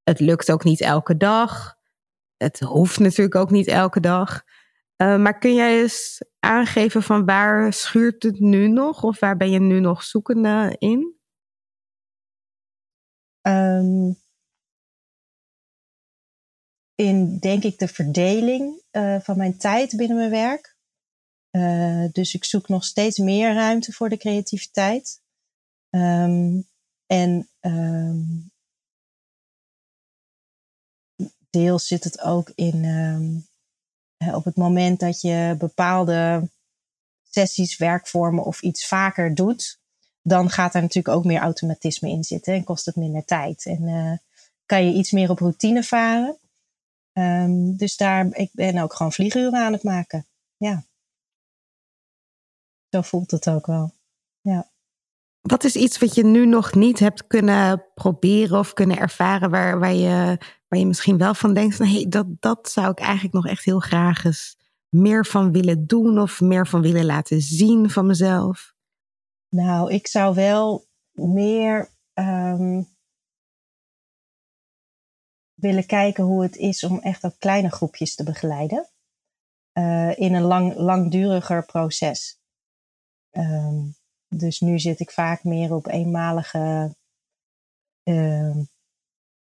Het 0.03 0.19
lukt 0.19 0.51
ook 0.51 0.63
niet 0.63 0.81
elke 0.81 1.17
dag. 1.17 1.75
Het 2.37 2.59
hoeft 2.59 2.99
natuurlijk 2.99 3.35
ook 3.35 3.51
niet 3.51 3.67
elke 3.67 3.99
dag. 3.99 4.43
Uh, 5.01 5.17
maar 5.17 5.37
kun 5.37 5.53
jij 5.53 5.81
eens 5.81 6.21
aangeven 6.39 7.03
van 7.03 7.25
waar 7.25 7.73
schuurt 7.73 8.23
het 8.23 8.39
nu 8.39 8.67
nog? 8.67 9.03
Of 9.03 9.19
waar 9.19 9.37
ben 9.37 9.49
je 9.49 9.59
nu 9.59 9.79
nog 9.79 10.03
zoekende 10.03 10.75
in? 10.77 11.15
Um, 13.41 14.15
in, 16.97 17.37
denk 17.37 17.63
ik, 17.63 17.79
de 17.79 17.87
verdeling 17.87 18.81
uh, 18.91 19.19
van 19.19 19.37
mijn 19.37 19.57
tijd 19.57 19.95
binnen 19.95 20.17
mijn 20.17 20.29
werk. 20.29 20.75
Uh, 21.51 22.05
dus 22.11 22.33
ik 22.33 22.43
zoek 22.43 22.67
nog 22.67 22.83
steeds 22.83 23.17
meer 23.17 23.53
ruimte 23.53 23.91
voor 23.91 24.09
de 24.09 24.17
creativiteit. 24.17 25.21
Um, 25.89 26.67
en 27.05 27.49
um, 27.59 28.51
deels 31.49 31.87
zit 31.87 32.03
het 32.03 32.21
ook 32.21 32.51
in 32.55 32.85
um, 32.85 33.47
op 34.33 34.45
het 34.45 34.55
moment 34.55 34.99
dat 34.99 35.21
je 35.21 35.55
bepaalde 35.57 36.49
sessies, 37.29 37.77
werkvormen 37.77 38.43
of 38.43 38.61
iets 38.61 38.87
vaker 38.87 39.35
doet, 39.35 39.79
dan 40.21 40.49
gaat 40.49 40.75
er 40.75 40.81
natuurlijk 40.81 41.15
ook 41.15 41.25
meer 41.25 41.39
automatisme 41.39 42.09
in 42.09 42.23
zitten 42.23 42.53
en 42.53 42.63
kost 42.63 42.85
het 42.85 42.95
minder 42.95 43.25
tijd. 43.25 43.65
En 43.65 43.81
uh, 43.81 44.17
kan 44.65 44.85
je 44.85 44.93
iets 44.93 45.11
meer 45.11 45.29
op 45.29 45.39
routine 45.39 45.83
varen. 45.83 46.37
Dus 47.75 47.97
daar, 47.97 48.27
ik 48.31 48.49
ben 48.53 48.77
ook 48.77 48.93
gewoon 48.93 49.11
vlieguren 49.11 49.59
aan 49.59 49.73
het 49.73 49.83
maken. 49.83 50.25
Ja. 50.57 50.83
Zo 52.89 53.01
voelt 53.01 53.31
het 53.31 53.49
ook 53.49 53.65
wel. 53.65 53.91
Ja. 54.41 54.69
wat 55.41 55.63
is 55.63 55.75
iets 55.75 55.99
wat 55.99 56.15
je 56.15 56.23
nu 56.23 56.45
nog 56.45 56.73
niet 56.73 56.99
hebt 56.99 57.27
kunnen 57.27 57.85
proberen 57.93 58.59
of 58.59 58.73
kunnen 58.73 58.97
ervaren, 58.97 59.49
waar, 59.49 59.79
waar, 59.79 59.93
je, 59.93 60.37
waar 60.67 60.79
je 60.79 60.85
misschien 60.85 61.17
wel 61.17 61.33
van 61.33 61.53
denkt: 61.53 61.79
nee, 61.79 62.07
dat, 62.07 62.25
dat 62.39 62.69
zou 62.69 62.89
ik 62.89 62.99
eigenlijk 62.99 63.33
nog 63.33 63.47
echt 63.47 63.65
heel 63.65 63.79
graag 63.79 64.23
eens 64.23 64.57
meer 64.89 65.25
van 65.25 65.51
willen 65.51 65.87
doen 65.87 66.19
of 66.19 66.41
meer 66.41 66.67
van 66.67 66.81
willen 66.81 67.05
laten 67.05 67.41
zien 67.41 67.89
van 67.89 68.05
mezelf? 68.05 68.73
Nou, 69.49 69.93
ik 69.93 70.07
zou 70.07 70.35
wel 70.35 70.87
meer 71.11 71.89
ehm, 72.13 72.83
willen 75.59 75.85
kijken 75.85 76.23
hoe 76.23 76.41
het 76.43 76.55
is 76.55 76.83
om 76.83 76.99
echt 76.99 77.25
ook 77.25 77.35
kleine 77.39 77.69
groepjes 77.69 78.15
te 78.15 78.23
begeleiden. 78.23 78.89
Uh, 79.73 80.19
in 80.19 80.33
een 80.33 80.43
lang, 80.43 80.75
langduriger 80.75 81.65
proces. 81.65 82.39
Um, 83.31 83.95
dus 84.27 84.59
nu 84.59 84.79
zit 84.79 84.99
ik 84.99 85.11
vaak 85.11 85.43
meer 85.43 85.73
op 85.73 85.87
eenmalige 85.87 86.95
uh, 88.03 88.55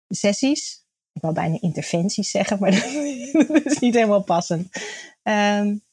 sessies. 0.08 0.86
Ik 1.12 1.22
wil 1.22 1.34
bijna 1.34 1.58
interventies 1.62 2.32
zeggen, 2.32 2.60
maar 2.60 2.72
dat 3.48 3.66
is 3.66 3.80
niet 3.80 3.94
helemaal 3.94 4.24
passend. 4.24 4.70
Um, 5.24 5.84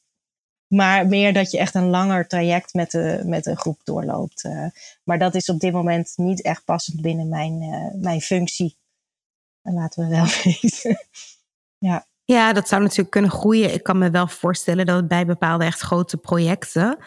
maar 0.67 1.07
meer 1.07 1.33
dat 1.33 1.51
je 1.51 1.57
echt 1.57 1.75
een 1.75 1.89
langer 1.89 2.27
traject 2.27 2.73
met, 2.73 2.91
de, 2.91 3.21
met 3.25 3.45
een 3.45 3.57
groep 3.57 3.79
doorloopt. 3.83 4.43
Uh, 4.43 4.65
maar 5.03 5.19
dat 5.19 5.35
is 5.35 5.49
op 5.49 5.59
dit 5.59 5.73
moment 5.73 6.13
niet 6.15 6.41
echt 6.41 6.65
passend 6.65 7.01
binnen 7.01 7.29
mijn, 7.29 7.61
uh, 7.61 8.01
mijn 8.01 8.21
functie. 8.21 8.77
En 9.61 9.73
laten 9.73 10.03
we 10.03 10.09
wel 10.09 10.25
weten. 10.43 11.07
ja. 11.77 12.05
ja, 12.23 12.53
dat 12.53 12.67
zou 12.67 12.81
natuurlijk 12.81 13.09
kunnen 13.09 13.31
groeien. 13.31 13.73
Ik 13.73 13.83
kan 13.83 13.97
me 13.97 14.09
wel 14.09 14.27
voorstellen 14.27 14.85
dat 14.85 15.07
bij 15.07 15.25
bepaalde 15.25 15.65
echt 15.65 15.79
grote 15.79 16.17
projecten 16.17 16.97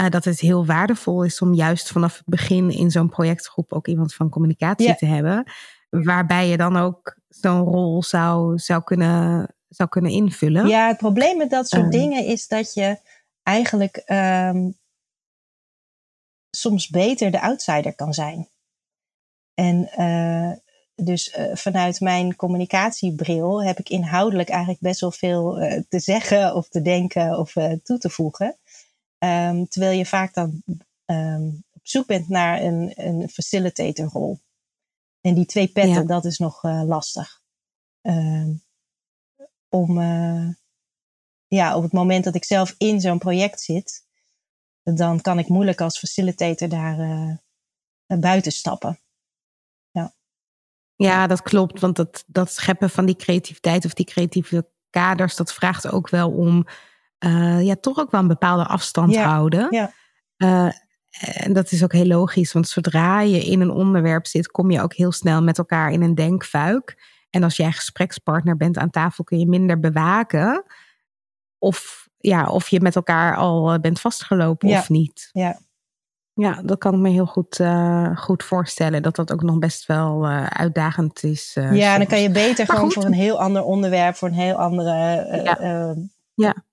uh, 0.00 0.08
dat 0.08 0.24
het 0.24 0.40
heel 0.40 0.66
waardevol 0.66 1.24
is 1.24 1.40
om 1.40 1.54
juist 1.54 1.88
vanaf 1.88 2.16
het 2.16 2.26
begin 2.26 2.70
in 2.70 2.90
zo'n 2.90 3.08
projectgroep 3.08 3.72
ook 3.72 3.86
iemand 3.86 4.14
van 4.14 4.28
communicatie 4.28 4.96
te 4.96 5.06
hebben. 5.06 5.52
Waarbij 5.88 6.48
je 6.48 6.56
dan 6.56 6.76
ook 6.76 7.16
zo'n 7.28 7.64
rol 7.64 8.02
zou, 8.02 8.58
zou, 8.58 8.82
kunnen, 8.82 9.54
zou 9.68 9.88
kunnen 9.88 10.10
invullen. 10.10 10.66
Ja, 10.66 10.86
het 10.86 10.96
probleem 10.96 11.36
met 11.36 11.50
dat 11.50 11.68
soort 11.68 11.82
um, 11.82 11.90
dingen 11.90 12.24
is 12.24 12.48
dat 12.48 12.74
je 12.74 12.98
eigenlijk 13.42 14.02
um, 14.06 14.78
soms 16.50 16.88
beter 16.88 17.30
de 17.30 17.40
outsider 17.40 17.94
kan 17.94 18.14
zijn. 18.14 18.48
En 19.54 19.90
uh, 19.98 20.52
dus 21.04 21.36
uh, 21.36 21.54
vanuit 21.54 22.00
mijn 22.00 22.36
communicatiebril 22.36 23.64
heb 23.64 23.78
ik 23.78 23.88
inhoudelijk 23.88 24.48
eigenlijk 24.48 24.80
best 24.80 25.00
wel 25.00 25.10
veel 25.10 25.62
uh, 25.62 25.80
te 25.88 25.98
zeggen 25.98 26.54
of 26.54 26.68
te 26.68 26.82
denken 26.82 27.38
of 27.38 27.52
toe 27.82 27.98
te 27.98 28.10
voegen. 28.10 28.56
Um, 29.18 29.68
terwijl 29.68 29.98
je 29.98 30.06
vaak 30.06 30.34
dan 30.34 30.62
um, 31.06 31.64
op 31.70 31.80
zoek 31.82 32.06
bent 32.06 32.28
naar 32.28 32.62
een, 32.62 32.92
een 32.94 33.28
facilitatorrol. 33.28 34.40
En 35.20 35.34
die 35.34 35.46
twee 35.46 35.68
petten, 35.68 35.92
ja. 35.92 36.02
dat 36.02 36.24
is 36.24 36.38
nog 36.38 36.62
lastig. 36.62 37.42
Um, 38.02 38.62
om, 39.68 40.00
ja, 41.46 41.76
op 41.76 41.82
het 41.82 41.92
moment 41.92 42.24
dat 42.24 42.34
ik 42.34 42.44
zelf 42.44 42.74
in 42.78 43.00
zo'n 43.00 43.18
project 43.18 43.60
zit, 43.60 44.04
dan 44.82 45.20
kan 45.20 45.38
ik 45.38 45.48
moeilijk 45.48 45.80
als 45.80 45.98
facilitator 45.98 46.68
daar 46.68 47.38
buiten 48.06 48.52
stappen. 48.52 48.98
Ja. 51.04 51.26
dat 51.26 51.42
klopt. 51.42 51.80
Want 51.80 51.96
dat, 51.96 52.24
dat 52.26 52.52
scheppen 52.52 52.90
van 52.90 53.06
die 53.06 53.16
creativiteit 53.16 53.84
of 53.84 53.94
die 53.94 54.06
creatieve 54.06 54.68
kaders, 54.90 55.36
dat 55.36 55.54
vraagt 55.54 55.90
ook 55.90 56.08
wel 56.08 56.30
om 56.30 56.66
uh, 57.24 57.62
ja, 57.62 57.76
toch 57.80 57.98
ook 57.98 58.10
wel 58.10 58.20
een 58.20 58.28
bepaalde 58.28 58.66
afstand 58.66 59.14
ja, 59.14 59.28
houden. 59.28 59.66
Ja. 59.70 59.92
Uh, 60.36 60.72
en 61.20 61.52
dat 61.52 61.72
is 61.72 61.84
ook 61.84 61.92
heel 61.92 62.06
logisch, 62.06 62.52
want 62.52 62.68
zodra 62.68 63.20
je 63.20 63.44
in 63.44 63.60
een 63.60 63.70
onderwerp 63.70 64.26
zit, 64.26 64.50
kom 64.50 64.70
je 64.70 64.82
ook 64.82 64.94
heel 64.94 65.12
snel 65.12 65.42
met 65.42 65.58
elkaar 65.58 65.92
in 65.92 66.02
een 66.02 66.14
denkfuik. 66.14 67.18
En 67.30 67.42
als 67.42 67.56
jij 67.56 67.72
gesprekspartner 67.72 68.56
bent 68.56 68.78
aan 68.78 68.90
tafel, 68.90 69.24
kun 69.24 69.38
je 69.38 69.46
minder 69.46 69.80
bewaken 69.80 70.64
of, 71.58 72.08
ja, 72.18 72.46
of 72.46 72.68
je 72.68 72.80
met 72.80 72.96
elkaar 72.96 73.36
al 73.36 73.72
eh, 73.72 73.80
bent 73.80 74.00
vastgelopen 74.00 74.68
ja. 74.68 74.78
of 74.78 74.88
niet. 74.88 75.28
Ja. 75.32 75.58
Ja, 76.40 76.62
dat 76.62 76.78
kan 76.78 76.94
ik 76.94 77.00
me 77.00 77.08
heel 77.08 77.26
goed, 77.26 77.58
uh, 77.58 78.16
goed 78.16 78.44
voorstellen. 78.44 79.02
Dat 79.02 79.16
dat 79.16 79.32
ook 79.32 79.42
nog 79.42 79.58
best 79.58 79.86
wel 79.86 80.24
uh, 80.24 80.46
uitdagend 80.46 81.22
is. 81.22 81.54
Uh, 81.58 81.76
ja, 81.76 81.86
soms. 81.86 81.98
dan 81.98 82.06
kan 82.06 82.22
je 82.22 82.30
beter 82.30 82.66
maar 82.66 82.76
gewoon 82.76 82.92
goed. 82.92 83.02
voor 83.02 83.04
een 83.04 83.18
heel 83.18 83.40
ander 83.40 83.64
onderwerp, 83.64 84.14
voor 84.14 84.28
een 84.28 84.34
heel 84.34 84.54
andere 84.54 84.92
ja. 85.42 85.58
ja 86.34 86.64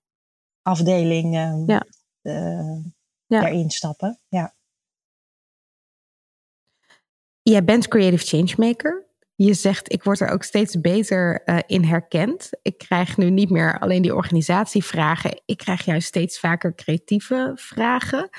afdeling 0.62 1.34
ja. 1.34 1.84
Ja. 3.26 3.46
erin 3.46 3.70
stappen. 3.70 4.20
Ja. 4.28 4.54
Jij 7.42 7.64
bent 7.64 7.88
creative 7.88 8.26
changemaker. 8.26 9.06
Je 9.34 9.54
zegt, 9.54 9.92
ik 9.92 10.02
word 10.02 10.20
er 10.20 10.28
ook 10.28 10.42
steeds 10.42 10.80
beter 10.80 11.42
in 11.66 11.84
herkend. 11.84 12.50
Ik 12.62 12.78
krijg 12.78 13.16
nu 13.16 13.30
niet 13.30 13.50
meer 13.50 13.78
alleen 13.78 14.02
die 14.02 14.14
organisatievragen. 14.14 15.42
Ik 15.44 15.56
krijg 15.56 15.84
juist 15.84 16.06
steeds 16.06 16.38
vaker 16.38 16.74
creatieve 16.74 17.52
vragen. 17.54 18.30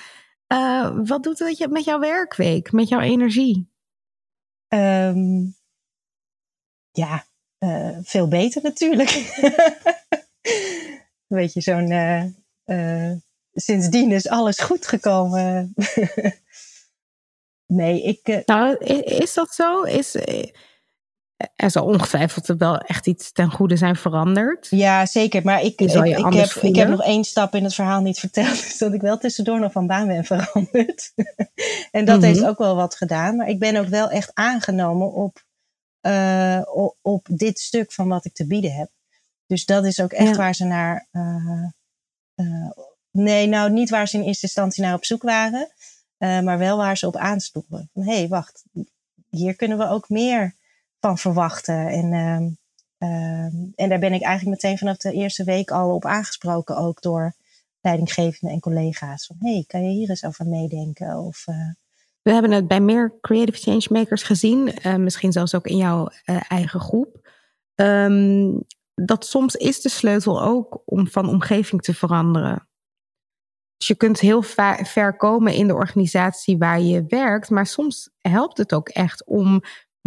Uh, 0.53 0.99
wat 1.05 1.23
doet 1.23 1.39
het 1.39 1.69
met 1.69 1.83
jouw 1.83 1.99
werkweek, 1.99 2.71
met 2.71 2.89
jouw 2.89 2.99
energie? 2.99 3.71
Um, 4.67 5.55
ja, 6.91 7.25
uh, 7.59 7.97
veel 8.01 8.27
beter 8.27 8.61
natuurlijk. 8.61 9.09
Weet 11.27 11.53
je, 11.53 11.61
zo'n. 11.61 11.91
Uh, 12.65 13.11
sindsdien 13.53 14.11
is 14.11 14.27
alles 14.27 14.59
goed 14.59 14.87
gekomen. 14.87 15.73
nee, 17.79 18.01
ik. 18.01 18.45
Nou, 18.45 18.85
is 19.03 19.33
dat 19.33 19.53
zo? 19.53 19.83
Is, 19.83 20.15
er 21.55 21.71
zal 21.71 21.85
ongetwijfeld 21.85 22.47
wel 22.57 22.77
echt 22.77 23.07
iets 23.07 23.31
ten 23.31 23.51
goede 23.51 23.77
zijn 23.77 23.95
veranderd. 23.95 24.67
Ja, 24.69 25.05
zeker. 25.05 25.43
Maar 25.43 25.61
ik, 25.61 25.81
ik, 25.81 25.93
ik, 25.93 26.33
heb, 26.33 26.49
ik 26.61 26.75
heb 26.75 26.87
nog 26.87 27.03
één 27.03 27.23
stap 27.23 27.55
in 27.55 27.63
het 27.63 27.73
verhaal 27.73 28.01
niet 28.01 28.19
verteld. 28.19 28.61
Dus 28.67 28.77
dat 28.77 28.93
ik 28.93 29.01
wel 29.01 29.17
tussendoor 29.17 29.59
nog 29.59 29.71
van 29.71 29.87
baan 29.87 30.07
ben 30.07 30.25
veranderd. 30.25 31.13
en 31.91 32.05
dat 32.05 32.21
heeft 32.21 32.45
ook 32.45 32.57
wel 32.57 32.75
wat 32.75 32.95
gedaan. 32.95 33.35
Maar 33.35 33.49
ik 33.49 33.59
ben 33.59 33.75
ook 33.75 33.87
wel 33.87 34.09
echt 34.09 34.31
aangenomen 34.33 35.13
op, 35.13 35.43
op, 36.73 36.97
op 37.01 37.27
dit 37.31 37.59
stuk 37.59 37.91
van 37.91 38.07
wat 38.07 38.25
ik 38.25 38.33
te 38.33 38.47
bieden 38.47 38.73
heb. 38.73 38.89
Dus 39.45 39.65
dat 39.65 39.85
is 39.85 40.01
ook 40.01 40.11
echt 40.11 40.29
ja. 40.29 40.35
waar 40.35 40.55
ze 40.55 40.65
naar. 40.65 41.07
Uh, 41.11 41.65
uh, 42.35 42.69
nee, 43.11 43.47
nou 43.47 43.71
niet 43.71 43.89
waar 43.89 44.07
ze 44.07 44.17
in 44.17 44.23
eerste 44.23 44.45
instantie 44.45 44.83
naar 44.83 44.93
op 44.93 45.05
zoek 45.05 45.21
waren, 45.21 45.71
maar 46.17 46.57
wel 46.57 46.77
waar 46.77 46.97
ze 46.97 47.07
op 47.07 47.15
aanstonden. 47.15 47.89
Van 47.93 48.03
hé, 48.03 48.17
hey, 48.17 48.27
wacht, 48.27 48.63
hier 49.29 49.55
kunnen 49.55 49.77
we 49.77 49.87
ook 49.87 50.09
meer 50.09 50.57
van 50.99 51.17
verwachten. 51.17 51.87
En, 51.87 52.11
en 53.75 53.89
daar 53.89 53.99
ben 53.99 54.13
ik 54.13 54.21
eigenlijk 54.21 54.61
meteen 54.61 54.77
vanaf 54.77 54.97
de 54.97 55.11
eerste 55.11 55.43
week 55.43 55.71
al 55.71 55.93
op 55.93 56.05
aangesproken, 56.05 56.77
ook 56.77 57.01
door 57.01 57.33
leidinggevenden 57.81 58.55
en 58.55 58.59
collega's. 58.59 59.25
Van 59.25 59.35
hey, 59.39 59.63
kan 59.67 59.83
je 59.83 59.89
hier 59.89 60.09
eens 60.09 60.25
over 60.25 60.45
meedenken? 60.45 61.17
Of, 61.17 61.45
we 62.21 62.31
hebben 62.31 62.51
het 62.51 62.67
bij 62.67 62.81
meer 62.81 63.13
creative 63.21 63.57
changemakers 63.57 64.23
gezien, 64.23 64.73
misschien 64.97 65.31
zelfs 65.31 65.55
ook 65.55 65.67
in 65.67 65.77
jouw 65.77 66.09
eigen 66.47 66.79
groep. 66.79 67.27
Um, 67.75 68.63
dat 68.93 69.25
soms 69.25 69.55
is 69.55 69.81
de 69.81 69.89
sleutel 69.89 70.41
ook 70.41 70.81
om 70.85 71.07
van 71.07 71.29
omgeving 71.29 71.81
te 71.81 71.93
veranderen. 71.93 72.67
Dus 73.77 73.87
je 73.87 73.95
kunt 73.95 74.19
heel 74.19 74.41
ver 74.83 75.15
komen 75.17 75.53
in 75.53 75.67
de 75.67 75.73
organisatie 75.73 76.57
waar 76.57 76.81
je 76.81 77.05
werkt, 77.07 77.49
maar 77.49 77.65
soms 77.65 78.09
helpt 78.17 78.57
het 78.57 78.73
ook 78.73 78.89
echt 78.89 79.25
om 79.25 79.61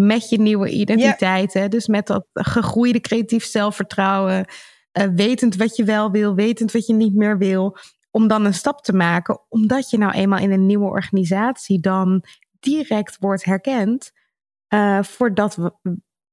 met 0.07 0.28
je 0.28 0.40
nieuwe 0.40 0.68
identiteit, 0.68 1.53
ja. 1.53 1.68
dus 1.68 1.86
met 1.86 2.07
dat 2.07 2.26
gegroeide 2.32 3.00
creatief 3.00 3.44
zelfvertrouwen, 3.44 4.46
uh, 4.98 5.05
wetend 5.14 5.57
wat 5.57 5.76
je 5.76 5.84
wel 5.84 6.11
wil, 6.11 6.34
wetend 6.34 6.72
wat 6.72 6.86
je 6.86 6.94
niet 6.94 7.14
meer 7.14 7.38
wil, 7.38 7.76
om 8.11 8.28
dan 8.28 8.44
een 8.44 8.55
stap 8.55 8.82
te 8.82 8.92
maken, 8.92 9.40
omdat 9.48 9.90
je 9.90 9.98
nou 9.98 10.12
eenmaal 10.12 10.38
in 10.38 10.50
een 10.50 10.66
nieuwe 10.66 10.88
organisatie 10.88 11.80
dan 11.80 12.24
direct 12.61 13.16
wordt 13.20 13.44
herkend 13.44 14.12
uh, 14.68 15.03
voor 15.03 15.34
dat 15.34 15.57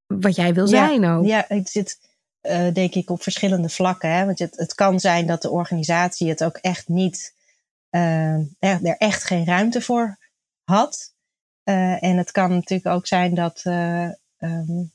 wat 0.07 0.35
jij 0.35 0.53
wil 0.53 0.67
zijn 0.67 1.01
ja, 1.01 1.15
ook. 1.15 1.25
Ja, 1.25 1.49
ik 1.49 1.67
zit 1.67 1.97
uh, 2.41 2.73
denk 2.73 2.93
ik 2.93 3.09
op 3.09 3.21
verschillende 3.21 3.69
vlakken. 3.69 4.11
Hè? 4.11 4.25
Want 4.25 4.39
het, 4.39 4.57
het 4.57 4.73
kan 4.73 4.99
zijn 4.99 5.27
dat 5.27 5.41
de 5.41 5.49
organisatie 5.49 6.29
het 6.29 6.43
ook 6.43 6.57
echt 6.57 6.87
niet, 6.87 7.35
er, 7.89 8.95
echt 8.97 9.23
geen 9.23 9.45
ruimte 9.45 9.81
voor 9.81 10.17
had. 10.63 11.13
Uh, 11.69 12.03
en 12.03 12.17
het 12.17 12.31
kan 12.31 12.49
natuurlijk 12.49 12.95
ook 12.95 13.07
zijn 13.07 13.35
dat, 13.35 13.63
um, 13.65 14.91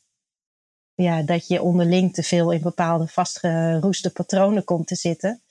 ja, 0.94 1.22
dat 1.22 1.46
je 1.46 1.62
onderling 1.62 2.14
te 2.14 2.22
veel 2.22 2.50
in 2.50 2.62
bepaalde 2.62 3.06
vastgeroeste 3.06 4.12
patronen 4.12 4.64
komt 4.64 4.86
te 4.86 4.94
zitten. 4.94 5.42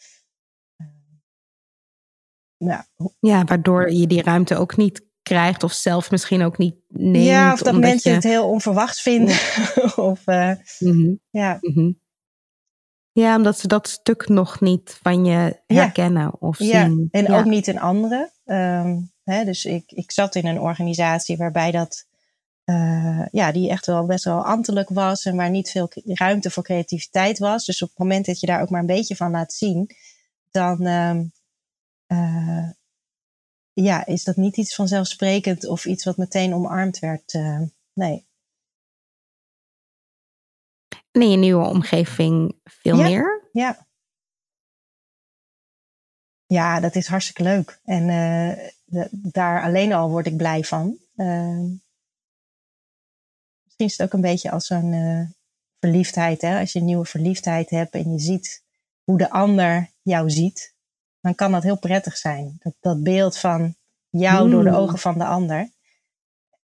Ja. 2.57 2.87
ja, 3.19 3.43
waardoor 3.43 3.91
je 3.91 4.07
die 4.07 4.23
ruimte 4.23 4.55
ook 4.55 4.77
niet 4.77 5.05
krijgt 5.21 5.63
of 5.63 5.71
zelf 5.73 6.11
misschien 6.11 6.43
ook 6.43 6.57
niet 6.57 6.75
neemt. 6.87 7.25
Ja, 7.25 7.53
of 7.53 7.61
dat 7.61 7.79
mensen 7.79 8.09
je... 8.09 8.15
het 8.15 8.25
heel 8.25 8.49
onverwachts 8.49 9.01
vinden. 9.01 9.35
of, 10.09 10.25
mm-hmm. 10.25 11.19
ja. 11.29 11.57
Mm-hmm. 11.61 11.99
ja, 13.11 13.35
omdat 13.35 13.59
ze 13.59 13.67
dat 13.67 13.87
stuk 13.87 14.27
nog 14.27 14.61
niet 14.61 14.99
van 15.01 15.25
je 15.25 15.61
herkennen 15.67 16.21
ja. 16.21 16.33
of 16.39 16.55
zien. 16.55 16.67
Ja, 16.67 17.19
en 17.19 17.23
ja. 17.23 17.39
ook 17.39 17.45
niet 17.45 17.67
in 17.67 17.79
anderen. 17.79 18.31
Um, 18.45 19.12
Hè? 19.23 19.45
Dus 19.45 19.65
ik, 19.65 19.91
ik 19.91 20.11
zat 20.11 20.35
in 20.35 20.45
een 20.45 20.59
organisatie 20.59 21.37
waarbij 21.37 21.71
dat, 21.71 22.07
uh, 22.65 23.25
ja, 23.31 23.51
die 23.51 23.69
echt 23.69 23.85
wel 23.85 24.05
best 24.05 24.23
wel 24.23 24.45
ambtelijk 24.45 24.89
was 24.89 25.25
en 25.25 25.35
waar 25.35 25.49
niet 25.49 25.69
veel 25.69 25.91
ruimte 26.03 26.51
voor 26.51 26.63
creativiteit 26.63 27.39
was. 27.39 27.65
Dus 27.65 27.81
op 27.81 27.89
het 27.89 27.97
moment 27.97 28.25
dat 28.25 28.39
je 28.39 28.47
daar 28.47 28.61
ook 28.61 28.69
maar 28.69 28.79
een 28.79 28.85
beetje 28.85 29.15
van 29.15 29.31
laat 29.31 29.53
zien, 29.53 29.89
dan 30.51 30.87
uh, 32.07 32.69
ja, 33.73 34.05
is 34.05 34.23
dat 34.23 34.35
niet 34.35 34.57
iets 34.57 34.75
vanzelfsprekend 34.75 35.67
of 35.67 35.85
iets 35.85 36.03
wat 36.03 36.17
meteen 36.17 36.53
omarmd 36.53 36.99
werd. 36.99 37.33
Uh, 37.33 37.61
nee. 37.93 38.25
En 41.11 41.21
in 41.21 41.29
je 41.29 41.37
nieuwe 41.37 41.65
omgeving 41.65 42.59
veel 42.63 42.97
ja, 42.97 43.03
meer? 43.03 43.49
Ja. 43.51 43.87
Ja, 46.45 46.79
dat 46.79 46.95
is 46.95 47.07
hartstikke 47.07 47.43
leuk. 47.43 47.79
En 47.83 48.01
uh, 48.01 48.67
de, 48.85 49.07
daar 49.11 49.63
alleen 49.63 49.93
al 49.93 50.09
word 50.09 50.25
ik 50.25 50.37
blij 50.37 50.63
van. 50.63 50.97
Uh, 51.15 51.69
misschien 53.63 53.85
is 53.85 53.97
het 53.97 54.01
ook 54.01 54.13
een 54.13 54.21
beetje 54.21 54.51
als 54.51 54.65
zo'n 54.65 54.93
uh, 54.93 55.27
verliefdheid. 55.79 56.41
Hè? 56.41 56.59
Als 56.59 56.71
je 56.71 56.79
een 56.79 56.85
nieuwe 56.85 57.05
verliefdheid 57.05 57.69
hebt 57.69 57.93
en 57.93 58.11
je 58.11 58.19
ziet 58.19 58.63
hoe 59.03 59.17
de 59.17 59.29
ander 59.29 59.91
jou 60.01 60.29
ziet, 60.29 60.75
dan 61.21 61.35
kan 61.35 61.51
dat 61.51 61.63
heel 61.63 61.79
prettig 61.79 62.17
zijn. 62.17 62.55
Dat, 62.59 62.73
dat 62.79 63.03
beeld 63.03 63.37
van 63.37 63.75
jou 64.09 64.45
mm. 64.45 64.51
door 64.51 64.63
de 64.63 64.69
Hmm. 64.69 64.79
ogen 64.79 64.99
van 64.99 65.17
de 65.17 65.25
ander. 65.25 65.71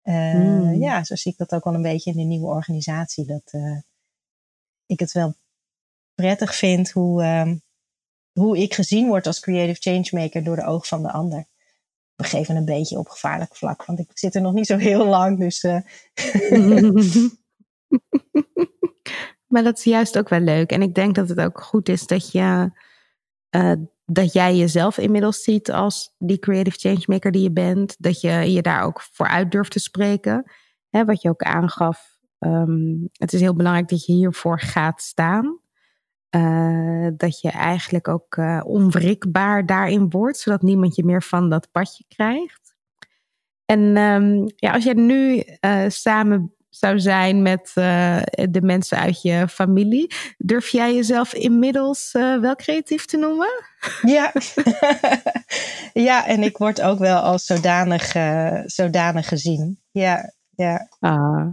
Uh, 0.03 0.35
Mm. 0.35 0.75
Ja, 0.75 1.05
zo 1.05 1.15
zie 1.15 1.33
ik 1.33 1.39
dat 1.39 1.53
ook 1.53 1.65
wel 1.65 1.75
een 1.75 1.83
beetje 1.83 2.11
in 2.11 2.17
de 2.17 2.23
nieuwe 2.23 2.47
organisatie. 2.47 3.25
Dat 3.25 3.53
ik 4.87 5.01
het 5.01 5.13
wel 5.13 5.35
prettig 6.15 6.55
vind 6.55 6.91
hoe, 6.91 7.25
um, 7.25 7.63
hoe 8.39 8.59
ik 8.59 8.75
gezien 8.75 9.07
word 9.07 9.27
als 9.27 9.41
creative 9.41 9.91
changemaker 9.91 10.45
door 10.45 10.57
de 10.57 10.65
ogen 10.65 10.87
van 10.87 11.03
de 11.03 11.13
ander. 11.13 11.47
We 12.15 12.25
geven 12.25 12.57
een 12.57 12.65
beetje 12.65 12.99
op 12.99 13.09
gevaarlijk 13.09 13.57
vlak, 13.57 13.85
want 13.85 13.99
ik 13.99 14.11
zit 14.15 14.35
er 14.35 14.41
nog 14.41 14.53
niet 14.53 14.67
zo 14.67 14.77
heel 14.77 15.07
lang. 15.07 15.39
Dus, 15.39 15.65
uh... 15.65 15.81
maar 19.53 19.63
dat 19.63 19.79
is 19.79 19.85
juist 19.85 20.19
ook 20.19 20.29
wel 20.29 20.41
leuk. 20.41 20.71
En 20.71 20.83
ik 20.83 20.95
denk 20.95 21.15
dat 21.15 21.29
het 21.29 21.41
ook 21.41 21.61
goed 21.61 21.89
is 21.89 22.07
dat 22.07 22.33
je 22.33 22.71
uh, 23.51 23.73
dat 24.07 24.33
jij 24.33 24.57
jezelf 24.57 24.99
inmiddels 24.99 25.43
ziet 25.43 25.71
als 25.73 26.15
die 26.19 26.39
creative 26.39 26.79
changemaker 26.79 27.33
die 27.33 27.43
je 27.43 27.53
bent. 27.53 27.97
Dat 27.99 28.21
je 28.21 28.31
je 28.31 28.63
daar 28.63 28.83
ook 28.83 29.01
voor 29.13 29.29
uit 29.29 29.51
durft 29.51 29.71
te 29.71 29.81
spreken. 29.81 30.53
Hè, 30.89 31.05
wat 31.05 31.23
je 31.23 31.29
ook 31.29 31.43
aangaf. 31.43 32.19
Um, 32.39 33.09
het 33.13 33.33
is 33.33 33.41
heel 33.41 33.55
belangrijk 33.55 33.89
dat 33.89 34.07
je 34.07 34.13
hiervoor 34.13 34.61
gaat 34.61 35.03
staan. 35.03 35.59
Uh, 36.37 37.09
dat 37.17 37.41
je 37.41 37.51
eigenlijk 37.51 38.09
ook 38.09 38.37
uh, 38.37 38.61
onwrikbaar 38.65 39.67
daarin 39.67 40.11
wordt. 40.11 40.39
Zodat 40.39 40.63
niemand 40.63 40.97
je 40.97 41.05
meer 41.05 41.23
van 41.23 41.51
dat 41.51 41.69
padje 41.73 42.05
krijgt. 42.09 42.75
En 43.65 43.97
um, 43.97 44.53
ja, 44.57 44.73
als 44.73 44.85
jij 44.85 44.95
nu 44.95 45.43
uh, 45.61 45.85
samen 45.89 46.55
zou 46.69 47.01
zijn 47.01 47.43
met 47.43 47.71
de 48.51 48.61
mensen 48.63 48.99
uit 48.99 49.23
je 49.23 49.49
familie. 49.49 50.15
Durf 50.39 50.69
jij 50.69 50.95
jezelf 50.95 51.35
inmiddels 51.35 52.13
wel 52.13 52.57
creatief 52.57 53.05
te 53.05 53.17
noemen? 53.17 53.65
Ja. 54.03 54.33
ja, 56.09 56.27
en 56.27 56.43
ik 56.43 56.57
word 56.57 56.83
ook 56.83 56.99
wel 56.99 57.19
als 57.19 57.45
zodanig, 57.45 58.15
zodanig 58.67 59.29
gezien. 59.29 59.81
Ja, 59.91 60.33
ja. 60.51 60.89
Ah. 61.01 61.47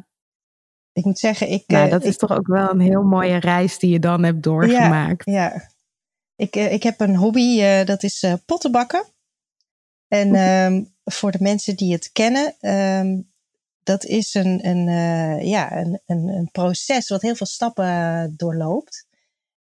Ik 0.93 1.05
moet 1.05 1.19
zeggen, 1.19 1.49
ik. 1.49 1.63
Nou, 1.67 1.89
dat 1.89 2.01
ik, 2.01 2.07
is 2.07 2.17
toch 2.17 2.31
ook 2.31 2.47
wel 2.47 2.69
een 2.69 2.79
heel 2.79 3.03
mooie 3.03 3.39
reis 3.39 3.79
die 3.79 3.89
je 3.89 3.99
dan 3.99 4.23
hebt 4.23 4.43
doorgemaakt. 4.43 5.25
Ja, 5.25 5.33
ja. 5.33 5.71
Ik, 6.35 6.55
ik 6.55 6.83
heb 6.83 6.99
een 6.99 7.15
hobby, 7.15 7.83
dat 7.85 8.03
is 8.03 8.25
pottenbakken. 8.45 9.05
En 10.07 10.35
um, 10.35 10.93
voor 11.03 11.31
de 11.31 11.37
mensen 11.41 11.75
die 11.75 11.93
het 11.93 12.11
kennen, 12.11 12.55
um, 12.59 13.31
dat 13.83 14.05
is 14.05 14.33
een, 14.33 14.67
een, 14.67 14.87
uh, 14.87 15.47
ja, 15.47 15.77
een, 15.77 16.01
een, 16.05 16.27
een, 16.27 16.49
proces 16.51 17.09
wat 17.09 17.21
heel 17.21 17.35
veel 17.35 17.47
stappen 17.47 18.33
doorloopt. 18.37 19.07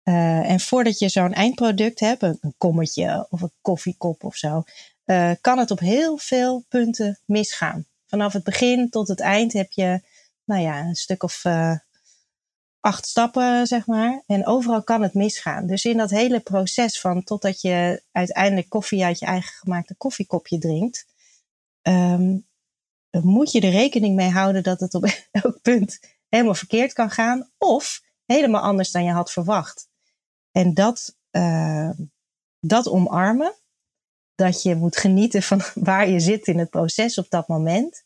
Uh, 0.03 0.49
en 0.49 0.59
voordat 0.59 0.99
je 0.99 1.09
zo'n 1.09 1.33
eindproduct 1.33 1.99
hebt, 1.99 2.23
een, 2.23 2.37
een, 2.41 2.53
kommetje 2.57 3.27
of 3.29 3.41
een 3.41 3.51
koffiekop 3.61 4.23
of 4.23 4.35
zo, 4.35 4.63
uh, 5.05 5.31
kan 5.41 5.57
het 5.57 5.71
op 5.71 5.79
heel 5.79 6.17
veel 6.17 6.65
punten 6.69 7.19
misgaan. 7.25 7.85
Vanaf 8.07 8.33
het 8.33 8.43
begin 8.43 8.89
tot 8.89 9.07
het 9.07 9.19
eind 9.19 9.53
heb 9.53 9.71
je, 9.71 10.01
nou 10.45 10.61
ja, 10.61 10.79
een 10.79 10.95
stuk 10.95 11.23
of 11.23 11.43
acht 12.85 13.07
stappen, 13.07 13.67
zeg 13.67 13.87
maar. 13.87 14.23
En 14.27 14.47
overal 14.47 14.83
kan 14.83 15.01
het 15.01 15.13
misgaan. 15.13 15.67
Dus 15.67 15.85
in 15.85 15.97
dat 15.97 16.09
hele 16.09 16.39
proces 16.39 16.99
van 16.99 17.23
totdat 17.23 17.61
je 17.61 18.03
uiteindelijk 18.11 18.69
koffie 18.69 19.03
uit 19.03 19.19
je 19.19 19.25
eigen 19.25 19.53
gemaakte 19.53 19.95
koffiekopje 19.95 20.57
drinkt, 20.57 21.05
um, 21.81 22.47
moet 23.11 23.51
je 23.51 23.61
er 23.61 23.71
rekening 23.71 24.15
mee 24.15 24.29
houden 24.29 24.63
dat 24.63 24.79
het 24.79 24.93
op 24.93 25.05
elk 25.31 25.61
punt 25.61 25.99
helemaal 26.29 26.55
verkeerd 26.55 26.93
kan 26.93 27.09
gaan 27.09 27.49
of 27.57 28.01
helemaal 28.25 28.61
anders 28.61 28.91
dan 28.91 29.03
je 29.03 29.11
had 29.11 29.31
verwacht. 29.31 29.87
En 30.51 30.73
dat, 30.73 31.15
uh, 31.31 31.89
dat 32.59 32.87
omarmen, 32.87 33.53
dat 34.35 34.61
je 34.61 34.75
moet 34.75 34.97
genieten 34.97 35.43
van 35.43 35.61
waar 35.89 36.09
je 36.09 36.19
zit 36.19 36.47
in 36.47 36.59
het 36.59 36.69
proces 36.69 37.17
op 37.17 37.29
dat 37.29 37.47
moment 37.47 38.03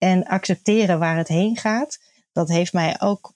en 0.00 0.24
accepteren 0.26 0.98
waar 0.98 1.16
het 1.16 1.28
heen 1.28 1.56
gaat, 1.56 1.98
dat 2.32 2.48
heeft 2.48 2.72
mij 2.72 3.00
ook 3.00 3.34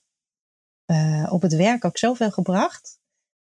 uh, 0.86 1.28
op 1.30 1.42
het 1.42 1.54
werk 1.54 1.84
ook 1.84 1.98
zoveel 1.98 2.30
gebracht. 2.30 2.98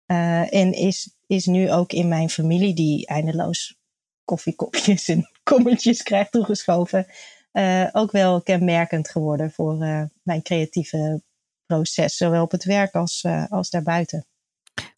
Uh, 0.07 0.55
en 0.55 0.73
is, 0.73 1.17
is 1.27 1.47
nu 1.47 1.73
ook 1.73 1.93
in 1.93 2.09
mijn 2.09 2.31
familie, 2.31 2.75
die 2.75 3.07
eindeloos 3.07 3.77
koffiekopjes 4.25 5.09
en 5.15 5.31
kommetjes 5.43 6.03
krijgt 6.03 6.33
toegeschoven, 6.33 7.07
uh, 7.53 7.89
ook 7.93 8.11
wel 8.11 8.43
kenmerkend 8.43 9.09
geworden 9.09 9.51
voor 9.51 9.77
mijn 10.23 10.43
creatieve 10.43 11.23
proces, 11.67 12.17
zowel 12.17 12.43
op 12.43 12.51
het 12.51 12.65
werk 12.65 12.95
als, 12.95 13.25
als 13.49 13.71
daarbuiten. 13.71 14.27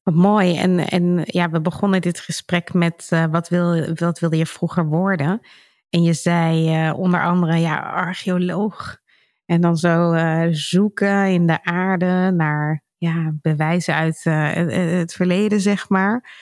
Wat 0.03 0.15
mooi. 0.15 0.57
En, 0.57 0.79
en 0.79 1.21
ja, 1.25 1.51
we 1.51 1.61
begonnen 1.61 2.01
dit 2.01 2.21
gesprek 2.21 2.73
met 2.73 3.09
wat, 3.31 3.49
wil, 3.49 3.95
wat 3.95 4.19
wilde 4.19 4.37
je 4.37 4.47
vroeger 4.47 4.87
worden? 4.87 5.41
En 5.95 6.03
je 6.03 6.12
zei 6.12 6.90
onder 6.90 7.22
andere, 7.22 7.57
ja, 7.57 7.78
archeoloog. 7.78 8.99
En 9.47 9.61
dan 9.61 9.76
zo 9.76 10.14
zoeken 10.51 11.26
in 11.28 11.47
de 11.47 11.64
aarde 11.64 12.30
naar 12.36 12.82
ja, 12.97 13.32
bewijzen 13.42 13.95
uit 13.95 14.24
het 15.01 15.12
verleden, 15.12 15.61
zeg 15.61 15.88
maar. 15.88 16.32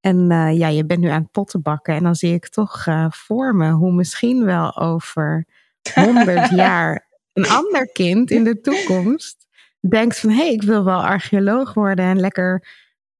En 0.00 0.26
ja, 0.54 0.68
je 0.68 0.86
bent 0.86 1.00
nu 1.00 1.08
aan 1.08 1.22
het 1.22 1.30
potten 1.30 1.62
bakken. 1.62 1.94
En 1.94 2.02
dan 2.02 2.14
zie 2.14 2.34
ik 2.34 2.48
toch 2.48 2.84
voor 3.08 3.54
me 3.54 3.70
hoe 3.70 3.92
misschien 3.92 4.44
wel 4.44 4.76
over 4.76 5.46
honderd 5.94 6.50
jaar 6.50 7.08
een 7.32 7.48
ander 7.48 7.92
kind 7.92 8.30
in 8.30 8.44
de 8.44 8.60
toekomst 8.60 9.46
denkt 9.80 10.18
van... 10.18 10.30
hé, 10.30 10.36
hey, 10.36 10.52
ik 10.52 10.62
wil 10.62 10.84
wel 10.84 11.04
archeoloog 11.04 11.74
worden 11.74 12.04
en 12.04 12.20
lekker 12.20 12.66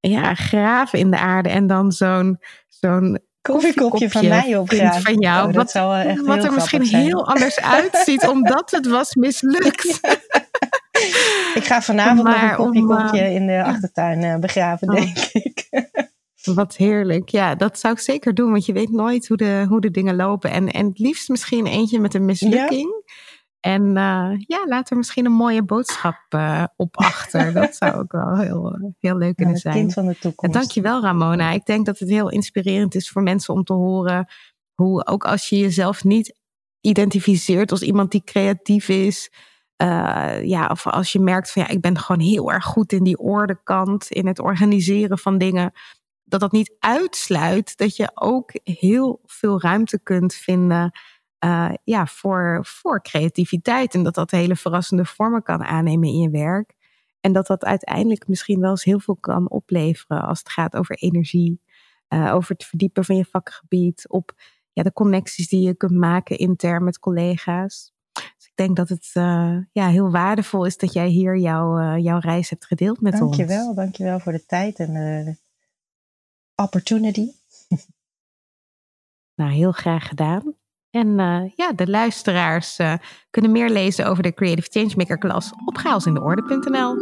ja, 0.01 0.35
graven 0.35 0.99
in 0.99 1.11
de 1.11 1.18
aarde. 1.18 1.49
En 1.49 1.66
dan 1.66 1.93
zo'n 1.93 2.39
zo'n 2.68 3.18
koffiekopje 3.53 4.11
van 4.11 4.28
mij 4.28 4.57
opgraven. 4.57 5.03
Van 5.03 5.18
jou, 5.18 5.49
oh, 5.49 5.55
wat, 5.55 5.72
wat 6.26 6.45
er 6.45 6.53
misschien 6.53 6.86
zijn. 6.86 7.03
heel 7.03 7.26
anders 7.26 7.61
uitziet 7.61 8.28
omdat 8.34 8.70
het 8.70 8.86
was 8.86 9.14
mislukt. 9.14 10.01
Ik 11.55 11.64
ga 11.64 11.82
vanavond 11.82 12.22
maar, 12.22 12.42
nog 12.42 12.51
een 12.51 12.57
koffiekopje 12.57 13.20
om, 13.20 13.26
uh, 13.26 13.34
in 13.34 13.47
de 13.47 13.64
achtertuin 13.64 14.40
begraven, 14.40 14.88
oh. 14.88 14.95
denk 14.95 15.18
ik. 15.32 15.68
Wat 16.55 16.76
heerlijk. 16.76 17.28
Ja, 17.28 17.55
dat 17.55 17.78
zou 17.78 17.95
ik 17.95 18.01
zeker 18.01 18.34
doen, 18.34 18.51
want 18.51 18.66
je 18.66 18.72
weet 18.72 18.90
nooit 18.90 19.28
hoe 19.28 19.36
de, 19.36 19.64
hoe 19.68 19.80
de 19.80 19.90
dingen 19.90 20.16
lopen. 20.16 20.51
En, 20.51 20.68
en 20.68 20.86
het 20.86 20.99
liefst 20.99 21.28
misschien 21.28 21.66
eentje 21.66 22.01
met 22.01 22.14
een 22.14 22.24
mislukking. 22.24 23.03
Ja. 23.04 23.04
En 23.65 23.83
uh, 23.83 24.35
ja, 24.39 24.67
laat 24.67 24.91
er 24.91 24.97
misschien 24.97 25.25
een 25.25 25.33
mooie 25.33 25.62
boodschap 25.62 26.25
uh, 26.35 26.65
op 26.77 26.97
achter. 26.97 27.53
dat 27.53 27.77
zou 27.77 27.95
ook 27.95 28.12
wel 28.12 28.39
heel, 28.39 28.93
heel 28.99 29.17
leuk 29.17 29.37
kunnen 29.37 29.55
ja, 29.55 29.61
zijn. 29.61 29.75
kind 29.75 29.93
van 29.93 30.07
de 30.07 30.19
toekomst. 30.19 30.55
En 30.55 30.61
dankjewel 30.61 31.03
Ramona. 31.03 31.51
Ik 31.51 31.67
denk 31.67 31.87
dat 31.87 31.99
het 31.99 32.09
heel 32.09 32.31
inspirerend 32.31 32.95
is 32.95 33.11
voor 33.11 33.23
mensen 33.23 33.55
om 33.55 33.65
te 33.65 33.73
horen 33.73 34.27
hoe 34.75 35.07
ook 35.07 35.25
als 35.25 35.49
je 35.49 35.59
jezelf 35.59 36.05
niet 36.05 36.39
identificeert 36.81 37.71
als 37.71 37.83
iemand 37.83 38.11
die 38.11 38.25
creatief 38.25 38.89
is. 38.89 39.33
Uh, 39.83 40.43
ja, 40.43 40.67
of 40.67 40.87
als 40.87 41.12
je 41.12 41.21
merkt 41.21 41.53
van 41.53 41.62
ja, 41.62 41.69
ik 41.69 41.81
ben 41.81 41.99
gewoon 41.99 42.21
heel 42.23 42.53
erg 42.53 42.65
goed 42.65 42.93
in 42.93 43.05
die 43.05 43.19
ordekant, 43.19 44.11
in 44.11 44.27
het 44.27 44.39
organiseren 44.39 45.19
van 45.19 45.39
dingen 45.39 45.73
dat 46.25 46.41
dat 46.41 46.53
niet 46.53 46.77
uitsluit 46.79 47.77
dat 47.77 47.97
je 47.97 48.11
ook 48.15 48.51
heel 48.65 49.21
veel 49.25 49.61
ruimte 49.61 50.01
kunt 50.03 50.35
vinden 50.35 50.93
uh, 51.45 51.72
ja, 51.84 52.07
voor, 52.07 52.61
voor 52.62 53.03
creativiteit. 53.03 53.95
En 53.95 54.03
dat 54.03 54.14
dat 54.14 54.30
hele 54.30 54.57
verrassende 54.57 55.05
vormen 55.05 55.42
kan 55.42 55.64
aannemen 55.64 56.09
in 56.09 56.18
je 56.18 56.30
werk. 56.30 56.74
En 57.20 57.32
dat 57.32 57.47
dat 57.47 57.64
uiteindelijk 57.64 58.28
misschien 58.28 58.61
wel 58.61 58.70
eens 58.70 58.84
heel 58.84 59.01
veel 59.01 59.16
kan 59.16 59.51
opleveren 59.51 60.22
als 60.22 60.38
het 60.38 60.49
gaat 60.49 60.76
over 60.76 60.97
energie, 60.97 61.61
uh, 62.09 62.34
over 62.34 62.53
het 62.53 62.64
verdiepen 62.64 63.05
van 63.05 63.16
je 63.16 63.24
vakgebied, 63.24 64.09
op 64.09 64.32
ja, 64.72 64.82
de 64.82 64.92
connecties 64.92 65.49
die 65.49 65.66
je 65.66 65.74
kunt 65.74 65.92
maken 65.92 66.38
intern 66.38 66.84
met 66.84 66.99
collega's. 66.99 67.92
Dus 68.12 68.47
ik 68.47 68.53
denk 68.55 68.76
dat 68.76 68.88
het 68.88 69.11
uh, 69.14 69.59
ja, 69.72 69.88
heel 69.88 70.11
waardevol 70.11 70.64
is 70.64 70.76
dat 70.76 70.92
jij 70.92 71.09
hier 71.09 71.36
jouw, 71.36 71.97
jouw 71.97 72.18
reis 72.18 72.51
hebt 72.51 72.66
gedeeld 72.66 73.01
met 73.01 73.12
dankjewel, 73.12 73.66
ons. 73.66 73.76
Dankjewel, 73.76 73.84
dankjewel 73.84 74.20
voor 74.20 74.32
de 74.32 74.47
tijd 74.47 74.78
en 74.78 74.92
de 74.92 75.36
opportunity. 76.62 77.30
Nou, 79.34 79.51
heel 79.51 79.72
graag 79.72 80.09
gedaan. 80.09 80.55
En 80.95 81.18
uh, 81.18 81.51
ja, 81.55 81.72
de 81.72 81.86
luisteraars 81.90 82.78
uh, 82.78 82.95
kunnen 83.30 83.51
meer 83.51 83.70
lezen 83.70 84.07
over 84.07 84.22
de 84.22 84.34
Creative 84.34 84.68
Changemaker 84.70 85.18
klas 85.18 85.53
op 85.64 85.78
chaosindeorde.nl. 85.78 86.97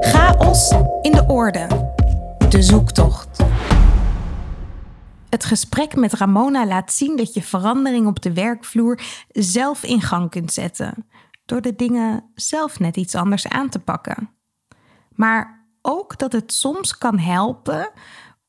Chaos 0.00 0.70
in 1.02 1.12
de 1.12 1.24
orde. 1.26 1.66
De 2.48 2.62
zoektocht. 2.62 3.44
Het 5.28 5.44
gesprek 5.44 5.96
met 5.96 6.12
Ramona 6.12 6.66
laat 6.66 6.92
zien 6.92 7.16
dat 7.16 7.34
je 7.34 7.42
verandering 7.42 8.06
op 8.06 8.22
de 8.22 8.32
werkvloer 8.32 9.00
zelf 9.28 9.82
in 9.82 10.00
gang 10.00 10.30
kunt 10.30 10.52
zetten. 10.52 11.06
Door 11.44 11.60
de 11.60 11.74
dingen 11.74 12.30
zelf 12.34 12.78
net 12.78 12.96
iets 12.96 13.14
anders 13.14 13.48
aan 13.48 13.68
te 13.68 13.78
pakken. 13.78 14.30
Maar 15.14 15.66
ook 15.82 16.18
dat 16.18 16.32
het 16.32 16.52
soms 16.52 16.98
kan 16.98 17.18
helpen 17.18 17.90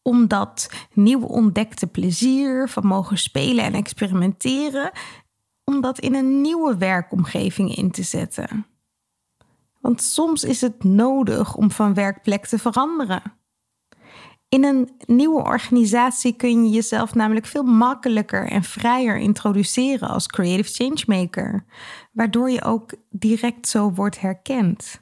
om 0.01 0.27
dat 0.27 0.69
nieuw 0.93 1.21
ontdekte 1.21 1.87
plezier 1.87 2.69
van 2.69 2.85
mogen 2.85 3.17
spelen 3.17 3.63
en 3.63 3.73
experimenteren, 3.73 4.91
om 5.63 5.81
dat 5.81 5.99
in 5.99 6.15
een 6.15 6.41
nieuwe 6.41 6.77
werkomgeving 6.77 7.75
in 7.75 7.91
te 7.91 8.03
zetten. 8.03 8.65
Want 9.79 10.01
soms 10.01 10.43
is 10.43 10.61
het 10.61 10.83
nodig 10.83 11.55
om 11.55 11.71
van 11.71 11.93
werkplek 11.93 12.45
te 12.45 12.57
veranderen. 12.57 13.21
In 14.49 14.63
een 14.63 14.89
nieuwe 15.05 15.43
organisatie 15.43 16.35
kun 16.35 16.63
je 16.63 16.69
jezelf 16.69 17.15
namelijk 17.15 17.45
veel 17.45 17.63
makkelijker 17.63 18.47
en 18.47 18.63
vrijer 18.63 19.17
introduceren 19.17 20.09
als 20.09 20.27
creative 20.27 20.73
changemaker, 20.73 21.65
waardoor 22.11 22.49
je 22.49 22.63
ook 22.63 22.93
direct 23.09 23.67
zo 23.67 23.91
wordt 23.91 24.19
herkend. 24.19 25.01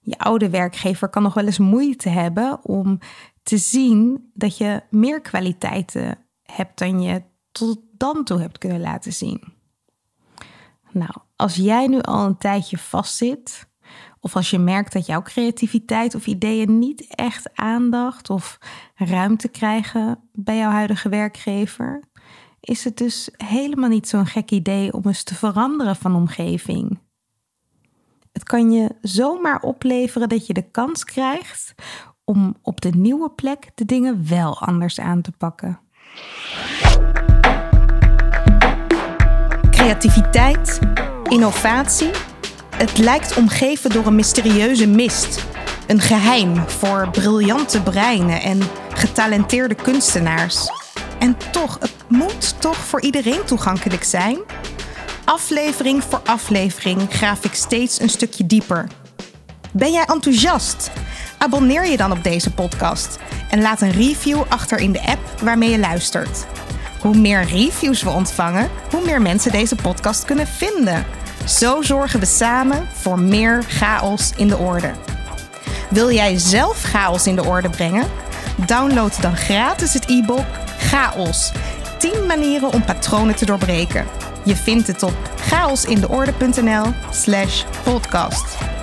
Je 0.00 0.18
oude 0.18 0.50
werkgever 0.50 1.08
kan 1.08 1.22
nog 1.22 1.34
wel 1.34 1.44
eens 1.44 1.58
moeite 1.58 2.08
hebben 2.08 2.64
om 2.64 2.98
te 3.48 3.58
zien 3.58 4.30
dat 4.34 4.56
je 4.56 4.82
meer 4.90 5.20
kwaliteiten 5.20 6.18
hebt 6.42 6.78
dan 6.78 7.02
je 7.02 7.22
tot 7.52 7.78
dan 7.92 8.24
toe 8.24 8.40
hebt 8.40 8.58
kunnen 8.58 8.80
laten 8.80 9.12
zien. 9.12 9.42
Nou, 10.90 11.10
als 11.36 11.54
jij 11.54 11.86
nu 11.86 12.00
al 12.00 12.26
een 12.26 12.38
tijdje 12.38 12.78
vastzit, 12.78 13.68
of 14.20 14.36
als 14.36 14.50
je 14.50 14.58
merkt 14.58 14.92
dat 14.92 15.06
jouw 15.06 15.22
creativiteit 15.22 16.14
of 16.14 16.26
ideeën 16.26 16.78
niet 16.78 17.14
echt 17.14 17.54
aandacht 17.54 18.30
of 18.30 18.58
ruimte 18.94 19.48
krijgen 19.48 20.28
bij 20.32 20.56
jouw 20.56 20.70
huidige 20.70 21.08
werkgever, 21.08 22.02
is 22.60 22.84
het 22.84 22.96
dus 22.96 23.30
helemaal 23.36 23.88
niet 23.88 24.08
zo'n 24.08 24.26
gek 24.26 24.50
idee 24.50 24.92
om 24.92 25.02
eens 25.06 25.22
te 25.22 25.34
veranderen 25.34 25.96
van 25.96 26.14
omgeving. 26.14 26.98
Het 28.32 28.42
kan 28.42 28.72
je 28.72 28.96
zomaar 29.00 29.60
opleveren 29.60 30.28
dat 30.28 30.46
je 30.46 30.52
de 30.52 30.70
kans 30.70 31.04
krijgt 31.04 31.74
om 32.28 32.56
op 32.62 32.80
de 32.80 32.90
nieuwe 32.90 33.30
plek 33.30 33.70
de 33.74 33.84
dingen 33.84 34.28
wel 34.28 34.60
anders 34.60 35.00
aan 35.00 35.20
te 35.20 35.32
pakken. 35.38 35.78
Creativiteit, 39.70 40.78
innovatie. 41.22 42.10
Het 42.76 42.98
lijkt 42.98 43.36
omgeven 43.36 43.90
door 43.90 44.06
een 44.06 44.14
mysterieuze 44.14 44.88
mist. 44.88 45.46
Een 45.86 46.00
geheim 46.00 46.68
voor 46.68 47.08
briljante 47.10 47.82
breinen 47.82 48.42
en 48.42 48.60
getalenteerde 48.92 49.74
kunstenaars. 49.74 50.70
En 51.18 51.36
toch, 51.50 51.78
het 51.80 51.94
moet 52.08 52.60
toch 52.60 52.76
voor 52.76 53.00
iedereen 53.00 53.44
toegankelijk 53.44 54.04
zijn? 54.04 54.38
Aflevering 55.24 56.04
voor 56.04 56.20
aflevering 56.24 57.00
graaf 57.08 57.44
ik 57.44 57.54
steeds 57.54 58.00
een 58.00 58.08
stukje 58.08 58.46
dieper. 58.46 58.88
Ben 59.72 59.92
jij 59.92 60.04
enthousiast? 60.04 60.90
Abonneer 61.38 61.86
je 61.86 61.96
dan 61.96 62.12
op 62.12 62.24
deze 62.24 62.52
podcast 62.52 63.18
en 63.48 63.60
laat 63.60 63.80
een 63.80 63.92
review 63.92 64.42
achter 64.48 64.78
in 64.78 64.92
de 64.92 65.06
app 65.06 65.40
waarmee 65.42 65.70
je 65.70 65.78
luistert. 65.78 66.46
Hoe 67.00 67.16
meer 67.16 67.44
reviews 67.44 68.02
we 68.02 68.10
ontvangen, 68.10 68.70
hoe 68.90 69.04
meer 69.04 69.22
mensen 69.22 69.52
deze 69.52 69.74
podcast 69.74 70.24
kunnen 70.24 70.46
vinden. 70.46 71.06
Zo 71.46 71.82
zorgen 71.82 72.20
we 72.20 72.26
samen 72.26 72.88
voor 72.92 73.20
meer 73.20 73.64
chaos 73.68 74.32
in 74.36 74.48
de 74.48 74.56
orde. 74.56 74.90
Wil 75.90 76.12
jij 76.12 76.38
zelf 76.38 76.82
chaos 76.82 77.26
in 77.26 77.36
de 77.36 77.44
orde 77.44 77.70
brengen? 77.70 78.06
Download 78.66 79.20
dan 79.20 79.36
gratis 79.36 79.94
het 79.94 80.10
e-book 80.10 80.46
Chaos. 80.78 81.52
10 81.98 82.26
manieren 82.26 82.72
om 82.72 82.84
patronen 82.84 83.36
te 83.36 83.44
doorbreken. 83.44 84.06
Je 84.44 84.56
vindt 84.56 84.86
het 84.86 85.02
op 85.02 85.16
chaosindeorde.nl/slash 85.40 87.64
podcast. 87.82 88.77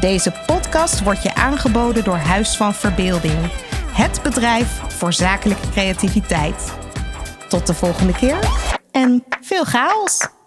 Deze 0.00 0.32
podcast 0.46 1.02
wordt 1.02 1.22
je 1.22 1.34
aangeboden 1.34 2.04
door 2.04 2.16
Huis 2.16 2.56
van 2.56 2.74
Verbeelding, 2.74 3.50
het 3.92 4.20
bedrijf 4.22 4.80
voor 4.88 5.12
zakelijke 5.12 5.70
creativiteit. 5.70 6.72
Tot 7.48 7.66
de 7.66 7.74
volgende 7.74 8.12
keer 8.12 8.38
en 8.90 9.24
veel 9.40 9.64
chaos! 9.64 10.37